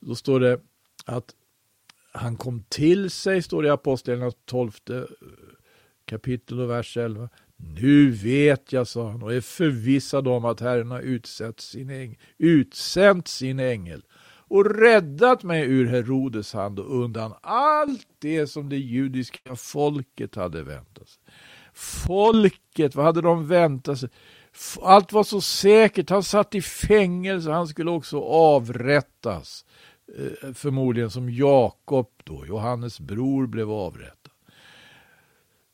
då 0.00 0.14
står 0.14 0.40
det 0.40 0.60
att 1.04 1.34
han 2.12 2.36
kom 2.36 2.64
till 2.68 3.10
sig, 3.10 3.42
står 3.42 3.62
det 3.62 3.68
i 3.68 3.70
Apostlagärningarnas 3.70 4.36
tolfte 4.44 4.96
eh, 4.96 5.06
kapitel 6.04 6.60
och 6.60 6.70
vers 6.70 6.96
11. 6.96 7.28
Nu 7.56 8.10
vet 8.10 8.72
jag, 8.72 8.86
sa 8.86 9.10
han, 9.10 9.22
och 9.22 9.34
är 9.34 9.40
förvissad 9.40 10.28
om 10.28 10.44
att 10.44 10.60
Herren 10.60 10.90
har 10.90 11.00
utsett 11.00 11.60
sin 11.60 11.90
äng, 11.90 12.18
utsänt 12.38 13.28
sin 13.28 13.60
ängel 13.60 14.02
och 14.48 14.80
räddat 14.80 15.42
mig 15.42 15.62
ur 15.62 15.86
Herodes 15.86 16.52
hand 16.52 16.78
och 16.78 17.02
undan 17.04 17.34
allt 17.42 18.08
det 18.18 18.46
som 18.46 18.68
det 18.68 18.76
judiska 18.76 19.56
folket 19.56 20.34
hade 20.34 20.62
väntat 20.62 21.08
sig. 21.08 21.22
Folket, 21.74 22.94
vad 22.94 23.04
hade 23.04 23.20
de 23.20 23.48
väntat 23.48 23.98
sig? 23.98 24.08
Allt 24.82 25.12
var 25.12 25.24
så 25.24 25.40
säkert, 25.40 26.10
han 26.10 26.22
satt 26.22 26.54
i 26.54 26.62
fängelse, 26.62 27.50
han 27.50 27.68
skulle 27.68 27.90
också 27.90 28.20
avrättas. 28.20 29.64
Eh, 30.16 30.52
förmodligen 30.52 31.10
som 31.10 31.30
Jakob 31.30 32.10
då, 32.24 32.46
Johannes 32.46 33.00
bror, 33.00 33.46
blev 33.46 33.70
avrättad. 33.70 34.32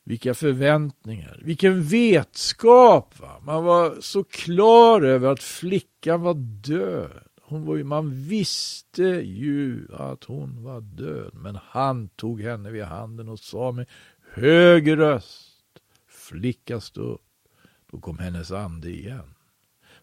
Vilka 0.03 0.33
förväntningar, 0.33 1.41
vilken 1.43 1.83
vetskap. 1.83 3.19
Va? 3.19 3.39
Man 3.43 3.63
var 3.63 3.95
så 4.01 4.23
klar 4.23 5.01
över 5.01 5.31
att 5.31 5.43
flickan 5.43 6.21
var 6.21 6.33
död. 6.67 7.23
Hon 7.41 7.65
var 7.65 7.75
ju, 7.75 7.83
man 7.83 8.27
visste 8.27 9.03
ju 9.23 9.87
att 9.93 10.23
hon 10.23 10.63
var 10.63 10.81
död. 10.81 11.31
Men 11.33 11.57
han 11.61 12.09
tog 12.09 12.41
henne 12.41 12.71
vid 12.71 12.83
handen 12.83 13.29
och 13.29 13.39
sa 13.39 13.71
med 13.71 13.85
hög 14.31 14.97
röst. 14.97 15.79
Flicka 16.07 16.79
stå 16.79 17.01
upp. 17.01 17.21
Då 17.91 17.99
kom 17.99 18.17
hennes 18.17 18.51
ande 18.51 18.89
igen. 18.89 19.35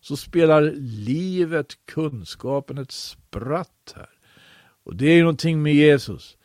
Så 0.01 0.17
spelar 0.17 0.63
livet, 0.81 1.87
kunskapen 1.87 2.79
ett 2.79 2.91
spratt 2.91 3.95
här. 3.97 4.11
Och 4.85 4.97
det 4.97 5.07
är 5.07 5.15
ju 5.15 5.21
någonting 5.21 5.63
med 5.63 5.75
Jesus. 5.75 6.37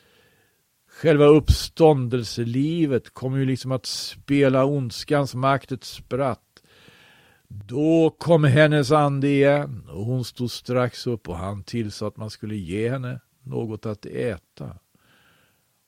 Själva 0.90 1.26
uppståndelselivet 1.26 3.10
kommer 3.14 3.38
ju 3.38 3.46
liksom 3.46 3.72
att 3.72 3.86
spela 3.86 4.66
ondskans 4.66 5.36
makt 5.36 5.72
ett 5.72 5.84
spratt. 5.84 6.64
Då 7.48 8.16
kom 8.18 8.44
hennes 8.44 8.92
ande 8.92 9.28
igen 9.28 9.90
och 9.90 10.06
hon 10.06 10.26
stod 10.26 10.52
strax 10.52 11.08
upp 11.08 11.30
och 11.30 11.38
han 11.38 11.64
tillsade 11.64 12.10
att 12.10 12.18
man 12.18 12.30
skulle 12.30 12.56
ge 12.56 12.90
henne 12.90 13.20
något 13.44 13.86
att 13.86 14.06
äta. 14.06 14.78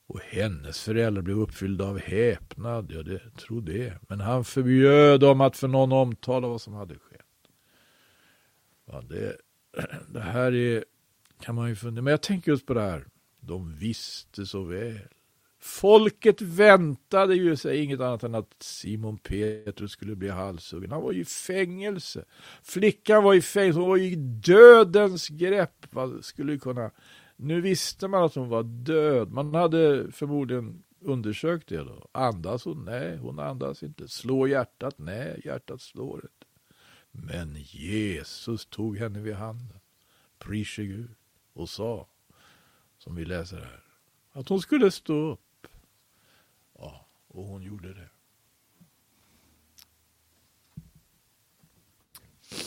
Och 0.07 0.19
hennes 0.19 0.83
föräldrar 0.83 1.21
blev 1.21 1.39
uppfyllda 1.39 1.85
av 1.85 1.99
häpnad, 1.99 2.91
ja 2.95 3.03
det 3.03 3.35
tror 3.37 3.61
det. 3.61 3.93
Men 4.01 4.19
han 4.19 4.43
förbjöd 4.43 5.19
dem 5.19 5.41
att 5.41 5.57
för 5.57 5.67
någon 5.67 5.91
omtala 5.91 6.47
vad 6.47 6.61
som 6.61 6.73
hade 6.73 6.95
skett. 6.95 7.25
Ja, 8.85 9.01
det, 9.01 9.37
det 10.13 10.19
här 10.19 10.53
är, 10.53 10.85
kan 11.39 11.55
man 11.55 11.69
ju 11.69 11.75
fundera, 11.75 12.03
men 12.03 12.11
jag 12.11 12.21
tänker 12.21 12.51
just 12.51 12.65
på 12.65 12.73
det 12.73 12.81
här. 12.81 13.07
De 13.39 13.75
visste 13.75 14.45
så 14.45 14.63
väl. 14.63 14.99
Folket 15.61 16.41
väntade 16.41 17.35
ju 17.35 17.55
sig 17.55 17.83
inget 17.83 17.99
annat 17.99 18.23
än 18.23 18.35
att 18.35 18.55
Simon 18.59 19.17
Petrus 19.17 19.91
skulle 19.91 20.15
bli 20.15 20.29
halshuggen. 20.29 20.91
Han 20.91 21.01
var 21.01 21.11
ju 21.11 21.21
i 21.21 21.25
fängelse. 21.25 22.25
Flickan 22.63 23.23
var 23.23 23.33
i 23.33 23.41
fängelse, 23.41 23.79
hon 23.79 23.89
var 23.89 23.97
i 23.97 24.15
dödens 24.15 25.27
grepp. 25.27 25.85
Vad 25.89 26.25
skulle 26.25 26.57
kunna... 26.57 26.91
Nu 27.35 27.61
visste 27.61 28.07
man 28.07 28.23
att 28.23 28.35
hon 28.35 28.49
var 28.49 28.63
död. 28.63 29.31
Man 29.31 29.55
hade 29.55 30.11
förmodligen 30.11 30.83
undersökt 31.01 31.67
det 31.67 31.77
då. 31.77 32.09
Andas 32.11 32.65
hon? 32.65 32.85
Nej, 32.85 33.17
hon 33.17 33.39
andas 33.39 33.83
inte. 33.83 34.07
Slår 34.07 34.49
hjärtat? 34.49 34.95
Nej, 34.97 35.41
hjärtat 35.45 35.81
slår 35.81 36.15
inte. 36.15 36.45
Men 37.11 37.55
Jesus 37.61 38.65
tog 38.65 38.97
henne 38.97 39.19
vid 39.19 39.33
handen, 39.33 39.79
prise 40.39 40.83
Gud, 40.83 41.15
och 41.53 41.69
sa, 41.69 42.07
som 42.97 43.15
vi 43.15 43.25
läser 43.25 43.57
här, 43.57 43.83
att 44.31 44.49
hon 44.49 44.61
skulle 44.61 44.91
stå 44.91 45.13
upp. 45.13 45.67
Ja, 46.77 47.05
och 47.27 47.43
hon 47.43 47.63
gjorde 47.63 47.93
det. 47.93 48.09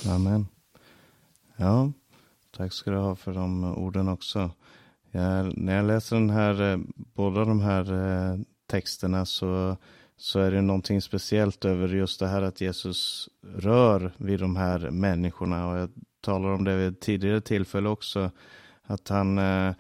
Amen. 0.07 0.47
Ja, 1.57 1.93
tack 2.51 2.73
ska 2.73 2.91
du 2.91 2.97
ha 2.97 3.17
för 3.17 3.33
de 3.33 3.65
orden 3.65 4.09
också. 4.09 4.51
Jag, 5.11 5.59
när 5.59 5.77
jag 5.77 5.87
läser 5.87 6.17
den 6.17 6.31
här, 6.31 6.73
eh, 6.73 6.79
båda 6.95 7.45
de 7.45 7.61
här 7.61 7.93
eh, 7.93 8.39
texterna 8.67 9.27
så, 9.27 9.77
så 10.17 10.41
är 10.41 10.51
det 10.51 10.61
någonting 10.61 11.03
speciellt 11.03 11.65
över 11.65 11.89
just 11.89 12.21
det 12.21 12.27
här 12.27 12.43
att 12.43 12.61
Jesus 12.61 13.29
rör 13.43 14.13
vid 14.17 14.41
de 14.41 14.57
här 14.57 14.91
människorna. 14.91 15.69
Och 15.69 15.79
jag 15.79 15.91
talar 16.21 16.49
om 16.49 16.65
det 16.65 16.77
vid 16.77 16.89
ett 16.89 17.01
tidigare 17.01 17.41
tillfälle 17.41 17.89
också. 17.89 18.31
Att 18.93 19.09
han, 19.09 19.39
eh, 19.39 19.75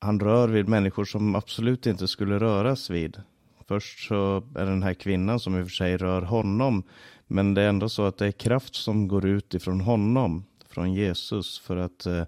han 0.00 0.20
rör 0.20 0.48
vid 0.48 0.68
människor 0.68 1.04
som 1.04 1.34
absolut 1.34 1.86
inte 1.86 2.08
skulle 2.08 2.38
röras 2.38 2.90
vid. 2.90 3.22
Först 3.68 4.08
så 4.08 4.36
är 4.54 4.64
det 4.64 4.70
den 4.70 4.82
här 4.82 4.94
kvinnan 4.94 5.40
som 5.40 5.58
i 5.58 5.62
och 5.62 5.66
för 5.66 5.74
sig 5.74 5.96
rör 5.96 6.22
honom. 6.22 6.82
Men 7.26 7.54
det 7.54 7.62
är 7.62 7.68
ändå 7.68 7.88
så 7.88 8.06
att 8.06 8.18
det 8.18 8.26
är 8.26 8.32
kraft 8.32 8.74
som 8.74 9.08
går 9.08 9.26
ut 9.26 9.54
ifrån 9.54 9.80
honom, 9.80 10.44
från 10.68 10.94
Jesus. 10.94 11.58
För 11.58 11.76
att 11.76 12.06
eh, 12.06 12.22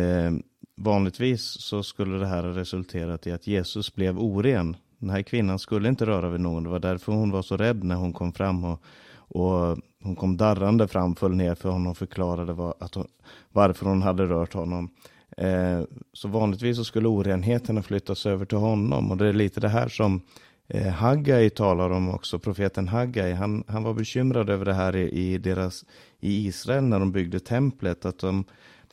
eh 0.00 0.32
vanligtvis 0.76 1.42
så 1.42 1.82
skulle 1.82 2.18
det 2.18 2.26
här 2.26 2.42
ha 2.42 2.50
resulterat 2.50 3.26
i 3.26 3.32
att 3.32 3.46
Jesus 3.46 3.94
blev 3.94 4.18
oren. 4.18 4.76
Den 4.98 5.10
här 5.10 5.22
kvinnan 5.22 5.58
skulle 5.58 5.88
inte 5.88 6.06
röra 6.06 6.28
vid 6.28 6.40
någon. 6.40 6.64
Det 6.64 6.70
var 6.70 6.78
därför 6.78 7.12
hon 7.12 7.30
var 7.30 7.42
så 7.42 7.56
rädd 7.56 7.84
när 7.84 7.94
hon 7.94 8.12
kom 8.12 8.32
fram. 8.32 8.64
Och, 8.64 8.82
och 9.16 9.78
hon 10.02 10.16
kom 10.16 10.36
darrande 10.36 10.88
fram, 10.88 11.16
föll 11.16 11.36
ner 11.36 11.54
för 11.54 11.68
honom 11.68 11.90
och 11.90 11.98
förklarade 11.98 12.52
var, 12.52 12.74
att 12.80 12.94
hon, 12.94 13.06
varför 13.52 13.86
hon 13.86 14.02
hade 14.02 14.26
rört 14.26 14.54
honom. 14.54 14.90
Eh, 15.36 15.82
så 16.12 16.28
vanligtvis 16.28 16.76
så 16.76 16.84
skulle 16.84 17.08
orenheterna 17.08 17.82
flyttas 17.82 18.26
över 18.26 18.44
till 18.44 18.58
honom. 18.58 19.10
Och 19.10 19.16
det 19.16 19.28
är 19.28 19.32
lite 19.32 19.60
det 19.60 19.68
här 19.68 19.88
som 19.88 20.20
eh, 20.68 20.86
Haggai 20.86 21.50
talar 21.50 21.90
om 21.90 22.08
också, 22.08 22.38
profeten 22.38 22.88
Haggai. 22.88 23.32
Han, 23.32 23.64
han 23.66 23.82
var 23.82 23.94
bekymrad 23.94 24.50
över 24.50 24.64
det 24.64 24.74
här 24.74 24.96
i, 24.96 25.10
i, 25.10 25.38
deras, 25.38 25.84
i 26.20 26.46
Israel 26.46 26.84
när 26.84 26.98
de 26.98 27.12
byggde 27.12 27.40
templet. 27.40 28.04
Att 28.04 28.18
de, 28.18 28.44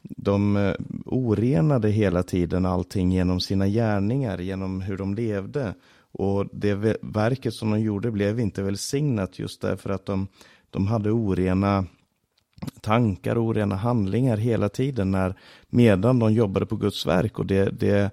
de 0.02 0.58
eh, 0.58 0.74
orenade 1.06 1.90
hela 1.90 2.24
tiden 2.24 2.66
allting 2.66 3.12
genom 3.12 3.40
sina 3.40 3.68
gärningar, 3.68 4.38
genom 4.38 4.82
hur 4.82 4.98
de 4.98 5.16
levde. 5.16 5.74
Och 6.14 6.48
det 6.52 6.98
verket 7.02 7.54
som 7.54 7.72
de 7.72 7.80
gjorde 7.80 8.12
blev 8.12 8.40
inte 8.40 8.64
välsignat 8.64 9.40
just 9.40 9.62
därför 9.62 9.90
att 9.90 10.06
de, 10.06 10.28
de 10.70 10.88
hade 10.88 11.12
orena 11.12 11.86
tankar 12.82 13.36
och 13.36 13.44
orena 13.44 13.76
handlingar 13.76 14.38
hela 14.38 14.70
tiden 14.70 15.12
när, 15.12 15.36
medan 15.70 16.20
de 16.20 16.34
jobbade 16.34 16.66
på 16.66 16.76
Guds 16.76 17.06
verk. 17.06 17.40
Och 17.40 17.46
det, 17.46 17.80
det 17.80 18.12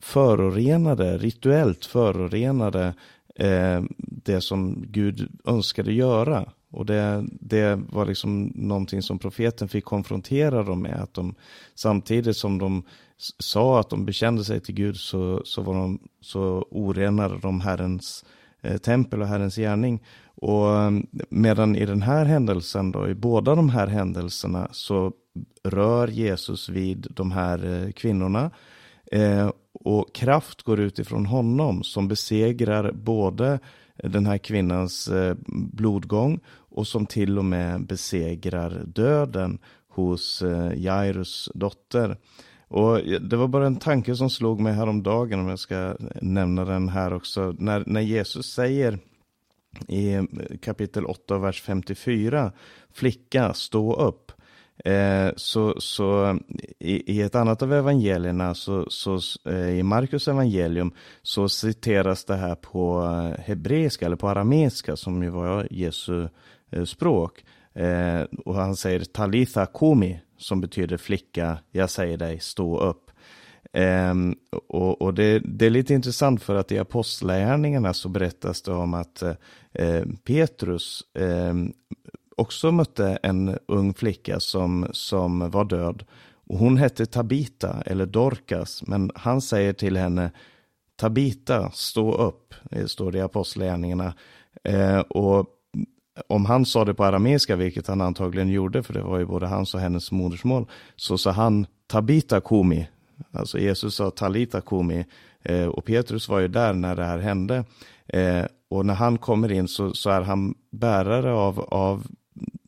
förorenade, 0.00 1.18
rituellt 1.18 1.84
förorenade 1.84 2.94
eh, 3.36 3.82
det 3.98 4.40
som 4.40 4.84
Gud 4.86 5.28
önskade 5.44 5.92
göra. 5.92 6.52
Och 6.70 6.86
det, 6.86 7.26
det 7.30 7.80
var 7.88 8.06
liksom 8.06 8.52
någonting 8.54 9.02
som 9.02 9.18
profeten 9.18 9.68
fick 9.68 9.84
konfrontera 9.84 10.62
dem 10.62 10.82
med. 10.82 11.02
Att 11.02 11.14
de, 11.14 11.34
samtidigt 11.74 12.36
som 12.36 12.58
de 12.58 12.82
sa 13.38 13.80
att 13.80 13.90
de 13.90 14.04
bekände 14.04 14.44
sig 14.44 14.60
till 14.60 14.74
Gud 14.74 14.96
så, 14.96 15.42
så, 15.44 15.62
var 15.62 15.74
de, 15.74 15.98
så 16.20 16.66
orenade 16.70 17.38
de 17.38 17.60
Herrens 17.60 18.24
eh, 18.24 18.39
Eh, 18.62 18.76
tempel 18.76 19.22
och 19.22 19.28
Herrens 19.28 19.56
gärning. 19.56 20.02
Och 20.34 20.76
mm, 20.76 21.06
medan 21.30 21.76
i 21.76 21.86
den 21.86 22.02
här 22.02 22.24
händelsen 22.24 22.92
då, 22.92 23.08
i 23.08 23.14
båda 23.14 23.54
de 23.54 23.68
här 23.68 23.86
händelserna 23.86 24.68
så 24.72 25.12
rör 25.64 26.08
Jesus 26.08 26.68
vid 26.68 27.06
de 27.10 27.32
här 27.32 27.84
eh, 27.84 27.92
kvinnorna. 27.92 28.50
Eh, 29.12 29.50
och 29.72 30.14
kraft 30.14 30.62
går 30.62 30.80
ut 30.80 30.98
ifrån 30.98 31.26
honom 31.26 31.82
som 31.82 32.08
besegrar 32.08 32.92
både 32.92 33.58
den 34.04 34.26
här 34.26 34.38
kvinnans 34.38 35.08
eh, 35.08 35.36
blodgång 35.72 36.40
och 36.48 36.86
som 36.86 37.06
till 37.06 37.38
och 37.38 37.44
med 37.44 37.86
besegrar 37.86 38.82
döden 38.86 39.58
hos 39.88 40.42
eh, 40.42 40.72
Jairus 40.76 41.48
dotter. 41.54 42.16
Och 42.70 42.98
det 43.20 43.36
var 43.36 43.48
bara 43.48 43.66
en 43.66 43.76
tanke 43.76 44.16
som 44.16 44.30
slog 44.30 44.60
mig 44.60 44.72
häromdagen 44.72 45.40
om 45.40 45.48
jag 45.48 45.58
ska 45.58 45.96
nämna 46.22 46.64
den 46.64 46.88
här 46.88 47.12
också. 47.12 47.54
När, 47.58 47.82
när 47.86 48.00
Jesus 48.00 48.46
säger 48.46 48.98
i 49.88 50.18
kapitel 50.62 51.04
8, 51.04 51.38
vers 51.38 51.62
54, 51.62 52.52
flicka, 52.92 53.54
stå 53.54 53.94
upp. 53.94 54.32
Eh, 54.84 55.30
så 55.36 55.74
så 55.78 56.38
i, 56.78 57.16
i, 57.16 57.22
ett 57.22 57.34
annat 57.34 57.62
av 57.62 57.72
evangelierna, 57.72 58.54
så, 58.54 58.86
så 58.90 59.18
eh, 59.44 59.70
i 59.78 59.82
Markus 59.82 60.28
evangelium, 60.28 60.92
så 61.22 61.48
citeras 61.48 62.24
det 62.24 62.36
här 62.36 62.54
på 62.54 63.02
hebreiska 63.38 64.06
eller 64.06 64.16
på 64.16 64.28
arameiska 64.28 64.96
som 64.96 65.22
ju 65.22 65.30
var 65.30 65.68
Jesu 65.70 66.28
eh, 66.70 66.84
språk. 66.84 67.44
Eh, 67.74 68.22
och 68.44 68.54
han 68.54 68.76
säger 68.76 69.00
talitha 69.00 69.66
kumi, 69.66 70.20
som 70.40 70.60
betyder 70.60 70.96
flicka, 70.96 71.58
jag 71.70 71.90
säger 71.90 72.16
dig, 72.16 72.40
stå 72.40 72.80
upp. 72.80 73.10
Um, 73.72 74.36
och, 74.68 75.02
och 75.02 75.14
det, 75.14 75.38
det, 75.38 75.66
är 75.66 75.70
lite 75.70 75.94
intressant 75.94 76.42
för 76.42 76.54
att 76.54 76.72
i 76.72 76.78
apostlagärningarna 76.78 77.94
så 77.94 78.08
berättas 78.08 78.62
det 78.62 78.72
om 78.72 78.94
att 78.94 79.22
uh, 79.78 80.02
Petrus 80.24 81.02
uh, 81.18 81.54
också 82.36 82.72
mötte 82.72 83.18
en 83.22 83.58
ung 83.68 83.94
flicka 83.94 84.40
som, 84.40 84.88
som 84.92 85.50
var 85.50 85.64
död. 85.64 86.04
Och 86.46 86.58
hon 86.58 86.76
hette 86.76 87.06
Tabita 87.06 87.82
eller 87.86 88.06
Dorcas, 88.06 88.82
men 88.86 89.12
han 89.14 89.40
säger 89.40 89.72
till 89.72 89.96
henne 89.96 90.30
Tabita, 90.96 91.70
stå 91.70 92.14
upp, 92.14 92.54
det 92.62 92.88
står 92.88 93.12
det 93.12 93.18
i 93.18 93.22
Apostlagärningarna. 93.22 94.14
Uh, 94.68 94.98
och 95.00 95.46
om 96.28 96.46
han 96.46 96.66
sa 96.66 96.84
det 96.84 96.94
på 96.94 97.04
arameiska, 97.04 97.56
vilket 97.56 97.86
han 97.86 98.00
antagligen 98.00 98.48
gjorde, 98.48 98.82
för 98.82 98.94
det 98.94 99.02
var 99.02 99.18
ju 99.18 99.26
både 99.26 99.46
hans 99.46 99.74
och 99.74 99.80
hennes 99.80 100.12
modersmål, 100.12 100.66
så 100.96 101.18
sa 101.18 101.30
han 101.30 101.66
Tabita 101.86 102.40
kumi, 102.40 102.88
alltså 103.32 103.58
Jesus 103.58 103.94
sa 103.94 104.10
Talita 104.10 104.60
kumi, 104.60 105.04
eh, 105.42 105.66
och 105.66 105.84
Petrus 105.84 106.28
var 106.28 106.40
ju 106.40 106.48
där 106.48 106.72
när 106.72 106.96
det 106.96 107.04
här 107.04 107.18
hände. 107.18 107.64
Eh, 108.06 108.44
och 108.70 108.86
när 108.86 108.94
han 108.94 109.18
kommer 109.18 109.52
in 109.52 109.68
så, 109.68 109.94
så 109.94 110.10
är 110.10 110.20
han 110.20 110.54
bärare 110.70 111.32
av, 111.32 111.60
av 111.60 112.06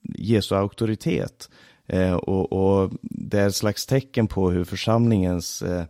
Jesu 0.03 0.55
auktoritet. 0.55 1.51
Eh, 1.87 2.15
och, 2.15 2.53
och, 2.53 2.91
det 3.03 3.39
är 3.39 3.47
ett 3.47 3.55
slags 3.55 3.87
tecken 3.87 4.27
på 4.27 4.51
hur 4.51 4.65
församlingens 4.65 5.63
eh, 5.63 5.85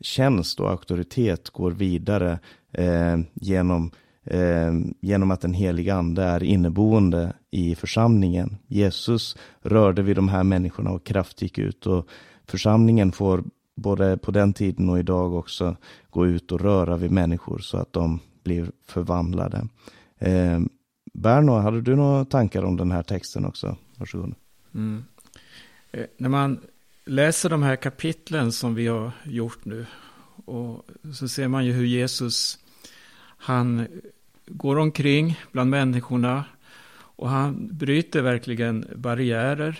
tjänst 0.00 0.60
och 0.60 0.70
auktoritet 0.70 1.50
går 1.50 1.70
vidare 1.70 2.38
eh, 2.72 3.18
genom, 3.34 3.90
eh, 4.26 4.72
genom 5.00 5.30
att 5.30 5.40
den 5.40 5.54
heliga 5.54 5.94
ande 5.94 6.22
är 6.22 6.42
inneboende 6.42 7.32
i 7.50 7.74
församlingen. 7.74 8.56
Jesus 8.66 9.36
rörde 9.62 10.02
vid 10.02 10.16
de 10.16 10.28
här 10.28 10.44
människorna 10.44 10.90
och 10.90 11.06
kraft 11.06 11.42
gick 11.42 11.58
ut 11.58 11.86
och 11.86 12.08
församlingen 12.46 13.12
får 13.12 13.44
både 13.76 14.16
på 14.16 14.30
den 14.30 14.52
tiden 14.52 14.88
och 14.88 14.98
idag 14.98 15.34
också 15.34 15.76
gå 16.10 16.26
ut 16.26 16.52
och 16.52 16.60
röra 16.60 16.96
vid 16.96 17.10
människor 17.10 17.58
så 17.58 17.76
att 17.76 17.92
de 17.92 18.20
blir 18.44 18.70
förvandlade. 18.86 19.68
Eh, 20.18 20.60
Berno, 21.12 21.52
hade 21.52 21.80
du 21.80 21.96
några 21.96 22.24
tankar 22.24 22.62
om 22.62 22.76
den 22.76 22.92
här 22.92 23.02
texten 23.02 23.44
också? 23.44 23.76
Varsågod. 23.96 24.34
Mm. 24.74 25.04
Eh, 25.92 26.06
när 26.16 26.28
man 26.28 26.60
läser 27.04 27.50
de 27.50 27.62
här 27.62 27.76
kapitlen 27.76 28.52
som 28.52 28.74
vi 28.74 28.86
har 28.86 29.10
gjort 29.24 29.64
nu 29.64 29.86
och 30.44 30.86
så 31.14 31.28
ser 31.28 31.48
man 31.48 31.66
ju 31.66 31.72
hur 31.72 31.84
Jesus 31.84 32.58
han 33.38 33.86
går 34.46 34.78
omkring 34.78 35.40
bland 35.52 35.70
människorna 35.70 36.44
och 37.16 37.28
han 37.28 37.68
bryter 37.72 38.22
verkligen 38.22 38.86
barriärer. 38.96 39.78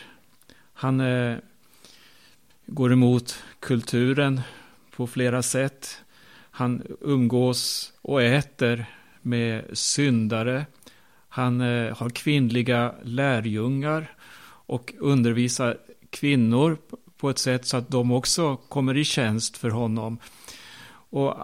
Han 0.72 1.00
eh, 1.00 1.36
går 2.66 2.92
emot 2.92 3.42
kulturen 3.60 4.40
på 4.96 5.06
flera 5.06 5.42
sätt. 5.42 6.02
Han 6.50 6.82
umgås 7.00 7.92
och 8.02 8.22
äter 8.22 8.86
med 9.22 9.64
syndare. 9.72 10.66
Han 11.28 11.60
eh, 11.60 11.96
har 11.96 12.10
kvinnliga 12.10 12.94
lärjungar 13.02 14.14
och 14.66 14.94
undervisar 14.98 15.78
kvinnor 16.10 16.78
på 17.16 17.30
ett 17.30 17.38
sätt 17.38 17.66
så 17.66 17.76
att 17.76 17.90
de 17.90 18.12
också 18.12 18.56
kommer 18.56 18.96
i 18.96 19.04
tjänst 19.04 19.56
för 19.56 19.70
honom. 19.70 20.18
Och 21.10 21.34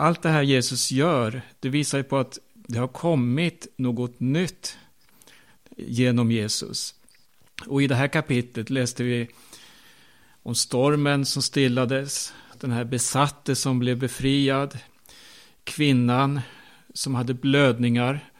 allt 0.00 0.22
det 0.22 0.28
här 0.28 0.42
Jesus 0.42 0.90
gör, 0.90 1.42
det 1.60 1.68
visar 1.68 1.98
ju 1.98 2.04
på 2.04 2.18
att 2.18 2.38
det 2.66 2.78
har 2.78 2.88
kommit 2.88 3.66
något 3.76 4.20
nytt 4.20 4.78
genom 5.76 6.30
Jesus. 6.30 6.94
Och 7.66 7.82
i 7.82 7.86
det 7.86 7.94
här 7.94 8.08
kapitlet 8.08 8.70
läste 8.70 9.04
vi 9.04 9.28
om 10.42 10.54
stormen 10.54 11.26
som 11.26 11.42
stillades, 11.42 12.32
den 12.60 12.70
här 12.70 12.84
besatte 12.84 13.56
som 13.56 13.78
blev 13.78 13.98
befriad, 13.98 14.78
kvinnan 15.64 16.40
som 16.94 17.14
hade 17.14 17.34
blödningar, 17.34 18.30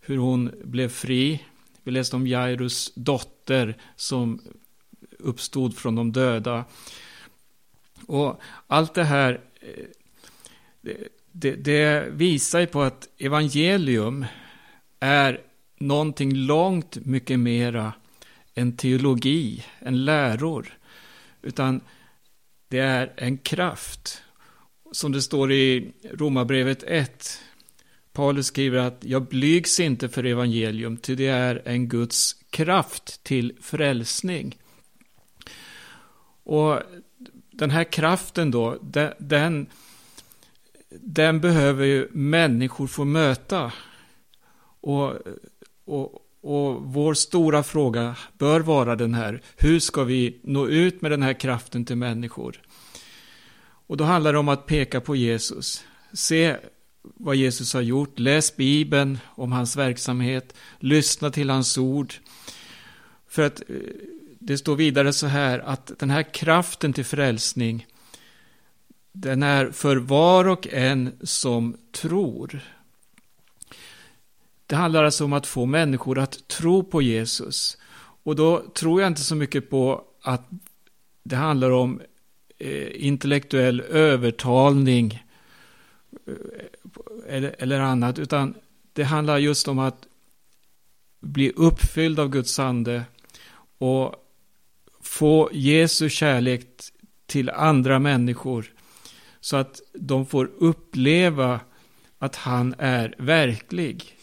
hur 0.00 0.16
hon 0.18 0.52
blev 0.64 0.88
fri. 0.88 1.44
Vi 1.82 1.90
läste 1.90 2.16
om 2.16 2.26
Jairus 2.26 2.92
dotter 2.94 3.76
som 3.96 4.40
uppstod 5.18 5.76
från 5.76 5.94
de 5.94 6.12
döda. 6.12 6.64
Och 8.06 8.40
allt 8.66 8.94
det 8.94 9.04
här 9.04 9.40
eh, 10.82 10.94
det, 11.38 11.54
det, 11.54 12.08
visar 12.10 12.60
ju 12.60 12.66
på 12.66 12.82
att 12.82 13.08
evangelium 13.18 14.26
är 15.00 15.40
någonting 15.78 16.34
långt 16.34 16.96
mycket 16.96 17.38
mera 17.38 17.92
än 18.54 18.76
teologi, 18.76 19.64
än 19.78 20.04
läror. 20.04 20.78
Utan 21.42 21.80
det 22.68 22.78
är 22.78 23.12
en 23.16 23.38
kraft. 23.38 24.22
Som 24.92 25.12
det 25.12 25.22
står 25.22 25.52
i 25.52 25.92
Romarbrevet 26.12 26.82
1. 26.82 27.40
Paulus 28.12 28.46
skriver 28.46 28.78
att 28.78 28.98
jag 29.00 29.28
blygs 29.28 29.80
inte 29.80 30.08
för 30.08 30.24
evangelium, 30.24 30.96
ty 30.96 31.14
det 31.14 31.26
är 31.26 31.62
en 31.64 31.88
Guds 31.88 32.36
kraft 32.50 33.24
till 33.24 33.52
frälsning. 33.60 34.58
Och 36.44 36.80
den 37.50 37.70
här 37.70 37.84
kraften 37.84 38.50
då, 38.50 38.78
den, 39.18 39.66
den 41.00 41.40
behöver 41.40 41.84
ju 41.84 42.08
människor 42.12 42.86
få 42.86 43.04
möta. 43.04 43.72
Och, 44.80 45.14
och, 45.84 46.14
och 46.40 46.82
vår 46.82 47.14
stora 47.14 47.62
fråga 47.62 48.16
bör 48.38 48.60
vara 48.60 48.96
den 48.96 49.14
här, 49.14 49.42
hur 49.56 49.80
ska 49.80 50.04
vi 50.04 50.40
nå 50.42 50.68
ut 50.68 51.02
med 51.02 51.10
den 51.10 51.22
här 51.22 51.32
kraften 51.32 51.84
till 51.84 51.96
människor? 51.96 52.60
Och 53.86 53.96
då 53.96 54.04
handlar 54.04 54.32
det 54.32 54.38
om 54.38 54.48
att 54.48 54.66
peka 54.66 55.00
på 55.00 55.16
Jesus. 55.16 55.84
Se 56.12 56.56
vad 57.02 57.36
Jesus 57.36 57.74
har 57.74 57.80
gjort, 57.80 58.18
läs 58.18 58.56
Bibeln 58.56 59.18
om 59.24 59.52
hans 59.52 59.76
verksamhet, 59.76 60.54
lyssna 60.78 61.30
till 61.30 61.50
hans 61.50 61.78
ord. 61.78 62.14
För 63.28 63.42
att 63.42 63.60
eh, 63.60 63.76
det 64.38 64.58
står 64.58 64.76
vidare 64.76 65.12
så 65.12 65.26
här 65.26 65.58
att 65.58 65.92
den 65.98 66.10
här 66.10 66.22
kraften 66.22 66.92
till 66.92 67.04
frälsning, 67.04 67.86
den 69.20 69.42
är 69.42 69.70
för 69.70 69.96
var 69.96 70.48
och 70.48 70.68
en 70.68 71.12
som 71.22 71.76
tror. 71.92 72.60
Det 74.66 74.76
handlar 74.76 75.04
alltså 75.04 75.24
om 75.24 75.32
att 75.32 75.46
få 75.46 75.66
människor 75.66 76.18
att 76.18 76.48
tro 76.48 76.84
på 76.84 77.02
Jesus. 77.02 77.78
Och 78.22 78.36
då 78.36 78.58
tror 78.74 79.00
jag 79.00 79.10
inte 79.10 79.20
så 79.20 79.34
mycket 79.34 79.70
på 79.70 80.04
att 80.22 80.48
det 81.22 81.36
handlar 81.36 81.70
om 81.70 82.00
eh, 82.58 83.06
intellektuell 83.06 83.80
övertalning 83.80 85.24
eh, 86.26 86.34
eller, 87.26 87.56
eller 87.58 87.80
annat, 87.80 88.18
utan 88.18 88.54
det 88.92 89.04
handlar 89.04 89.38
just 89.38 89.68
om 89.68 89.78
att 89.78 90.06
bli 91.20 91.52
uppfylld 91.56 92.20
av 92.20 92.28
Guds 92.28 92.58
ande 92.58 93.04
och 93.78 94.14
få 95.00 95.50
Jesu 95.52 96.08
kärlek 96.08 96.66
till 97.26 97.50
andra 97.50 97.98
människor 97.98 98.75
så 99.46 99.56
att 99.56 99.80
de 99.92 100.26
får 100.26 100.50
uppleva 100.58 101.60
att 102.18 102.36
han 102.36 102.74
är 102.78 103.14
verklig. 103.18 104.18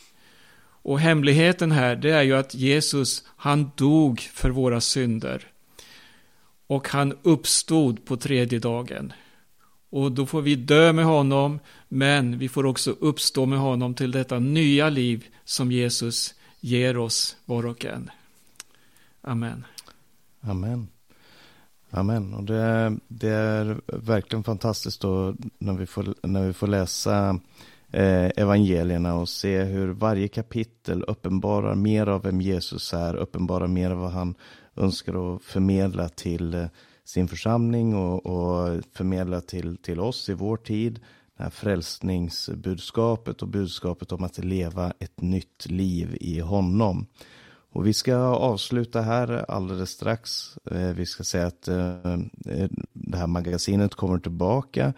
Och 0.60 1.00
hemligheten 1.00 1.72
här, 1.72 1.96
det 1.96 2.12
är 2.12 2.22
ju 2.22 2.34
att 2.34 2.56
Jesus, 2.56 3.24
han 3.28 3.72
dog 3.76 4.20
för 4.20 4.50
våra 4.50 4.82
synder. 4.82 5.48
Och 6.68 6.90
han 6.90 7.18
uppstod 7.22 8.06
på 8.06 8.18
tredje 8.18 8.60
dagen. 8.60 9.14
Och 9.90 10.12
då 10.12 10.26
får 10.26 10.42
vi 10.42 10.56
dö 10.56 10.94
med 10.94 11.06
honom, 11.06 11.60
men 11.88 12.38
vi 12.38 12.50
får 12.50 12.66
också 12.66 12.92
uppstå 12.92 13.46
med 13.46 13.60
honom 13.60 13.94
till 13.94 14.12
detta 14.12 14.40
nya 14.40 14.90
liv 14.90 15.26
som 15.46 15.72
Jesus 15.72 16.36
ger 16.60 16.98
oss 16.98 17.36
var 17.46 17.66
och 17.66 17.86
en. 17.86 18.12
Amen. 19.22 19.66
Amen. 20.42 20.93
Amen. 21.96 22.34
Och 22.34 22.44
det, 22.44 22.98
det 23.08 23.30
är 23.30 23.82
verkligen 23.86 24.44
fantastiskt 24.44 25.02
då 25.02 25.36
när 25.58 25.74
vi 25.74 25.86
får, 25.86 26.16
när 26.24 26.48
vi 26.48 26.54
får 26.54 26.68
läsa 26.68 27.40
eh, 27.92 28.32
evangelierna 28.36 29.16
och 29.16 29.30
se 29.30 29.64
hur 29.64 29.88
varje 29.88 30.28
kapitel 30.28 31.04
uppenbarar 31.04 31.76
mer 31.76 32.08
av 32.08 32.22
vem 32.22 32.42
Jesus 32.42 32.94
är, 32.94 33.16
uppenbarar 33.16 33.68
mer 33.68 33.92
av 33.92 33.98
vad 33.98 34.12
han 34.12 34.36
önskar 34.76 35.36
att 35.36 35.44
förmedla 35.44 36.10
till 36.10 36.54
eh, 36.54 36.66
sin 37.04 37.28
församling 37.28 37.96
och, 37.96 38.26
och 38.26 38.84
förmedla 38.94 39.42
till, 39.42 39.78
till 39.78 40.00
oss 40.00 40.30
i 40.30 40.34
vår 40.34 40.58
tid. 40.58 41.00
Det 41.38 41.44
här 41.44 41.50
frälsningsbudskapet 41.50 43.42
och 43.42 43.48
budskapet 43.48 44.12
om 44.12 44.24
att 44.24 44.38
leva 44.38 44.94
ett 45.00 45.22
nytt 45.22 45.66
liv 45.70 46.18
i 46.22 46.40
honom. 46.40 47.06
Och 47.74 47.88
vi 47.88 47.94
ska 47.94 48.16
avsluta 48.16 49.02
här 49.02 49.46
alldeles 49.52 49.90
strax. 49.90 50.58
Eh, 50.72 50.90
vi 50.90 51.06
ska 51.06 51.24
säga 51.24 51.48
att 51.48 51.68
eh, 51.68 52.14
eh, 52.46 52.70
det 52.94 53.18
här 53.18 53.28
magasinet 53.28 53.96
kommer 53.96 54.20
tillbaka 54.20 54.94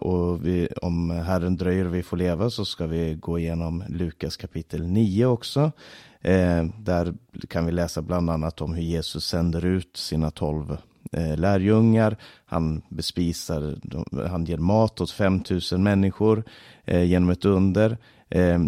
och 0.00 0.46
vi, 0.46 0.68
om 0.82 1.10
Herren 1.10 1.56
dröjer 1.56 1.86
och 1.86 1.94
vi 1.94 2.02
får 2.02 2.16
leva 2.16 2.50
så 2.50 2.64
ska 2.64 2.86
vi 2.86 3.14
gå 3.14 3.38
igenom 3.38 3.84
Lukas 3.88 4.36
kapitel 4.36 4.86
9 4.86 5.26
också. 5.26 5.72
Där 6.78 7.14
kan 7.48 7.66
vi 7.66 7.72
läsa 7.72 8.02
bland 8.02 8.30
annat 8.30 8.60
om 8.60 8.74
hur 8.74 8.82
Jesus 8.82 9.26
sänder 9.26 9.64
ut 9.64 9.96
sina 9.96 10.30
tolv 10.30 10.76
lärjungar. 11.36 12.16
Han 12.46 12.82
bespisar, 12.88 13.78
han 14.28 14.44
ger 14.44 14.58
mat 14.58 15.00
åt 15.00 15.10
5000 15.10 15.82
människor 15.82 16.44
genom 16.86 17.30
ett 17.30 17.44
under. 17.44 17.98
Eh, 18.28 18.58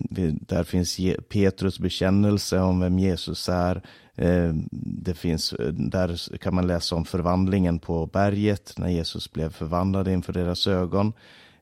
där 0.40 0.64
finns 0.64 1.00
Petrus 1.28 1.78
bekännelse 1.78 2.60
om 2.60 2.80
vem 2.80 2.98
Jesus 2.98 3.48
är. 3.48 3.82
Eh, 4.14 4.52
det 4.70 5.14
finns, 5.14 5.52
eh, 5.52 5.66
där 5.68 6.38
kan 6.38 6.54
man 6.54 6.66
läsa 6.66 6.96
om 6.96 7.04
förvandlingen 7.04 7.78
på 7.78 8.06
berget 8.06 8.74
när 8.76 8.88
Jesus 8.88 9.32
blev 9.32 9.50
förvandlad 9.50 10.08
inför 10.08 10.32
deras 10.32 10.66
ögon. 10.66 11.12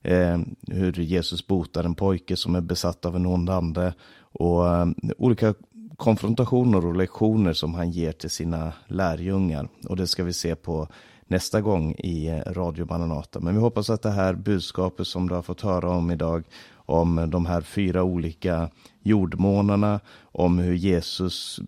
Eh, 0.03 0.38
hur 0.66 0.92
Jesus 0.92 1.47
botar 1.47 1.84
en 1.84 1.95
pojke 1.95 2.36
som 2.36 2.55
är 2.55 2.61
besatt 2.61 3.05
av 3.05 3.16
en 3.16 3.26
ond 3.26 3.51
ande 3.51 3.95
och 4.18 4.68
eh, 4.68 4.86
olika 5.18 5.55
konfrontationer 5.97 6.86
och 6.86 6.97
lektioner 6.97 7.53
som 7.53 7.74
han 7.74 7.90
ger 7.90 8.12
till 8.12 8.30
sina 8.30 8.72
lärjungar. 8.86 9.68
Och 9.88 9.97
det 9.97 10.07
ska 10.07 10.24
vi 10.24 10.32
se 10.32 10.55
på 10.55 10.88
nästa 11.26 11.61
gång 11.61 11.95
i 11.95 12.28
eh, 12.28 12.53
Radio 12.53 12.84
Bananata. 12.84 13.40
Men 13.40 13.55
vi 13.55 13.61
hoppas 13.61 13.90
att 13.90 14.03
det 14.03 14.11
här 14.11 14.34
budskapet 14.34 15.07
som 15.07 15.28
du 15.28 15.34
har 15.34 15.42
fått 15.42 15.61
höra 15.61 15.90
om 15.90 16.11
idag 16.11 16.45
om 16.87 17.30
de 17.30 17.47
här 17.47 17.61
fyra 17.61 18.03
olika 18.03 18.70
jordmånarna, 19.03 20.01
om 20.22 20.59
hur 20.59 20.74
Jesus 20.74 21.61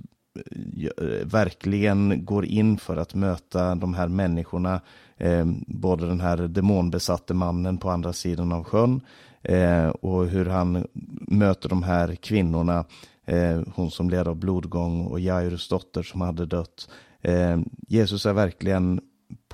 eh, 0.76 1.26
verkligen 1.26 2.24
går 2.24 2.44
in 2.44 2.78
för 2.78 2.96
att 2.96 3.14
möta 3.14 3.74
de 3.74 3.94
här 3.94 4.08
människorna, 4.08 4.80
eh, 5.16 5.46
både 5.66 6.06
den 6.06 6.20
här 6.20 6.36
demonbesatte 6.36 7.34
mannen 7.34 7.78
på 7.78 7.90
andra 7.90 8.12
sidan 8.12 8.52
av 8.52 8.64
sjön 8.64 9.00
eh, 9.42 9.88
och 9.88 10.26
hur 10.26 10.46
han 10.46 10.86
möter 11.28 11.68
de 11.68 11.82
här 11.82 12.14
kvinnorna, 12.14 12.84
eh, 13.24 13.60
hon 13.74 13.90
som 13.90 14.10
led 14.10 14.28
av 14.28 14.36
blodgång 14.36 15.06
och 15.06 15.20
Jairus 15.20 15.68
dotter 15.68 16.02
som 16.02 16.20
hade 16.20 16.46
dött. 16.46 16.88
Eh, 17.22 17.58
Jesus 17.88 18.26
är 18.26 18.32
verkligen 18.32 19.00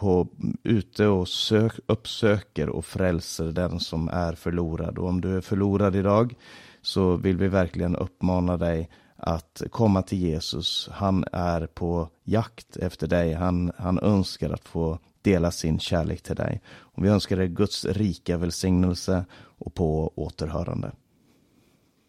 på, 0.03 0.29
ute 0.63 1.07
och 1.07 1.29
sök, 1.29 1.73
uppsöker 1.87 2.69
och 2.69 2.85
frälser 2.85 3.45
den 3.45 3.81
som 3.81 4.09
är 4.09 4.33
förlorad. 4.33 4.99
Och 4.99 5.09
om 5.09 5.21
du 5.21 5.37
är 5.37 5.41
förlorad 5.41 5.97
idag 5.97 6.35
så 6.81 7.17
vill 7.17 7.37
vi 7.37 7.49
verkligen 7.49 7.97
uppmana 7.97 8.57
dig 8.57 8.91
att 9.17 9.63
komma 9.71 10.03
till 10.03 10.19
Jesus. 10.19 10.89
Han 10.93 11.25
är 11.33 11.67
på 11.67 12.09
jakt 12.25 12.77
efter 12.77 13.07
dig. 13.07 13.33
Han, 13.33 13.73
han 13.77 13.99
önskar 13.99 14.51
att 14.51 14.69
få 14.69 14.99
dela 15.23 15.51
sin 15.51 15.79
kärlek 15.79 16.23
till 16.23 16.37
dig. 16.37 16.61
Och 16.67 17.05
vi 17.05 17.09
önskar 17.09 17.37
dig 17.37 17.49
Guds 17.49 17.85
rika 17.85 18.37
välsignelse 18.37 19.25
och 19.35 19.75
på 19.75 20.13
återhörande. 20.15 20.93